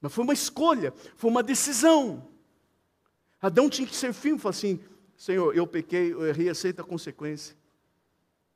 Mas 0.00 0.12
foi 0.12 0.24
uma 0.24 0.32
escolha, 0.32 0.92
foi 1.16 1.30
uma 1.30 1.42
decisão. 1.42 2.26
Adão 3.40 3.68
tinha 3.68 3.86
que 3.86 3.94
ser 3.94 4.12
firme, 4.12 4.38
falar 4.38 4.50
assim: 4.50 4.80
Senhor, 5.16 5.54
eu 5.54 5.66
pequei, 5.66 6.12
eu 6.12 6.26
errei, 6.26 6.48
aceita 6.48 6.82
a 6.82 6.84
consequência. 6.84 7.56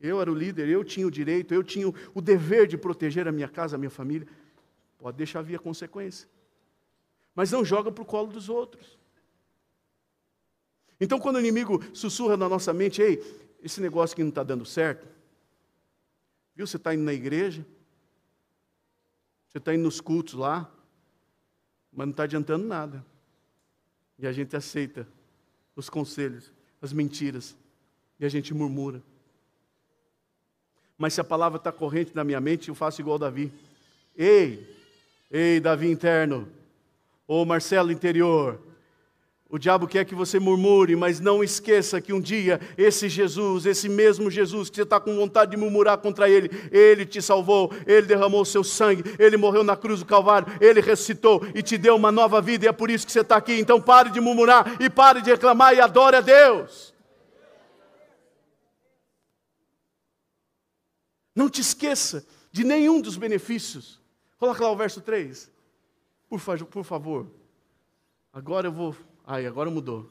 Eu 0.01 0.21
era 0.21 0.31
o 0.31 0.35
líder, 0.35 0.69
eu 0.69 0.85
tinha 0.85 1.07
o 1.07 1.11
direito, 1.11 1.55
eu 1.55 1.63
tinha 1.63 1.87
o 1.89 2.21
dever 2.21 2.67
de 2.67 2.77
proteger 2.77 3.27
a 3.29 3.33
minha 3.33 3.49
casa, 3.49 3.77
a 3.77 3.79
minha 3.79 3.91
família. 3.91 4.27
Pode 4.99 5.17
deixar 5.17 5.43
vir 5.43 5.57
a 5.57 5.59
consequência. 5.59 6.29
Mas 7.35 7.51
não 7.51 7.65
joga 7.65 7.91
para 7.91 8.03
o 8.03 8.07
colo 8.07 8.29
dos 8.29 8.49
outros. 8.49 8.99
Então, 11.01 11.19
quando 11.19 11.37
o 11.37 11.41
inimigo 11.41 11.83
sussurra 11.93 12.37
na 12.37 12.49
nossa 12.49 12.73
mente, 12.73 13.03
ei, 13.03 13.23
esse 13.63 13.81
negócio 13.81 14.15
que 14.15 14.23
não 14.23 14.29
está 14.29 14.43
dando 14.43 14.65
certo, 14.65 15.07
viu? 16.55 16.67
Você 16.67 16.77
está 16.77 16.95
indo 16.95 17.03
na 17.03 17.13
igreja, 17.13 17.67
você 19.49 19.59
está 19.59 19.75
indo 19.75 19.83
nos 19.83 20.01
cultos 20.01 20.35
lá, 20.35 20.71
mas 21.95 22.07
não 22.07 22.11
está 22.13 22.25
adiantando 22.25 22.67
nada. 22.67 23.05
E 24.19 24.27
a 24.27 24.33
gente 24.33 24.55
aceita 24.57 25.07
os 25.75 25.89
conselhos, 25.89 26.53
as 26.81 26.93
mentiras, 26.93 27.57
e 28.19 28.25
a 28.25 28.29
gente 28.29 28.55
murmura. 28.55 29.03
Mas 30.97 31.15
se 31.15 31.21
a 31.21 31.25
palavra 31.25 31.59
está 31.59 31.73
corrente 31.73 32.15
na 32.15 32.23
minha 32.23 32.41
mente, 32.41 32.69
eu 32.69 32.75
faço 32.75 33.01
igual 33.01 33.19
Davi. 33.19 33.53
Ei, 34.17 34.77
ei, 35.31 35.59
Davi 35.59 35.91
interno, 35.91 36.49
ou 37.27 37.45
Marcelo 37.45 37.91
interior, 37.91 38.61
o 39.49 39.59
diabo 39.59 39.87
quer 39.87 40.05
que 40.05 40.15
você 40.15 40.41
murmure, 40.41 40.97
mas 40.97 41.21
não 41.21 41.45
esqueça 41.45 42.01
que 42.01 42.13
um 42.13 42.21
dia 42.21 42.61
esse 42.77 43.09
Jesus, 43.09 43.67
esse 43.67 43.89
mesmo 43.89 44.31
Jesus 44.31 44.69
que 44.69 44.77
você 44.77 44.83
está 44.83 44.99
com 44.99 45.15
vontade 45.15 45.53
de 45.53 45.57
murmurar 45.57 45.99
contra 45.99 46.29
ele, 46.29 46.51
ele 46.73 47.07
te 47.07 47.23
salvou, 47.23 47.71
ele 47.87 48.07
derramou 48.07 48.41
o 48.41 48.47
seu 48.47 48.65
sangue, 48.65 49.05
ele 49.19 49.37
morreu 49.37 49.63
na 49.63 49.77
cruz 49.77 50.01
do 50.01 50.07
Calvário, 50.07 50.49
ele 50.61 50.81
ressuscitou 50.81 51.47
e 51.55 51.63
te 51.63 51.79
deu 51.79 51.95
uma 51.95 52.11
nova 52.11 52.41
vida, 52.41 52.65
e 52.65 52.69
é 52.69 52.73
por 52.73 52.91
isso 52.91 53.07
que 53.07 53.13
você 53.13 53.21
está 53.21 53.37
aqui. 53.37 53.53
Então 53.53 53.81
pare 53.81 54.11
de 54.11 54.21
murmurar 54.21 54.81
e 54.81 54.91
pare 54.91 55.21
de 55.21 55.31
reclamar 55.31 55.75
e 55.75 55.81
adore 55.81 56.17
a 56.17 56.21
Deus. 56.21 56.95
Não 61.35 61.51
te 61.51 61.61
esqueça 61.61 62.27
de 62.51 62.65
nenhum 62.65 63.01
dos 63.01 63.17
benefícios. 63.17 64.01
Coloca 64.39 64.63
lá 64.63 64.71
o 64.71 64.77
verso 64.77 65.01
3. 65.01 65.51
Por, 66.29 66.41
por 66.67 66.85
favor. 66.85 67.27
Agora 68.33 68.69
eu 68.69 68.73
vou. 68.73 68.97
Ai, 69.27 69.47
agora 69.47 69.71
mudou. 69.71 70.11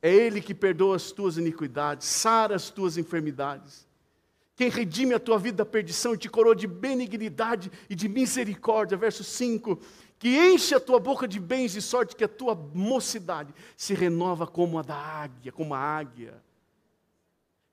É 0.00 0.14
Ele 0.14 0.40
que 0.40 0.54
perdoa 0.54 0.96
as 0.96 1.10
tuas 1.10 1.36
iniquidades, 1.36 2.06
sara 2.06 2.54
as 2.54 2.70
tuas 2.70 2.96
enfermidades. 2.96 3.86
Quem 4.54 4.68
redime 4.68 5.14
a 5.14 5.20
tua 5.20 5.38
vida 5.38 5.58
da 5.58 5.66
perdição 5.66 6.14
e 6.14 6.18
te 6.18 6.28
coroa 6.28 6.54
de 6.54 6.66
benignidade 6.66 7.70
e 7.88 7.94
de 7.94 8.08
misericórdia. 8.08 8.96
Verso 8.96 9.22
5 9.22 9.80
que 10.18 10.36
enche 10.36 10.74
a 10.74 10.80
tua 10.80 10.98
boca 10.98 11.28
de 11.28 11.38
bens 11.38 11.72
de 11.72 11.80
sorte 11.80 12.16
que 12.16 12.24
a 12.24 12.28
tua 12.28 12.54
mocidade 12.74 13.54
se 13.76 13.94
renova 13.94 14.46
como 14.46 14.78
a 14.78 14.82
da 14.82 14.96
águia, 14.96 15.52
como 15.52 15.74
a 15.74 15.78
águia. 15.78 16.34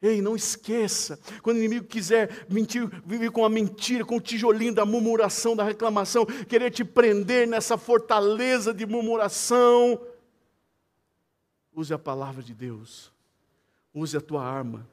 Ei, 0.01 0.21
não 0.21 0.35
esqueça, 0.35 1.19
quando 1.41 1.57
o 1.57 1.59
inimigo 1.59 1.87
quiser 1.87 2.45
mentir, 2.47 2.87
viver 3.03 3.31
com 3.31 3.43
a 3.43 3.49
mentira, 3.49 4.05
com 4.05 4.17
o 4.17 4.21
tijolinho 4.21 4.75
da 4.75 4.85
murmuração, 4.85 5.55
da 5.55 5.63
reclamação, 5.63 6.25
querer 6.47 6.69
te 6.69 6.85
prender 6.85 7.47
nessa 7.47 7.77
fortaleza 7.77 8.71
de 8.71 8.85
murmuração, 8.85 9.99
use 11.75 11.93
a 11.93 11.99
palavra 11.99 12.41
de 12.41 12.53
Deus, 12.53 13.11
use 13.93 14.15
a 14.15 14.21
tua 14.21 14.43
arma, 14.43 14.87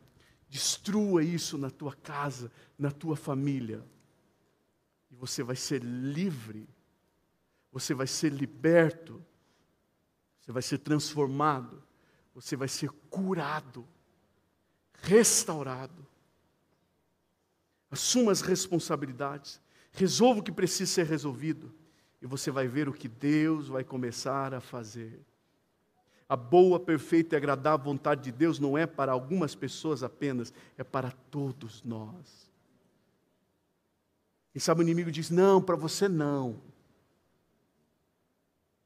destrua 0.49 1.23
isso 1.23 1.57
na 1.57 1.71
tua 1.71 1.95
casa, 1.95 2.51
na 2.79 2.91
tua 2.91 3.17
família, 3.17 3.83
e 5.11 5.15
você 5.15 5.43
vai 5.43 5.57
ser 5.57 5.83
livre. 5.83 6.69
Você 7.73 7.95
vai 7.95 8.07
ser 8.07 8.31
liberto, 8.31 9.25
você 10.39 10.53
vai 10.53 10.61
ser 10.61 10.77
transformado, 10.77 11.83
você 12.35 12.55
vai 12.55 12.69
ser 12.69 12.91
curado, 13.09 13.89
restaurado. 15.01 16.07
Assuma 17.91 18.31
as 18.31 18.43
responsabilidades, 18.43 19.59
resolva 19.91 20.41
o 20.41 20.43
que 20.43 20.53
precisa 20.53 20.93
ser 20.93 21.07
resolvido, 21.07 21.75
e 22.21 22.27
você 22.27 22.51
vai 22.51 22.69
ver 22.69 22.91
o 22.91 22.93
que 22.93 23.09
Deus 23.09 23.69
vai 23.69 23.83
começar 23.83 24.53
a 24.53 24.61
fazer. 24.61 25.19
A 26.29 26.37
boa, 26.37 26.81
perfeita 26.81 27.35
e 27.35 27.37
agradável 27.37 27.85
vontade 27.85 28.23
de 28.23 28.33
Deus 28.33 28.59
não 28.59 28.77
é 28.77 28.87
para 28.87 29.13
algumas 29.13 29.55
pessoas 29.55 30.03
apenas, 30.03 30.53
é 30.79 30.85
para 30.85 31.11
todos 31.31 31.83
nós. 31.83 32.51
E 34.55 34.61
sabe, 34.61 34.81
o 34.81 34.83
inimigo 34.83 35.11
diz: 35.11 35.31
não, 35.31 35.61
para 35.61 35.77
você 35.77 36.09
não. 36.09 36.61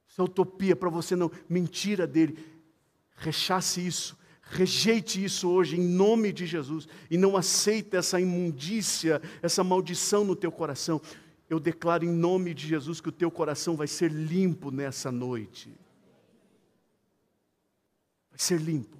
Isso 0.08 0.20
é 0.20 0.24
utopia 0.24 0.74
para 0.74 0.88
você 0.88 1.14
não. 1.14 1.30
Mentira 1.48 2.06
dele. 2.06 2.38
Rechace 3.16 3.86
isso. 3.86 4.16
Rejeite 4.48 5.22
isso 5.22 5.48
hoje 5.50 5.76
em 5.76 5.82
nome 5.82 6.32
de 6.32 6.46
Jesus 6.46 6.88
e 7.10 7.18
não 7.18 7.36
aceite 7.36 7.96
essa 7.96 8.20
imundícia, 8.20 9.20
essa 9.42 9.64
maldição 9.64 10.24
no 10.24 10.36
teu 10.36 10.52
coração. 10.52 11.00
Eu 11.50 11.58
declaro 11.58 12.04
em 12.04 12.12
nome 12.12 12.54
de 12.54 12.66
Jesus 12.66 13.00
que 13.00 13.08
o 13.08 13.12
teu 13.12 13.30
coração 13.30 13.76
vai 13.76 13.88
ser 13.88 14.10
limpo 14.10 14.70
nessa 14.70 15.10
noite. 15.10 15.72
Vai 18.36 18.44
ser 18.44 18.60
limpo. 18.60 18.94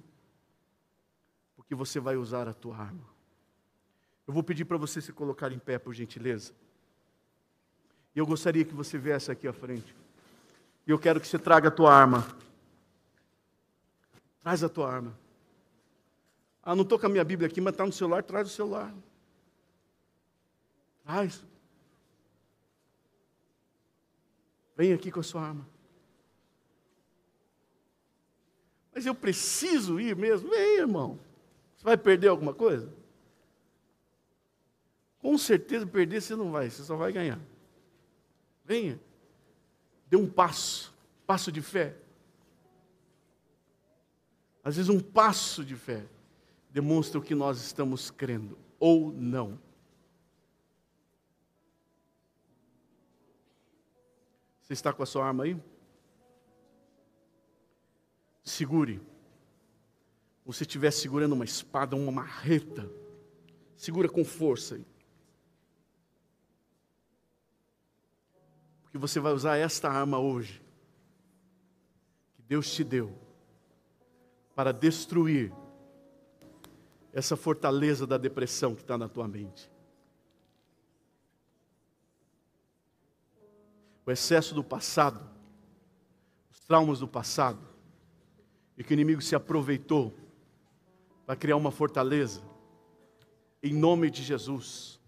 Porque 1.55 1.75
você 1.75 1.99
vai 1.99 2.17
usar 2.17 2.47
a 2.47 2.53
tua 2.55 2.75
arma. 2.75 3.07
Eu 4.25 4.33
vou 4.33 4.41
pedir 4.41 4.65
para 4.65 4.77
você 4.77 4.99
se 4.99 5.13
colocar 5.13 5.51
em 5.51 5.59
pé, 5.59 5.77
por 5.77 5.93
gentileza. 5.93 6.53
E 8.15 8.19
eu 8.19 8.25
gostaria 8.25 8.65
que 8.65 8.73
você 8.73 8.97
viesse 8.97 9.31
aqui 9.31 9.47
à 9.47 9.53
frente. 9.53 9.95
E 10.87 10.89
eu 10.89 10.97
quero 10.97 11.21
que 11.21 11.27
você 11.27 11.37
traga 11.37 11.67
a 11.67 11.71
tua 11.71 11.93
arma. 11.93 12.27
Traz 14.41 14.63
a 14.63 14.69
tua 14.69 14.91
arma. 14.91 15.15
Ah, 16.63 16.75
não 16.75 16.81
estou 16.81 16.97
com 16.97 17.05
a 17.05 17.09
minha 17.09 17.23
Bíblia 17.23 17.47
aqui, 17.47 17.61
mas 17.61 17.75
está 17.75 17.85
no 17.85 17.93
celular, 17.93 18.23
traz 18.23 18.47
o 18.47 18.51
celular. 18.51 18.91
Traz. 21.05 21.43
Vem 24.75 24.93
aqui 24.93 25.11
com 25.11 25.19
a 25.19 25.23
sua 25.23 25.43
arma. 25.43 25.76
Mas 28.97 29.05
eu 29.05 29.13
preciso 29.13 29.99
ir 29.99 30.15
mesmo? 30.15 30.49
Vem, 30.49 30.79
irmão. 30.79 31.19
Você 31.75 31.83
vai 31.83 31.95
perder 31.95 32.29
alguma 32.29 32.51
coisa? 32.51 32.91
Com 35.19 35.37
certeza 35.37 35.85
perder 35.85 36.19
você 36.19 36.35
não 36.35 36.49
vai, 36.51 36.67
você 36.67 36.81
só 36.81 36.95
vai 36.95 37.13
ganhar. 37.13 37.39
Venha 38.65 38.99
dê 40.09 40.17
um 40.17 40.27
passo, 40.27 40.91
passo 41.27 41.51
de 41.51 41.61
fé. 41.61 41.95
Às 44.63 44.77
vezes, 44.77 44.89
um 44.89 44.99
passo 44.99 45.63
de 45.63 45.75
fé 45.75 46.03
demonstra 46.71 47.19
o 47.19 47.23
que 47.23 47.35
nós 47.35 47.61
estamos 47.61 48.09
crendo, 48.09 48.57
ou 48.79 49.11
não. 49.11 49.59
Você 54.63 54.73
está 54.73 54.91
com 54.91 55.03
a 55.03 55.05
sua 55.05 55.23
arma 55.23 55.43
aí? 55.43 55.55
Segure. 58.47 59.01
Você 60.45 60.63
estiver 60.63 60.89
segurando 60.91 61.33
uma 61.33 61.43
espada, 61.43 61.97
uma 61.97 62.13
marreta, 62.13 62.89
segura 63.75 64.07
com 64.07 64.23
força 64.23 64.75
aí. 64.75 64.85
que 68.89 68.97
você 68.97 69.19
vai 69.19 69.33
usar 69.33 69.57
esta 69.57 69.89
arma 69.89 70.17
hoje, 70.17 70.63
que 72.35 72.41
Deus 72.41 72.73
te 72.73 72.85
deu, 72.85 73.13
para 74.55 74.71
destruir 74.71 75.53
essa 77.11 77.35
fortaleza 77.35 78.07
da 78.07 78.17
depressão 78.17 78.73
que 78.73 78.81
está 78.81 78.97
na 78.97 79.09
tua 79.09 79.27
mente. 79.27 79.69
O 84.05 84.09
excesso 84.09 84.55
do 84.55 84.63
passado, 84.63 85.29
os 86.49 86.61
traumas 86.61 86.99
do 86.99 87.07
passado, 87.07 87.66
e 88.77 88.83
que 88.83 88.93
o 88.93 88.95
inimigo 88.95 89.21
se 89.21 89.35
aproveitou 89.35 90.13
para 91.25 91.35
criar 91.35 91.55
uma 91.55 91.71
fortaleza, 91.71 92.41
em 93.61 93.73
nome 93.73 94.09
de 94.09 94.23
Jesus, 94.23 94.99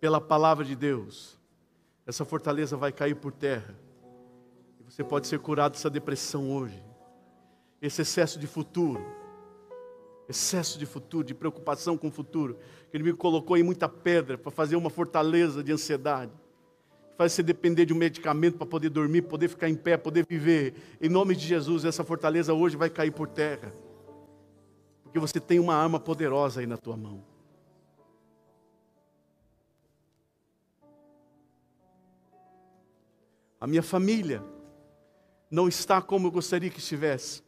pela 0.00 0.20
palavra 0.20 0.64
de 0.64 0.74
Deus 0.74 1.40
essa 2.06 2.24
fortaleza 2.24 2.76
vai 2.76 2.92
cair 2.92 3.14
por 3.14 3.32
terra. 3.32 3.74
E 4.80 4.82
você 4.82 5.04
pode 5.04 5.26
ser 5.26 5.38
curado 5.38 5.72
dessa 5.72 5.88
depressão 5.88 6.50
hoje. 6.50 6.82
Esse 7.80 8.02
excesso 8.02 8.38
de 8.38 8.46
futuro. 8.46 9.00
Excesso 10.28 10.78
de 10.78 10.86
futuro, 10.86 11.24
de 11.24 11.34
preocupação 11.34 11.96
com 11.96 12.08
o 12.08 12.10
futuro. 12.10 12.58
Que 12.90 12.96
o 12.96 12.98
inimigo 12.98 13.18
colocou 13.18 13.56
em 13.56 13.62
muita 13.62 13.88
pedra 13.88 14.36
para 14.36 14.50
fazer 14.50 14.76
uma 14.76 14.90
fortaleza 14.90 15.62
de 15.62 15.72
ansiedade. 15.72 16.32
Faz 17.16 17.32
você 17.32 17.42
depender 17.42 17.84
de 17.84 17.92
um 17.92 17.96
medicamento 17.96 18.56
para 18.56 18.66
poder 18.66 18.88
dormir, 18.88 19.22
poder 19.22 19.48
ficar 19.48 19.68
em 19.68 19.74
pé, 19.74 19.96
poder 19.96 20.26
viver. 20.28 20.74
Em 21.00 21.08
nome 21.08 21.36
de 21.36 21.46
Jesus, 21.46 21.84
essa 21.84 22.02
fortaleza 22.02 22.54
hoje 22.54 22.76
vai 22.76 22.88
cair 22.88 23.10
por 23.10 23.28
terra. 23.28 23.72
Porque 25.02 25.18
você 25.18 25.38
tem 25.38 25.58
uma 25.58 25.74
arma 25.74 26.00
poderosa 26.00 26.60
aí 26.60 26.66
na 26.66 26.76
tua 26.76 26.96
mão. 26.96 27.22
A 33.60 33.66
minha 33.66 33.82
família 33.82 34.42
não 35.48 35.68
está 35.68 36.02
como 36.02 36.26
eu 36.26 36.32
gostaria 36.32 36.70
que 36.70 36.80
estivesse. 36.80 37.44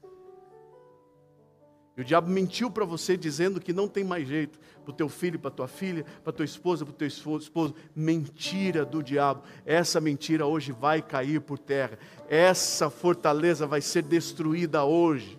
E 1.97 2.01
o 2.01 2.05
diabo 2.05 2.29
mentiu 2.29 2.71
para 2.71 2.85
você 2.85 3.17
dizendo 3.17 3.61
que 3.61 3.73
não 3.73 3.87
tem 3.87 4.03
mais 4.03 4.27
jeito 4.27 4.59
para 4.85 4.91
o 4.91 4.95
teu 4.95 5.09
filho, 5.09 5.39
para 5.39 5.51
tua 5.51 5.69
filha, 5.69 6.05
para 6.25 6.33
tua 6.33 6.45
esposa, 6.45 6.85
para 6.85 6.93
o 6.93 6.97
teu 6.97 7.07
esposo. 7.07 7.75
Mentira 7.95 8.85
do 8.85 9.03
diabo. 9.03 9.43
Essa 9.65 10.01
mentira 10.01 10.45
hoje 10.45 10.73
vai 10.73 11.01
cair 11.01 11.41
por 11.41 11.59
terra. 11.59 11.99
Essa 12.29 12.91
fortaleza 12.91 13.67
vai 13.67 13.81
ser 13.81 14.03
destruída 14.03 14.85
hoje. 14.85 15.39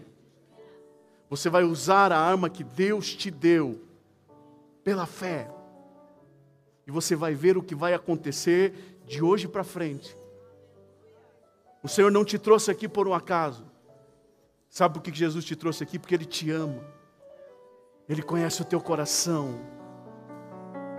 Você 1.29 1.49
vai 1.49 1.63
usar 1.63 2.11
a 2.11 2.19
arma 2.19 2.49
que 2.49 2.63
Deus 2.63 3.13
te 3.13 3.29
deu 3.29 3.81
pela 4.83 5.05
fé. 5.05 5.51
E 6.87 6.91
você 6.91 7.15
vai 7.15 7.33
ver 7.33 7.57
o 7.57 7.63
que 7.63 7.75
vai 7.75 7.93
acontecer 7.93 9.01
de 9.05 9.21
hoje 9.21 9.47
para 9.47 9.63
frente. 9.63 10.15
O 11.83 11.87
Senhor 11.87 12.11
não 12.11 12.23
te 12.23 12.39
trouxe 12.39 12.71
aqui 12.71 12.87
por 12.87 13.07
um 13.07 13.13
acaso. 13.13 13.65
Sabe 14.75 14.95
por 14.95 15.01
que 15.01 15.17
Jesus 15.17 15.45
te 15.45 15.55
trouxe 15.55 15.83
aqui? 15.83 15.97
Porque 15.97 16.13
Ele 16.13 16.25
te 16.25 16.51
ama. 16.51 16.83
Ele 18.09 18.21
conhece 18.21 18.61
o 18.61 18.65
teu 18.65 18.81
coração. 18.81 19.57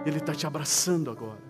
Ele 0.07 0.17
está 0.17 0.33
te 0.33 0.47
abraçando 0.47 1.11
agora. 1.11 1.43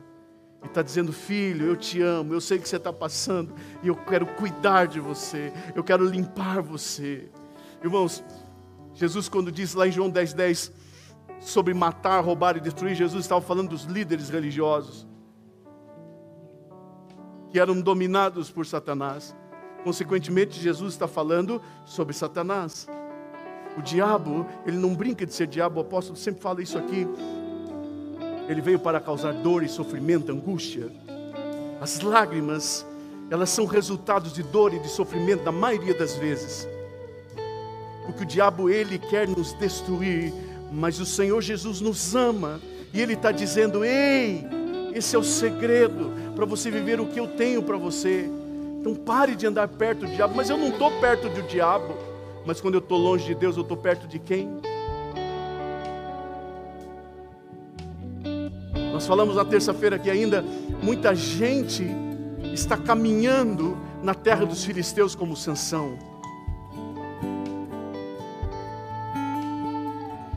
E 0.61 0.67
está 0.67 0.83
dizendo, 0.83 1.13
filho, 1.13 1.65
eu 1.69 1.77
te 1.77 2.03
amo, 2.03 2.35
eu 2.35 2.41
sei 2.41 2.59
que 2.59 2.69
você 2.69 2.79
está 2.79 2.93
passando, 2.93 3.55
e 3.81 3.87
eu 3.87 3.95
quero 3.95 4.27
cuidar 4.27 4.89
de 4.89 4.99
você, 4.99 5.53
eu 5.77 5.85
quero 5.85 6.05
limpar 6.05 6.61
você. 6.61 7.31
Irmãos, 7.81 8.25
Jesus, 8.93 9.29
quando 9.29 9.53
diz 9.53 9.75
lá 9.75 9.87
em 9.87 9.93
João 9.93 10.11
10,10 10.11 10.35
10, 10.35 10.73
sobre 11.39 11.75
matar, 11.75 12.25
roubar 12.25 12.57
e 12.57 12.61
destruir, 12.61 12.97
Jesus 12.97 13.25
estava 13.25 13.41
falando 13.41 13.69
dos 13.69 13.85
líderes 13.85 14.31
religiosos 14.31 15.07
que 17.53 17.61
eram 17.61 17.81
dominados 17.81 18.51
por 18.51 18.67
Satanás. 18.67 19.33
Consequentemente, 19.87 20.61
Jesus 20.61 20.95
está 20.95 21.07
falando 21.07 21.63
sobre 21.85 22.13
Satanás. 22.13 22.89
O 23.79 23.81
diabo, 23.81 24.45
ele 24.67 24.77
não 24.77 24.93
brinca 24.93 25.25
de 25.25 25.33
ser 25.33 25.47
diabo, 25.47 25.79
o 25.79 25.81
apóstolo 25.81 26.19
sempre 26.19 26.43
fala 26.43 26.61
isso 26.61 26.77
aqui. 26.77 27.07
ele 28.49 28.61
veio 28.61 28.81
para 28.81 28.99
causar 28.99 29.33
dor 29.33 29.63
e 29.63 29.69
sofrimento, 29.69 30.33
angústia. 30.33 30.91
As 31.81 32.01
lágrimas, 32.01 32.85
elas 33.31 33.49
são 33.49 33.65
resultados 33.65 34.33
de 34.33 34.43
dor 34.43 34.75
e 34.75 34.81
de 34.81 34.89
sofrimento 34.89 35.45
na 35.45 35.53
maioria 35.53 35.95
das 35.95 36.17
vezes. 36.17 36.67
Porque 38.05 38.25
o 38.25 38.27
diabo 38.27 38.69
ele 38.69 38.99
quer 38.99 39.29
nos 39.29 39.53
destruir, 39.53 40.33
mas 40.73 40.99
o 40.99 41.07
Senhor 41.07 41.41
Jesus 41.41 41.81
nos 41.81 42.13
ama 42.17 42.61
e 42.93 43.01
ele 43.01 43.13
está 43.13 43.31
dizendo: 43.31 43.85
ei, 43.85 44.45
esse 44.93 45.15
é 45.15 45.19
o 45.19 45.23
segredo 45.23 46.11
para 46.35 46.45
você 46.45 46.73
viver 46.73 47.01
o 47.01 47.07
que 47.07 47.21
eu 47.21 47.29
tenho 47.29 47.63
para 47.63 47.77
você. 47.77 48.29
Então 48.87 48.95
pare 48.95 49.35
de 49.35 49.45
andar 49.45 49.67
perto 49.67 50.07
do 50.07 50.15
diabo. 50.15 50.37
Mas 50.37 50.49
eu 50.49 50.57
não 50.57 50.69
estou 50.69 50.93
perto 51.01 51.29
do 51.29 51.43
diabo. 51.43 51.93
Mas 52.45 52.61
quando 52.61 52.75
eu 52.75 52.79
estou 52.79 52.97
longe 52.97 53.27
de 53.27 53.35
Deus, 53.35 53.57
eu 53.57 53.63
estou 53.63 53.77
perto 53.77 54.07
de 54.07 54.21
quem? 54.21 54.49
Nós 58.93 59.05
falamos 59.05 59.35
na 59.35 59.45
terça-feira 59.45 59.99
que 59.99 60.09
ainda 60.09 60.45
muita 60.81 61.17
gente 61.17 61.85
está 62.55 62.77
caminhando 62.77 63.77
na 64.05 64.15
terra 64.15 64.47
dos 64.47 64.65
filisteus 64.65 65.17
como 65.17 65.37
Sansão. 65.37 65.99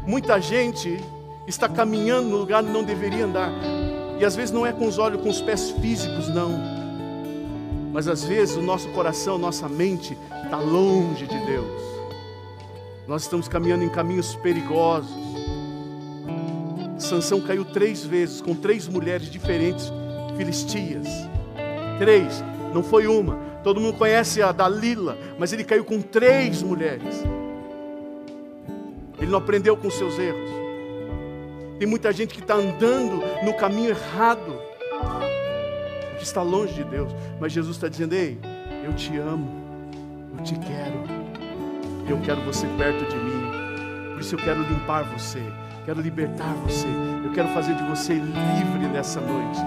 Muita 0.07 0.41
gente 0.41 0.99
está 1.45 1.69
caminhando 1.69 2.29
no 2.29 2.37
lugar 2.37 2.63
onde 2.63 2.73
não 2.73 2.83
deveria 2.83 3.25
andar. 3.25 3.51
E 4.19 4.25
às 4.25 4.35
vezes 4.35 4.51
não 4.51 4.65
é 4.65 4.73
com 4.73 4.87
os 4.87 4.97
olhos, 4.97 5.21
com 5.21 5.29
os 5.29 5.39
pés 5.39 5.69
físicos, 5.69 6.27
não. 6.29 6.88
Mas 7.91 8.07
às 8.07 8.23
vezes 8.23 8.55
o 8.55 8.61
nosso 8.61 8.89
coração, 8.89 9.37
nossa 9.37 9.67
mente 9.67 10.17
está 10.43 10.57
longe 10.57 11.25
de 11.25 11.37
Deus. 11.45 11.81
Nós 13.07 13.23
estamos 13.23 13.47
caminhando 13.47 13.83
em 13.83 13.89
caminhos 13.89 14.35
perigosos. 14.35 15.09
Sansão 16.97 17.41
caiu 17.41 17.65
três 17.65 18.03
vezes 18.03 18.41
com 18.41 18.53
três 18.53 18.87
mulheres 18.87 19.31
diferentes 19.31 19.91
filistias. 20.37 21.07
Três, 21.97 22.43
não 22.73 22.83
foi 22.83 23.07
uma. 23.07 23.37
Todo 23.63 23.81
mundo 23.81 23.97
conhece 23.97 24.41
a 24.41 24.51
Dalila, 24.51 25.17
mas 25.37 25.51
ele 25.51 25.63
caiu 25.63 25.83
com 25.83 26.01
três 26.01 26.61
mulheres. 26.61 27.23
Ele 29.17 29.31
não 29.31 29.39
aprendeu 29.39 29.75
com 29.75 29.89
seus 29.89 30.17
erros. 30.17 30.49
Tem 31.77 31.87
muita 31.87 32.11
gente 32.11 32.33
que 32.33 32.41
está 32.41 32.55
andando 32.55 33.21
no 33.43 33.53
caminho 33.53 33.89
errado, 33.89 34.61
que 36.19 36.23
está 36.23 36.43
longe 36.43 36.73
de 36.75 36.83
Deus. 36.83 37.11
Mas 37.39 37.51
Jesus 37.51 37.77
está 37.77 37.87
dizendo: 37.87 38.13
Ei, 38.13 38.39
eu 38.83 38.93
te 38.93 39.17
amo, 39.17 39.49
eu 40.37 40.43
te 40.43 40.53
quero, 40.59 41.03
eu 42.07 42.19
quero 42.21 42.41
você 42.41 42.67
perto 42.77 43.03
de 43.09 43.15
mim. 43.15 44.11
Por 44.11 44.21
isso 44.21 44.35
eu 44.35 44.39
quero 44.39 44.61
limpar 44.61 45.03
você 45.05 45.41
quero 45.89 46.01
libertar 46.01 46.53
você, 46.63 46.87
eu 47.25 47.31
quero 47.31 47.47
fazer 47.47 47.73
de 47.73 47.81
você 47.81 48.13
livre 48.13 48.87
nessa 48.93 49.19
noite. 49.19 49.59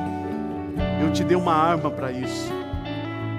Eu 1.02 1.12
te 1.12 1.24
dei 1.24 1.36
uma 1.36 1.52
arma 1.52 1.90
para 1.90 2.12
isso. 2.12 2.48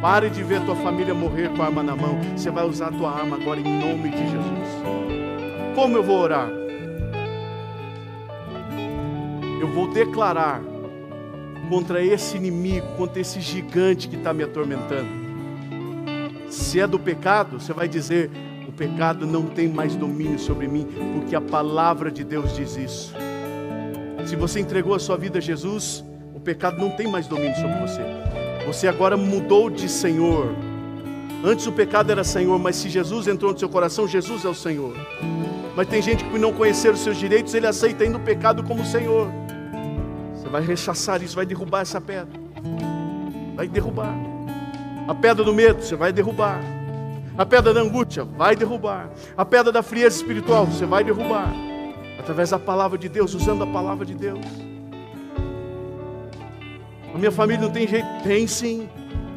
Pare 0.02 0.30
de 0.30 0.44
ver 0.44 0.66
tua 0.66 0.76
família 0.76 1.14
morrer 1.14 1.50
com 1.56 1.62
a 1.62 1.68
arma 1.68 1.82
na 1.82 1.96
mão. 1.96 2.20
Você 2.36 2.52
vai 2.52 2.66
usar 2.66 2.88
a 2.88 2.92
tua 2.92 3.10
arma 3.10 3.38
agora 3.38 3.58
em 3.58 3.64
nome 3.64 4.10
de 4.10 4.18
Jesus. 4.18 4.70
Como 5.74 5.96
eu 5.96 6.04
vou 6.04 6.20
orar? 6.20 6.50
Eu 9.62 9.68
vou 9.70 9.88
declarar 9.94 10.62
contra 11.74 12.04
esse 12.06 12.38
inimigo, 12.38 12.86
contra 12.98 13.20
esse 13.20 13.42
gigante 13.42 14.08
que 14.08 14.16
está 14.16 14.32
me 14.32 14.44
atormentando. 14.44 15.10
Se 16.48 16.80
é 16.80 16.86
do 16.86 17.00
pecado, 17.00 17.60
você 17.60 17.74
vai 17.74 17.88
dizer: 17.88 18.30
o 18.68 18.72
pecado 18.72 19.26
não 19.26 19.48
tem 19.48 19.68
mais 19.68 19.96
domínio 19.96 20.38
sobre 20.38 20.68
mim, 20.68 20.88
porque 21.16 21.36
a 21.36 21.42
palavra 21.42 22.12
de 22.12 22.24
Deus 22.24 22.56
diz 22.56 22.78
isso. 22.78 23.16
Se 24.28 24.36
você 24.36 24.60
entregou 24.60 24.94
a 24.94 25.00
sua 25.00 25.18
vida 25.18 25.40
a 25.40 25.42
Jesus, 25.42 26.06
o 26.36 26.40
pecado 26.40 26.78
não 26.78 26.92
tem 26.92 27.08
mais 27.08 27.26
domínio 27.26 27.56
sobre 27.56 27.80
você. 27.80 28.02
Você 28.68 28.88
agora 28.88 29.18
mudou 29.18 29.68
de 29.68 29.90
Senhor. 29.90 30.54
Antes 31.44 31.66
o 31.66 31.72
pecado 31.72 32.12
era 32.12 32.24
Senhor, 32.24 32.60
mas 32.60 32.76
se 32.76 32.88
Jesus 32.88 33.28
entrou 33.28 33.52
no 33.52 33.58
seu 33.58 33.68
coração, 33.68 34.08
Jesus 34.08 34.46
é 34.46 34.48
o 34.48 34.54
Senhor. 34.54 34.94
Mas 35.76 35.88
tem 35.88 36.04
gente 36.04 36.24
que 36.24 36.30
por 36.30 36.40
não 36.40 36.54
conhecer 36.54 36.94
os 36.94 37.00
seus 37.00 37.18
direitos, 37.18 37.56
ele 37.56 37.66
aceita 37.66 38.04
ainda 38.04 38.18
o 38.18 38.22
pecado 38.22 38.64
como 38.64 38.86
Senhor. 38.86 39.43
Você 40.44 40.50
vai 40.50 40.62
rechaçar 40.62 41.24
isso, 41.24 41.38
vai 41.38 41.46
derrubar 41.46 41.84
essa 41.84 42.02
pedra. 42.02 42.38
Vai 43.56 43.66
derrubar. 43.66 44.14
A 45.08 45.16
pedra 45.16 45.42
do 45.42 45.54
medo, 45.54 45.82
você 45.82 45.96
vai 45.96 46.12
derrubar. 46.12 46.60
A 47.38 47.46
pedra 47.46 47.74
da 47.74 47.80
angústia 47.80 48.26
vai 48.26 48.54
derrubar. 48.54 49.10
A 49.38 49.46
pedra 49.46 49.72
da 49.72 49.82
frieza 49.82 50.18
espiritual 50.18 50.66
você 50.66 50.86
vai 50.86 51.02
derrubar. 51.02 51.50
Através 52.20 52.50
da 52.50 52.60
palavra 52.60 52.98
de 52.98 53.08
Deus, 53.08 53.34
usando 53.34 53.64
a 53.64 53.68
palavra 53.68 54.06
de 54.06 54.14
Deus. 54.16 54.46
A 57.16 57.18
minha 57.18 57.32
família 57.32 57.62
não 57.62 57.72
tem 57.72 57.88
jeito? 57.88 58.08
Tem 58.22 58.46
sim. 58.46 58.90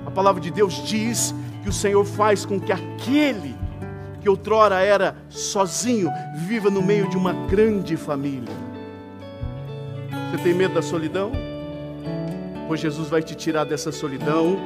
A 0.04 0.10
palavra 0.10 0.40
de 0.40 0.50
Deus 0.50 0.82
diz 0.88 1.32
que 1.62 1.68
o 1.68 1.72
Senhor 1.72 2.04
faz 2.04 2.44
com 2.44 2.58
que 2.58 2.72
aquele 2.72 3.54
que 4.20 4.28
outrora 4.28 4.80
era 4.80 5.16
sozinho 5.28 6.10
viva 6.48 6.68
no 6.68 6.82
meio 6.82 7.08
de 7.08 7.16
uma 7.16 7.32
grande 7.32 7.96
família. 7.96 8.65
Você 10.30 10.42
tem 10.42 10.54
medo 10.54 10.74
da 10.74 10.82
solidão? 10.82 11.32
Pois 12.68 12.80
Jesus 12.80 13.08
vai 13.08 13.22
te 13.22 13.34
tirar 13.34 13.64
dessa 13.64 13.92
solidão 13.92 14.58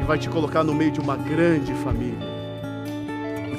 e 0.00 0.04
vai 0.04 0.18
te 0.18 0.28
colocar 0.28 0.64
no 0.64 0.74
meio 0.74 0.90
de 0.90 1.00
uma 1.00 1.16
grande 1.16 1.72
família 1.74 2.32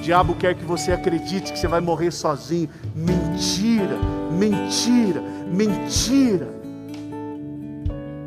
diabo 0.04 0.36
quer 0.36 0.54
que 0.54 0.66
você 0.66 0.92
acredite 0.92 1.54
que 1.54 1.58
você 1.58 1.68
vai 1.68 1.80
morrer 1.80 2.12
sozinho. 2.12 2.70
Mentira, 2.94 3.98
mentira, 4.32 5.22
mentira. 5.48 6.48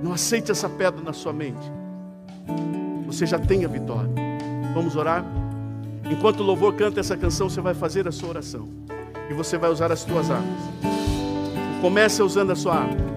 Não 0.03 0.13
aceite 0.13 0.51
essa 0.51 0.69
pedra 0.69 1.03
na 1.03 1.13
sua 1.13 1.33
mente. 1.33 1.71
Você 3.07 3.27
já 3.27 3.39
tem 3.39 3.65
a 3.65 3.69
vitória. 3.69 4.11
Vamos 4.75 4.97
orar? 4.97 5.25
Enquanto 6.11 6.41
o 6.41 6.43
louvor 6.43 6.75
canta 6.75 7.01
essa 7.01 7.17
canção, 7.17 7.51
você 7.51 7.61
vai 7.61 7.75
fazer 7.75 8.09
a 8.09 8.13
sua 8.13 8.31
oração. 8.31 8.69
E 9.29 9.35
você 9.35 9.59
vai 9.59 9.71
usar 9.71 9.93
as 9.93 10.01
suas 10.01 10.31
armas. 10.31 10.61
Comece 11.83 12.23
usando 12.23 12.53
a 12.53 12.57
sua 12.57 12.75
arma. 12.75 13.16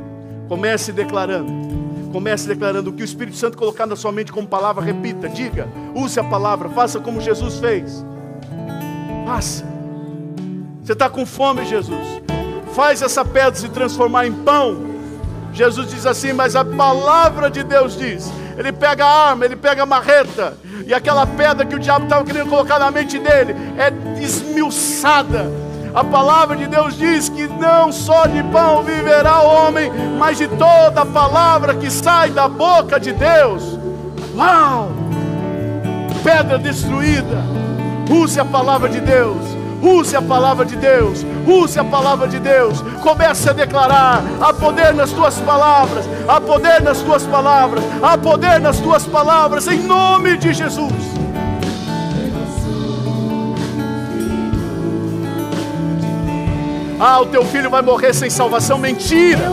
Comece 0.49 0.91
declarando. 0.91 1.51
Comece 2.11 2.47
declarando 2.47 2.89
o 2.89 2.93
que 2.93 3.03
o 3.03 3.05
Espírito 3.05 3.37
Santo 3.37 3.55
colocar 3.55 3.85
na 3.85 3.95
sua 3.95 4.11
mente 4.11 4.31
como 4.31 4.47
palavra, 4.47 4.83
repita, 4.83 5.29
diga, 5.29 5.69
use 5.93 6.19
a 6.19 6.23
palavra, 6.23 6.67
faça 6.69 6.99
como 6.99 7.21
Jesus 7.21 7.59
fez. 7.59 8.03
Faça. 9.27 9.63
Você 10.83 10.93
está 10.93 11.07
com 11.07 11.23
fome, 11.23 11.63
Jesus. 11.65 12.19
Faz 12.73 13.03
essa 13.03 13.23
pedra 13.23 13.53
se 13.53 13.69
transformar 13.69 14.25
em 14.25 14.33
pão. 14.33 14.89
Jesus 15.53 15.91
diz 15.91 16.05
assim, 16.07 16.33
mas 16.33 16.55
a 16.55 16.65
palavra 16.65 17.49
de 17.51 17.63
Deus 17.63 17.95
diz. 17.95 18.31
Ele 18.57 18.71
pega 18.71 19.05
a 19.05 19.29
arma, 19.29 19.45
ele 19.45 19.55
pega 19.55 19.83
a 19.83 19.85
marreta, 19.85 20.57
e 20.85 20.93
aquela 20.93 21.27
pedra 21.27 21.65
que 21.65 21.75
o 21.75 21.79
diabo 21.79 22.05
estava 22.05 22.25
querendo 22.25 22.49
colocar 22.49 22.79
na 22.79 22.89
mente 22.89 23.19
dele 23.19 23.55
é 23.77 24.19
esmiuçada. 24.21 25.68
A 25.99 26.03
palavra 26.05 26.55
de 26.55 26.65
Deus 26.65 26.97
diz 26.97 27.27
que 27.27 27.45
não 27.45 27.91
só 27.91 28.25
de 28.25 28.41
pão 28.43 28.83
viverá 28.83 29.41
o 29.41 29.47
homem, 29.47 29.91
mas 30.17 30.37
de 30.37 30.47
toda 30.47 31.01
a 31.01 31.05
palavra 31.05 31.75
que 31.75 31.91
sai 31.91 32.29
da 32.29 32.47
boca 32.47 32.97
de 32.97 33.11
Deus. 33.11 33.77
Uau! 34.33 34.93
Pedra 36.23 36.57
destruída 36.57 37.43
Use 38.09 38.39
a 38.39 38.45
palavra 38.45 38.87
de 38.87 39.01
Deus. 39.01 39.37
Use 39.81 40.15
a 40.15 40.21
palavra 40.21 40.65
de 40.65 40.77
Deus. 40.77 41.25
Use 41.45 41.77
a 41.77 41.83
palavra 41.83 42.29
de 42.29 42.39
Deus. 42.39 42.81
Comece 43.03 43.49
a 43.49 43.53
declarar: 43.53 44.23
há 44.39 44.53
poder 44.53 44.93
nas 44.93 45.11
tuas 45.11 45.37
palavras. 45.39 46.05
Há 46.29 46.39
poder 46.39 46.81
nas 46.81 47.01
tuas 47.01 47.23
palavras. 47.23 47.83
Há 48.01 48.17
poder 48.17 48.61
nas 48.61 48.79
tuas 48.79 49.05
palavras. 49.05 49.67
Em 49.67 49.79
nome 49.79 50.37
de 50.37 50.53
Jesus. 50.53 50.93
Ah, 56.99 57.21
o 57.21 57.27
teu 57.27 57.45
filho 57.45 57.69
vai 57.69 57.81
morrer 57.81 58.13
sem 58.13 58.29
salvação. 58.29 58.77
Mentira. 58.77 59.49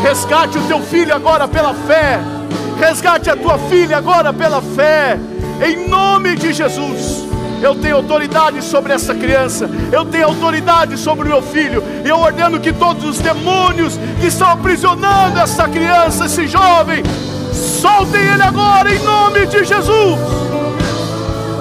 Resgate 0.00 0.58
o 0.58 0.62
teu 0.62 0.80
filho 0.80 1.12
agora 1.12 1.48
pela 1.48 1.74
fé. 1.74 2.20
Resgate 2.78 3.28
a 3.28 3.36
tua 3.36 3.58
filha 3.58 3.96
agora 3.98 4.32
pela 4.32 4.62
fé. 4.62 5.18
Em 5.66 5.88
nome 5.88 6.36
de 6.36 6.52
Jesus. 6.52 7.28
Eu 7.60 7.74
tenho 7.74 7.96
autoridade 7.96 8.62
sobre 8.62 8.92
essa 8.92 9.12
criança. 9.12 9.68
Eu 9.92 10.04
tenho 10.06 10.26
autoridade 10.26 10.96
sobre 10.96 11.26
o 11.26 11.30
meu 11.30 11.42
filho. 11.42 11.82
E 12.04 12.08
eu 12.08 12.18
ordeno 12.18 12.60
que 12.60 12.72
todos 12.72 13.04
os 13.04 13.18
demônios 13.18 13.98
que 14.20 14.28
estão 14.28 14.48
aprisionando 14.48 15.38
essa 15.38 15.68
criança, 15.68 16.26
esse 16.26 16.46
jovem, 16.46 17.02
soltem 17.52 18.20
ele 18.20 18.42
agora 18.42 18.94
em 18.94 19.00
nome 19.00 19.46
de 19.46 19.64
Jesus. 19.64 20.18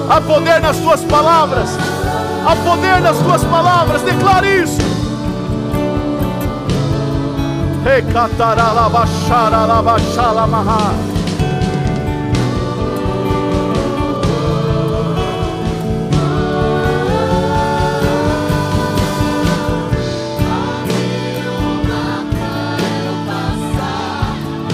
Há 0.09 0.21
poder 0.21 0.61
nas 0.61 0.77
tuas 0.77 1.03
palavras. 1.03 1.98
Há 2.45 2.55
poder 2.55 3.01
nas 3.01 3.17
tuas 3.17 3.43
palavras. 3.43 4.01
Declare 4.01 4.63
isso. 4.63 4.89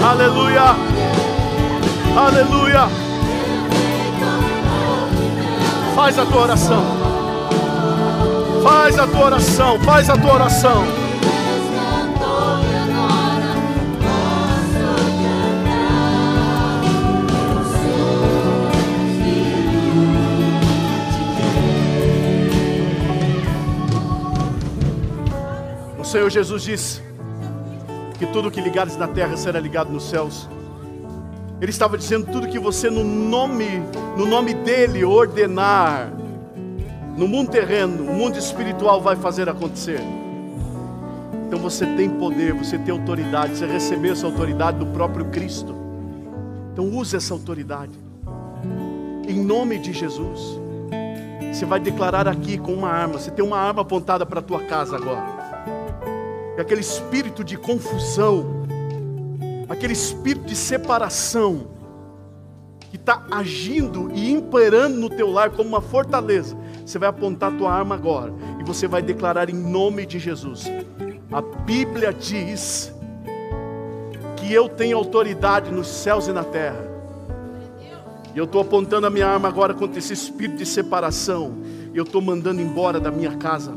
Aleluia. 0.02 0.76
Aleluia. 2.16 2.88
Faz 5.94 6.18
a 6.18 6.26
tua 6.26 6.42
oração. 6.42 7.05
Faz 8.66 8.98
a 8.98 9.06
tua 9.06 9.24
oração. 9.26 9.80
Faz 9.80 10.10
a 10.10 10.16
tua 10.16 10.34
oração. 10.34 11.06
Senhor 26.16 26.30
Jesus 26.30 26.62
disse 26.62 27.02
que 28.18 28.24
tudo 28.26 28.50
que 28.50 28.58
ligares 28.58 28.96
na 28.96 29.06
terra 29.06 29.36
será 29.36 29.60
ligado 29.60 29.92
nos 29.92 30.08
céus. 30.08 30.48
Ele 31.60 31.70
estava 31.70 31.98
dizendo 31.98 32.32
tudo 32.32 32.48
que 32.48 32.58
você 32.58 32.88
no 32.88 33.04
nome, 33.04 33.82
no 34.16 34.24
nome 34.24 34.54
dele 34.54 35.04
ordenar 35.04 36.15
no 37.16 37.26
mundo 37.26 37.50
terreno, 37.50 38.04
no 38.04 38.12
mundo 38.12 38.38
espiritual 38.38 39.00
vai 39.00 39.16
fazer 39.16 39.48
acontecer. 39.48 40.00
Então 41.46 41.58
você 41.58 41.86
tem 41.86 42.10
poder, 42.10 42.52
você 42.52 42.78
tem 42.78 42.92
autoridade, 42.92 43.56
você 43.56 43.66
recebeu 43.66 44.12
essa 44.12 44.26
autoridade 44.26 44.78
do 44.78 44.86
próprio 44.86 45.26
Cristo. 45.26 45.74
Então 46.72 46.88
use 46.90 47.16
essa 47.16 47.32
autoridade. 47.32 47.92
Em 49.26 49.42
nome 49.42 49.78
de 49.78 49.92
Jesus. 49.92 50.60
Você 51.52 51.64
vai 51.64 51.80
declarar 51.80 52.28
aqui 52.28 52.58
com 52.58 52.74
uma 52.74 52.90
arma. 52.90 53.14
Você 53.14 53.30
tem 53.30 53.44
uma 53.44 53.58
arma 53.58 53.82
apontada 53.82 54.26
para 54.26 54.40
a 54.40 54.42
tua 54.42 54.60
casa 54.64 54.96
agora 54.96 55.36
e 56.56 56.60
aquele 56.60 56.80
espírito 56.80 57.44
de 57.44 57.56
confusão, 57.56 58.66
aquele 59.68 59.92
espírito 59.92 60.46
de 60.46 60.56
separação, 60.56 61.68
que 62.90 62.96
está 62.96 63.26
agindo 63.30 64.10
e 64.14 64.32
imperando 64.32 64.96
no 64.96 65.10
teu 65.10 65.30
lar 65.30 65.50
como 65.50 65.68
uma 65.68 65.82
fortaleza, 65.82 66.56
você 66.86 67.00
vai 67.00 67.08
apontar 67.08 67.52
a 67.52 67.56
tua 67.56 67.72
arma 67.72 67.96
agora 67.96 68.32
e 68.60 68.64
você 68.64 68.86
vai 68.86 69.02
declarar 69.02 69.50
em 69.50 69.54
nome 69.54 70.06
de 70.06 70.20
Jesus. 70.20 70.66
A 71.32 71.42
Bíblia 71.42 72.14
diz 72.14 72.94
que 74.36 74.52
eu 74.52 74.68
tenho 74.68 74.96
autoridade 74.96 75.72
nos 75.72 75.88
céus 75.88 76.28
e 76.28 76.32
na 76.32 76.44
terra. 76.44 76.86
E 78.32 78.38
eu 78.38 78.44
estou 78.44 78.60
apontando 78.60 79.04
a 79.04 79.10
minha 79.10 79.26
arma 79.26 79.48
agora 79.48 79.74
contra 79.74 79.98
esse 79.98 80.12
espírito 80.12 80.58
de 80.58 80.66
separação. 80.66 81.56
E 81.92 81.96
eu 81.96 82.04
estou 82.04 82.22
mandando 82.22 82.60
embora 82.60 83.00
da 83.00 83.10
minha 83.10 83.36
casa. 83.36 83.72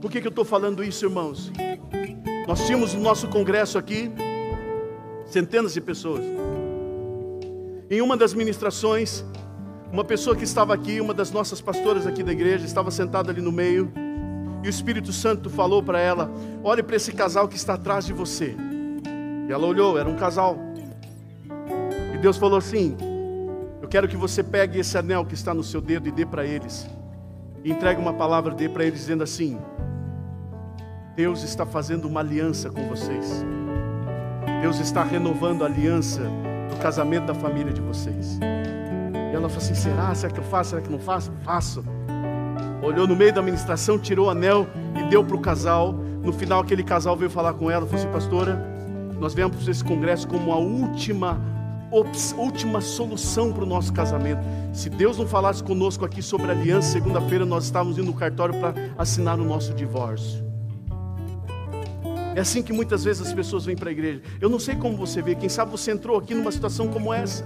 Por 0.00 0.08
que, 0.08 0.20
que 0.20 0.26
eu 0.26 0.30
estou 0.30 0.44
falando 0.44 0.84
isso, 0.84 1.04
irmãos? 1.04 1.50
Nós 2.46 2.64
tínhamos 2.64 2.94
no 2.94 3.00
nosso 3.00 3.26
congresso 3.26 3.76
aqui 3.76 4.12
centenas 5.26 5.74
de 5.74 5.80
pessoas. 5.80 6.24
Em 7.90 8.00
uma 8.00 8.16
das 8.16 8.34
ministrações, 8.34 9.24
uma 9.92 10.02
pessoa 10.02 10.34
que 10.34 10.42
estava 10.42 10.72
aqui, 10.72 11.00
uma 11.02 11.12
das 11.12 11.30
nossas 11.30 11.60
pastoras 11.60 12.06
aqui 12.06 12.22
da 12.22 12.32
igreja, 12.32 12.64
estava 12.64 12.90
sentada 12.90 13.30
ali 13.30 13.42
no 13.42 13.52
meio, 13.52 13.92
e 14.62 14.66
o 14.66 14.70
Espírito 14.70 15.12
Santo 15.12 15.50
falou 15.50 15.82
para 15.82 16.00
ela: 16.00 16.30
Olhe 16.64 16.82
para 16.82 16.96
esse 16.96 17.12
casal 17.12 17.46
que 17.46 17.56
está 17.56 17.74
atrás 17.74 18.06
de 18.06 18.12
você. 18.12 18.56
E 19.48 19.52
ela 19.52 19.66
olhou, 19.66 19.98
era 19.98 20.08
um 20.08 20.16
casal. 20.16 20.56
E 22.14 22.18
Deus 22.18 22.38
falou 22.38 22.56
assim: 22.56 22.96
Eu 23.82 23.88
quero 23.88 24.08
que 24.08 24.16
você 24.16 24.42
pegue 24.42 24.78
esse 24.78 24.96
anel 24.96 25.26
que 25.26 25.34
está 25.34 25.52
no 25.52 25.62
seu 25.62 25.80
dedo 25.80 26.08
e 26.08 26.12
dê 26.12 26.24
para 26.24 26.46
eles. 26.46 26.88
E 27.62 27.70
entregue 27.70 28.00
uma 28.00 28.14
palavra, 28.14 28.54
dê 28.54 28.68
para 28.68 28.84
eles, 28.84 29.00
dizendo 29.00 29.22
assim: 29.22 29.58
Deus 31.14 31.42
está 31.42 31.66
fazendo 31.66 32.06
uma 32.06 32.20
aliança 32.20 32.70
com 32.70 32.88
vocês. 32.88 33.44
Deus 34.62 34.78
está 34.78 35.02
renovando 35.02 35.62
a 35.62 35.66
aliança 35.66 36.22
do 36.70 36.76
casamento 36.80 37.26
da 37.26 37.34
família 37.34 37.72
de 37.72 37.80
vocês. 37.80 38.38
E 39.32 39.34
ela 39.34 39.48
falou 39.48 39.64
assim: 39.64 39.74
será? 39.74 40.14
Será 40.14 40.30
que 40.30 40.38
eu 40.38 40.44
faço? 40.44 40.70
Será 40.70 40.82
que 40.82 40.90
não 40.90 40.98
faço? 40.98 41.32
Faço. 41.42 41.82
Olhou 42.82 43.06
no 43.06 43.16
meio 43.16 43.32
da 43.32 43.40
administração, 43.40 43.98
tirou 43.98 44.26
o 44.26 44.30
anel 44.30 44.66
e 44.94 45.08
deu 45.08 45.24
para 45.24 45.36
o 45.36 45.40
casal. 45.40 45.92
No 45.92 46.32
final, 46.32 46.60
aquele 46.60 46.82
casal 46.82 47.16
veio 47.16 47.30
falar 47.30 47.54
com 47.54 47.70
ela, 47.70 47.86
falou 47.86 47.98
assim: 47.98 48.12
Pastora, 48.12 48.62
nós 49.18 49.32
viemos 49.32 49.56
para 49.56 49.70
esse 49.70 49.82
congresso 49.82 50.28
como 50.28 50.52
a 50.52 50.58
última, 50.58 51.40
última 52.36 52.82
solução 52.82 53.52
para 53.52 53.62
o 53.62 53.66
nosso 53.66 53.90
casamento. 53.90 54.42
Se 54.74 54.90
Deus 54.90 55.16
não 55.16 55.26
falasse 55.26 55.64
conosco 55.64 56.04
aqui 56.04 56.20
sobre 56.20 56.48
a 56.48 56.50
aliança, 56.50 56.92
segunda-feira 56.92 57.46
nós 57.46 57.64
estávamos 57.64 57.96
indo 57.96 58.08
no 58.08 58.14
cartório 58.14 58.54
para 58.60 58.74
assinar 58.98 59.40
o 59.40 59.44
nosso 59.44 59.72
divórcio. 59.72 60.44
É 62.34 62.40
assim 62.40 62.62
que 62.62 62.72
muitas 62.72 63.04
vezes 63.04 63.26
as 63.26 63.32
pessoas 63.32 63.64
vêm 63.64 63.76
para 63.76 63.88
a 63.88 63.92
igreja. 63.92 64.22
Eu 64.40 64.50
não 64.50 64.58
sei 64.58 64.74
como 64.74 64.96
você 64.96 65.22
vê, 65.22 65.34
quem 65.34 65.48
sabe 65.48 65.70
você 65.70 65.90
entrou 65.90 66.18
aqui 66.18 66.34
numa 66.34 66.52
situação 66.52 66.88
como 66.88 67.12
essa. 67.12 67.44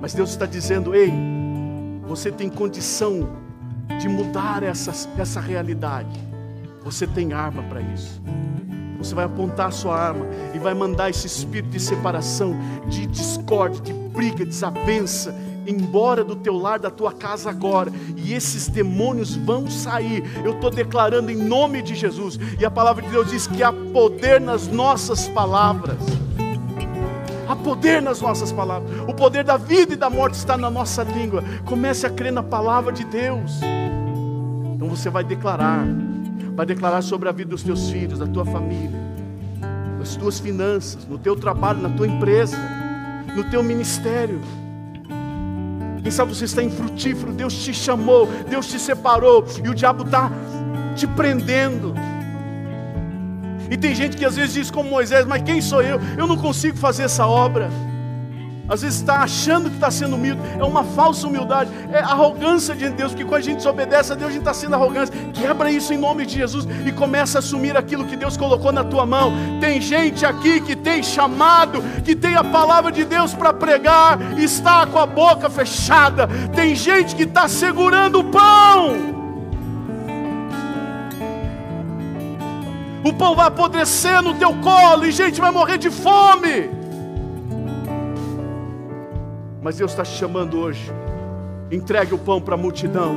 Mas 0.00 0.14
Deus 0.14 0.30
está 0.30 0.46
dizendo: 0.46 0.94
ei, 0.94 1.12
você 2.06 2.30
tem 2.30 2.48
condição 2.48 3.28
de 4.00 4.08
mudar 4.08 4.62
essa, 4.62 4.92
essa 5.18 5.40
realidade. 5.40 6.18
Você 6.82 7.06
tem 7.06 7.32
arma 7.32 7.62
para 7.64 7.80
isso. 7.80 8.20
Você 8.98 9.14
vai 9.14 9.24
apontar 9.24 9.68
a 9.68 9.70
sua 9.70 9.96
arma 9.96 10.26
e 10.54 10.58
vai 10.58 10.74
mandar 10.74 11.08
esse 11.08 11.26
espírito 11.26 11.70
de 11.70 11.80
separação, 11.80 12.54
de 12.86 13.06
discórdia, 13.06 13.80
de 13.80 13.92
briga, 13.92 14.44
desavença, 14.44 15.34
embora 15.66 16.22
do 16.22 16.36
teu 16.36 16.56
lar, 16.56 16.78
da 16.78 16.90
tua 16.90 17.12
casa 17.12 17.48
agora, 17.48 17.90
e 18.16 18.34
esses 18.34 18.68
demônios 18.68 19.34
vão 19.36 19.70
sair. 19.70 20.22
Eu 20.44 20.52
estou 20.52 20.70
declarando 20.70 21.30
em 21.30 21.36
nome 21.36 21.80
de 21.80 21.94
Jesus, 21.94 22.38
e 22.58 22.64
a 22.64 22.70
palavra 22.70 23.02
de 23.02 23.10
Deus 23.10 23.30
diz 23.30 23.46
que 23.46 23.62
há 23.62 23.72
poder 23.72 24.38
nas 24.40 24.68
nossas 24.68 25.28
palavras. 25.28 25.98
Poder 27.64 28.00
nas 28.00 28.20
nossas 28.20 28.52
palavras. 28.52 28.90
O 29.08 29.14
poder 29.14 29.44
da 29.44 29.56
vida 29.56 29.94
e 29.94 29.96
da 29.96 30.10
morte 30.10 30.34
está 30.34 30.56
na 30.56 30.70
nossa 30.70 31.02
língua. 31.02 31.42
Comece 31.64 32.06
a 32.06 32.10
crer 32.10 32.32
na 32.32 32.42
palavra 32.42 32.92
de 32.92 33.04
Deus. 33.04 33.60
Então 34.74 34.88
você 34.88 35.10
vai 35.10 35.22
declarar, 35.22 35.84
vai 36.54 36.64
declarar 36.64 37.02
sobre 37.02 37.28
a 37.28 37.32
vida 37.32 37.50
dos 37.50 37.62
teus 37.62 37.90
filhos, 37.90 38.18
da 38.18 38.26
tua 38.26 38.44
família, 38.44 38.98
das 39.98 40.16
tuas 40.16 40.40
finanças, 40.40 41.06
no 41.06 41.18
teu 41.18 41.36
trabalho, 41.36 41.80
na 41.80 41.90
tua 41.90 42.06
empresa, 42.06 42.56
no 43.36 43.44
teu 43.50 43.62
ministério. 43.62 44.40
Quem 46.02 46.10
sabe 46.10 46.34
você 46.34 46.46
está 46.46 46.62
infrutífero, 46.62 47.30
Deus 47.32 47.54
te 47.62 47.74
chamou, 47.74 48.26
Deus 48.48 48.66
te 48.66 48.78
separou 48.78 49.44
e 49.62 49.68
o 49.68 49.74
diabo 49.74 50.04
está 50.04 50.30
te 50.96 51.06
prendendo. 51.06 51.94
E 53.70 53.76
tem 53.76 53.94
gente 53.94 54.16
que 54.16 54.24
às 54.24 54.34
vezes 54.34 54.52
diz 54.52 54.70
como 54.70 54.90
Moisés, 54.90 55.24
mas 55.24 55.42
quem 55.42 55.60
sou 55.60 55.80
eu? 55.80 56.00
Eu 56.18 56.26
não 56.26 56.36
consigo 56.36 56.76
fazer 56.76 57.04
essa 57.04 57.26
obra. 57.26 57.70
Às 58.70 58.82
vezes 58.82 59.00
está 59.00 59.16
achando 59.16 59.68
que 59.68 59.74
está 59.74 59.90
sendo 59.90 60.14
humilde, 60.14 60.40
é 60.56 60.62
uma 60.62 60.84
falsa 60.84 61.26
humildade, 61.26 61.70
é 61.92 61.98
arrogância 61.98 62.72
de 62.72 62.88
Deus, 62.90 63.10
porque 63.10 63.24
quando 63.24 63.40
a 63.40 63.44
gente 63.44 63.56
desobedece 63.56 64.12
a 64.12 64.14
Deus, 64.14 64.30
a 64.30 64.32
gente 64.32 64.42
está 64.42 64.54
sendo 64.54 64.74
arrogante. 64.74 65.10
Quebra 65.34 65.72
isso 65.72 65.92
em 65.92 65.96
nome 65.96 66.24
de 66.24 66.36
Jesus 66.36 66.68
e 66.86 66.92
começa 66.92 67.38
a 67.38 67.40
assumir 67.40 67.76
aquilo 67.76 68.04
que 68.04 68.14
Deus 68.14 68.36
colocou 68.36 68.70
na 68.70 68.84
tua 68.84 69.04
mão. 69.04 69.32
Tem 69.60 69.80
gente 69.80 70.24
aqui 70.24 70.60
que 70.60 70.76
tem 70.76 71.02
chamado, 71.02 71.82
que 72.04 72.14
tem 72.14 72.36
a 72.36 72.44
palavra 72.44 72.92
de 72.92 73.04
Deus 73.04 73.34
para 73.34 73.52
pregar, 73.52 74.38
está 74.38 74.86
com 74.86 75.00
a 75.00 75.06
boca 75.06 75.50
fechada. 75.50 76.28
Tem 76.54 76.76
gente 76.76 77.16
que 77.16 77.24
está 77.24 77.48
segurando 77.48 78.20
o 78.20 78.24
pão. 78.24 79.19
O 83.04 83.12
pão 83.12 83.34
vai 83.34 83.46
apodrecer 83.46 84.20
no 84.22 84.34
teu 84.34 84.54
colo 84.54 85.06
e 85.06 85.10
gente 85.10 85.40
vai 85.40 85.50
morrer 85.50 85.78
de 85.78 85.90
fome. 85.90 86.70
Mas 89.62 89.76
Deus 89.76 89.90
está 89.90 90.02
te 90.02 90.12
chamando 90.12 90.58
hoje. 90.58 90.92
Entregue 91.70 92.14
o 92.14 92.18
pão 92.18 92.40
para 92.40 92.54
a 92.54 92.58
multidão. 92.58 93.16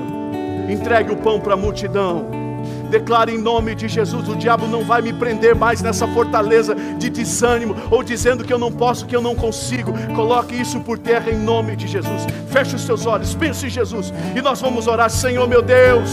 Entregue 0.70 1.12
o 1.12 1.18
pão 1.18 1.40
para 1.40 1.54
a 1.54 1.58
multidão. 1.58 2.44
Declare 2.90 3.34
em 3.34 3.38
nome 3.38 3.76
de 3.76 3.88
Jesus: 3.88 4.30
o 4.30 4.36
diabo 4.36 4.68
não 4.68 4.84
vai 4.86 5.02
me 5.02 5.12
prender 5.12 5.56
mais 5.56 5.82
nessa 5.82 6.08
fortaleza 6.08 6.76
de 6.76 7.10
desânimo, 7.10 7.76
ou 7.90 8.04
dizendo 8.04 8.44
que 8.44 8.54
eu 8.54 8.60
não 8.60 8.72
posso, 8.72 9.06
que 9.06 9.16
eu 9.16 9.22
não 9.22 9.36
consigo. 9.36 9.92
Coloque 10.16 10.56
isso 10.56 10.80
por 10.80 10.98
terra 10.98 11.32
em 11.32 11.38
nome 11.38 11.76
de 11.76 11.88
Jesus. 11.88 12.26
Feche 12.50 12.76
os 12.76 12.84
seus 12.84 13.06
olhos, 13.06 13.34
pense 13.34 13.66
em 13.66 13.70
Jesus, 13.70 14.14
e 14.36 14.42
nós 14.42 14.62
vamos 14.62 14.88
orar, 14.88 15.10
Senhor 15.10 15.48
meu 15.48 15.62
Deus, 15.62 16.10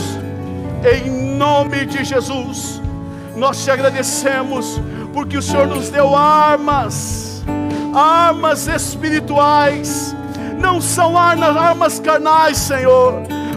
em 0.82 1.36
nome 1.36 1.84
de 1.84 2.02
Jesus. 2.02 2.79
Nós 3.40 3.64
te 3.64 3.70
agradecemos, 3.70 4.78
porque 5.14 5.38
o 5.38 5.40
Senhor 5.40 5.66
nos 5.66 5.88
deu 5.88 6.14
armas, 6.14 7.42
armas 7.94 8.68
espirituais 8.68 10.14
não 10.60 10.78
são 10.78 11.16
armas 11.16 11.98
carnais, 11.98 12.58
Senhor, 12.58 13.14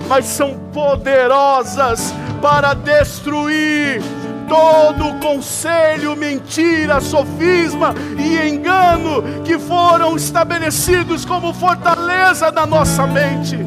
mas 0.07 0.23
são 0.23 0.57
poderosas 0.71 2.15
para 2.41 2.73
destruir 2.73 4.01
todo 4.47 5.19
conselho, 5.19 6.15
mentira, 6.15 7.01
sofisma 7.01 7.93
e 8.17 8.47
engano 8.47 9.43
que 9.43 9.59
foram 9.59 10.15
estabelecidos 10.15 11.25
como 11.25 11.53
fortaleza 11.53 12.49
da 12.49 12.65
nossa 12.65 13.05
mente. 13.05 13.57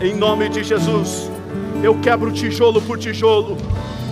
Em 0.00 0.16
nome 0.16 0.48
de 0.48 0.64
Jesus, 0.64 1.30
eu 1.82 2.00
quebro 2.00 2.32
tijolo 2.32 2.80
por 2.80 2.98
tijolo 2.98 3.58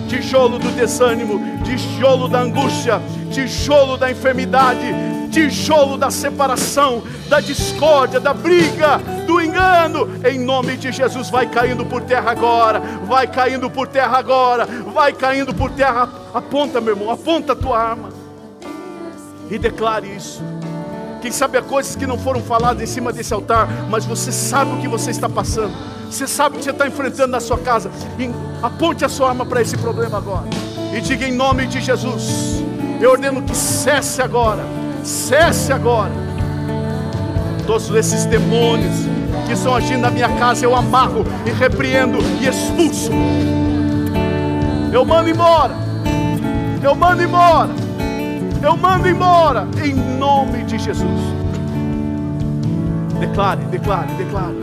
tijolo 0.09 0.57
do 0.57 0.69
desânimo, 0.71 1.39
tijolo 1.63 2.27
da 2.27 2.41
angústia, 2.41 2.99
tijolo 3.31 3.95
da 3.95 4.09
enfermidade, 4.09 4.93
tijolo 5.31 5.97
da 5.97 6.09
separação, 6.09 7.03
da 7.29 7.39
discórdia, 7.39 8.19
da 8.19 8.33
briga, 8.33 8.97
do 9.27 9.39
engano, 9.39 10.09
em 10.25 10.39
nome 10.39 10.75
de 10.75 10.91
Jesus, 10.91 11.29
vai 11.29 11.47
caindo 11.47 11.85
por 11.85 12.01
terra 12.01 12.31
agora, 12.31 12.81
vai 13.05 13.27
caindo 13.27 13.69
por 13.69 13.87
terra 13.87 14.17
agora, 14.17 14.65
vai 14.65 15.13
caindo 15.13 15.53
por 15.53 15.69
terra. 15.71 16.09
Aponta, 16.33 16.81
meu 16.81 16.95
irmão, 16.95 17.11
aponta 17.11 17.53
a 17.53 17.55
tua 17.55 17.77
arma 17.77 18.09
e 19.49 19.57
declare 19.59 20.07
isso. 20.07 20.43
Quem 21.21 21.31
sabe 21.31 21.57
há 21.57 21.61
coisas 21.61 21.95
que 21.95 22.07
não 22.07 22.17
foram 22.17 22.41
faladas 22.41 22.81
em 22.81 22.85
cima 22.85 23.11
desse 23.11 23.33
altar, 23.33 23.67
mas 23.89 24.05
você 24.05 24.31
sabe 24.31 24.71
o 24.73 24.77
que 24.77 24.87
você 24.87 25.11
está 25.11 25.27
passando, 25.27 25.73
você 26.09 26.25
sabe 26.25 26.55
o 26.55 26.59
que 26.59 26.63
você 26.63 26.71
está 26.71 26.87
enfrentando 26.87 27.31
na 27.31 27.39
sua 27.39 27.57
casa. 27.57 27.91
E 28.17 28.31
aponte 28.63 29.03
a 29.03 29.09
sua 29.09 29.29
arma 29.29 29.45
para 29.45 29.61
esse 29.61 29.77
problema 29.77 30.17
agora 30.17 30.47
e 30.93 31.01
diga 31.01 31.27
em 31.27 31.31
nome 31.31 31.67
de 31.67 31.81
Jesus: 31.81 32.63
eu 32.99 33.11
ordeno 33.11 33.41
que 33.41 33.55
cesse 33.55 34.21
agora, 34.21 34.63
cesse 35.03 35.71
agora. 35.71 36.11
Todos 37.65 37.89
esses 37.91 38.25
demônios 38.25 38.95
que 39.45 39.53
estão 39.53 39.75
agindo 39.75 40.01
na 40.01 40.09
minha 40.09 40.29
casa, 40.37 40.65
eu 40.65 40.75
amarro 40.75 41.23
e 41.45 41.51
repreendo 41.51 42.17
e 42.41 42.47
expulso. 42.47 43.11
Eu 44.91 45.05
mando 45.05 45.29
embora, 45.29 45.75
eu 46.83 46.95
mando 46.95 47.21
embora. 47.21 47.88
Eu 48.61 48.75
mando 48.75 49.07
embora 49.07 49.67
em 49.83 49.93
nome 49.93 50.63
de 50.63 50.77
Jesus. 50.77 51.21
Declare, 53.19 53.61
declare, 53.65 54.11
declare. 54.13 54.55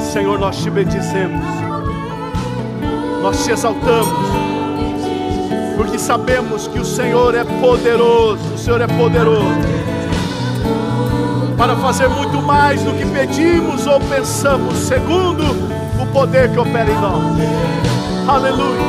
Senhor, 0.00 0.38
nós 0.38 0.62
te 0.62 0.70
bendizemos, 0.70 1.44
nós 3.20 3.44
te 3.44 3.50
exaltamos, 3.50 4.28
porque 5.76 5.98
sabemos 5.98 6.68
que 6.68 6.78
o 6.78 6.84
Senhor 6.84 7.34
é 7.34 7.42
poderoso, 7.42 8.54
o 8.54 8.58
Senhor 8.58 8.80
é 8.80 8.86
poderoso 8.86 9.74
para 11.56 11.76
fazer 11.76 12.08
muito 12.08 12.40
mais 12.42 12.82
do 12.82 12.92
que 12.92 13.06
pedimos 13.06 13.86
ou 13.86 13.98
pensamos, 14.00 14.76
segundo 14.78 15.44
poder 16.14 16.48
que 16.52 16.58
opera 16.60 16.88
em 16.88 16.94
nós. 16.94 17.24
Aleluia. 18.28 18.80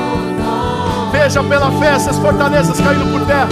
Veja 1.12 1.44
pela 1.44 1.72
fé 1.72 1.88
essas 1.88 2.20
fortalezas 2.20 2.80
caindo 2.80 3.12
por 3.12 3.26
terra. 3.26 3.50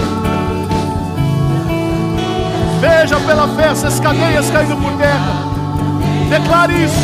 Veja 2.80 3.18
pela 3.18 3.48
fé 3.48 3.72
essas 3.72 3.98
cadeias 3.98 4.48
caindo 4.50 4.76
por 4.76 4.92
terra. 4.92 5.32
Declare 6.30 6.84
isso. 6.84 7.00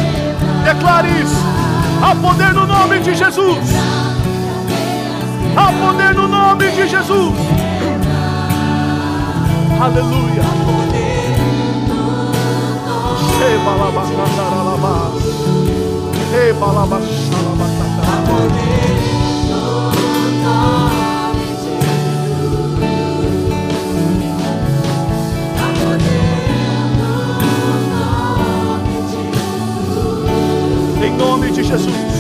Declare 0.64 1.08
isso. 1.08 1.36
Há 2.02 2.14
poder 2.14 2.54
no 2.54 2.66
nome 2.66 3.00
de 3.00 3.16
Jesus. 3.16 3.68
Há 5.56 5.72
poder 5.72 6.14
no 6.14 6.28
nome 6.28 6.70
de 6.70 6.86
Jesus. 6.86 7.34
Aleluia. 9.80 10.44
Sheba 13.38 13.72
la 13.76 15.49
em 31.04 31.16
nome 31.16 31.50
de 31.52 31.62
Jesus. 31.62 32.10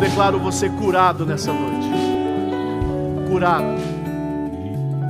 Declaro 0.00 0.38
você 0.38 0.68
curado 0.68 1.24
nessa 1.24 1.52
noite. 1.52 1.88
Curado 3.28 3.83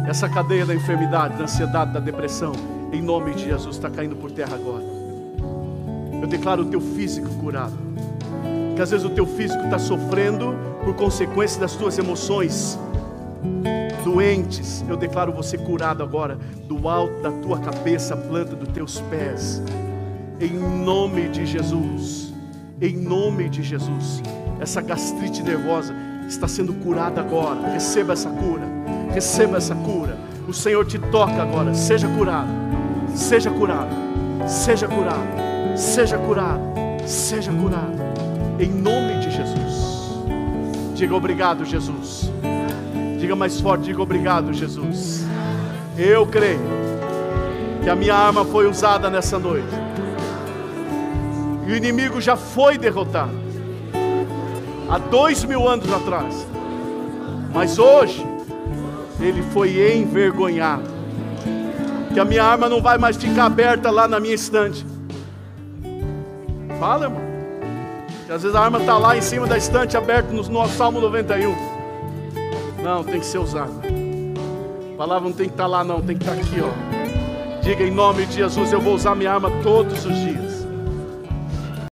essa 0.06 0.28
cadeia 0.28 0.66
da 0.66 0.74
enfermidade, 0.74 1.36
da 1.36 1.44
ansiedade, 1.44 1.92
da 1.92 2.00
depressão, 2.00 2.52
em 2.92 3.00
nome 3.00 3.34
de 3.34 3.44
Jesus, 3.44 3.76
está 3.76 3.88
caindo 3.88 4.14
por 4.14 4.30
terra 4.30 4.54
agora. 4.54 4.84
Eu 6.20 6.28
declaro 6.28 6.62
o 6.62 6.66
teu 6.66 6.80
físico 6.80 7.28
curado. 7.40 7.72
Que 8.76 8.82
às 8.82 8.90
vezes 8.90 9.06
o 9.06 9.10
teu 9.10 9.26
físico 9.26 9.62
está 9.64 9.78
sofrendo 9.78 10.54
por 10.84 10.94
consequência 10.94 11.60
das 11.60 11.74
tuas 11.74 11.98
emoções 11.98 12.78
doentes. 14.04 14.84
Eu 14.88 14.96
declaro 14.96 15.32
você 15.32 15.56
curado 15.56 16.02
agora, 16.02 16.38
do 16.68 16.88
alto 16.88 17.22
da 17.22 17.30
tua 17.30 17.58
cabeça, 17.60 18.16
planta 18.16 18.54
dos 18.54 18.68
teus 18.68 19.00
pés. 19.02 19.62
Em 20.38 20.52
nome 20.52 21.28
de 21.28 21.46
Jesus. 21.46 22.32
Em 22.80 22.96
nome 22.96 23.48
de 23.48 23.62
Jesus. 23.62 24.22
Essa 24.60 24.80
gastrite 24.82 25.42
nervosa 25.42 25.94
está 26.28 26.46
sendo 26.46 26.74
curada 26.74 27.20
agora. 27.20 27.68
Receba 27.68 28.12
essa 28.12 28.28
cura 28.28 28.74
receba 29.14 29.58
essa 29.58 29.74
cura. 29.76 30.18
O 30.48 30.52
Senhor 30.52 30.84
te 30.84 30.98
toca 30.98 31.40
agora. 31.40 31.72
Seja 31.72 32.08
curado, 32.08 32.48
seja 33.14 33.50
curado, 33.50 33.94
seja 34.46 34.88
curado, 34.88 35.76
seja 35.76 36.18
curado, 36.18 36.60
seja 37.06 37.52
curado. 37.52 38.04
Em 38.58 38.68
nome 38.68 39.20
de 39.20 39.30
Jesus. 39.30 40.24
Diga 40.94 41.14
obrigado, 41.14 41.64
Jesus. 41.64 42.30
Diga 43.18 43.36
mais 43.36 43.60
forte, 43.60 43.84
diga 43.84 44.02
obrigado, 44.02 44.52
Jesus. 44.52 45.24
Eu 45.96 46.26
creio 46.26 46.60
que 47.82 47.88
a 47.88 47.94
minha 47.94 48.14
arma 48.14 48.44
foi 48.44 48.68
usada 48.68 49.08
nessa 49.08 49.38
noite. 49.38 49.68
E 51.66 51.72
o 51.72 51.76
inimigo 51.76 52.20
já 52.20 52.36
foi 52.36 52.76
derrotado. 52.76 53.44
Há 54.90 54.98
dois 54.98 55.44
mil 55.44 55.66
anos 55.68 55.90
atrás. 55.90 56.46
Mas 57.52 57.78
hoje, 57.78 58.33
ele 59.24 59.42
foi 59.42 59.96
envergonhado. 59.96 60.92
Que 62.12 62.20
a 62.20 62.24
minha 62.24 62.44
arma 62.44 62.68
não 62.68 62.80
vai 62.80 62.98
mais 62.98 63.16
ficar 63.16 63.46
aberta 63.46 63.90
lá 63.90 64.06
na 64.06 64.20
minha 64.20 64.34
estante. 64.34 64.86
Fala, 66.78 67.06
irmão. 67.06 67.22
Que 68.26 68.32
às 68.32 68.42
vezes 68.42 68.56
a 68.56 68.60
arma 68.60 68.78
está 68.78 68.96
lá 68.96 69.16
em 69.16 69.20
cima 69.20 69.46
da 69.46 69.56
estante, 69.56 69.96
aberta 69.96 70.32
no 70.32 70.68
Salmo 70.68 71.00
91. 71.00 71.54
Não, 72.82 73.02
tem 73.02 73.18
que 73.18 73.26
ser 73.26 73.38
usada. 73.38 73.72
A 74.92 74.96
palavra 74.96 75.28
não 75.28 75.34
tem 75.34 75.46
que 75.46 75.54
estar 75.54 75.64
tá 75.64 75.68
lá, 75.68 75.82
não, 75.82 76.00
tem 76.00 76.16
que 76.16 76.24
estar 76.24 76.36
tá 76.36 76.40
aqui, 76.40 76.60
ó. 76.60 77.62
Diga 77.62 77.82
em 77.82 77.90
nome 77.90 78.26
de 78.26 78.34
Jesus: 78.34 78.72
eu 78.72 78.80
vou 78.80 78.94
usar 78.94 79.14
minha 79.14 79.32
arma 79.32 79.50
todos 79.62 80.04
os 80.04 80.14
dias. 80.14 80.43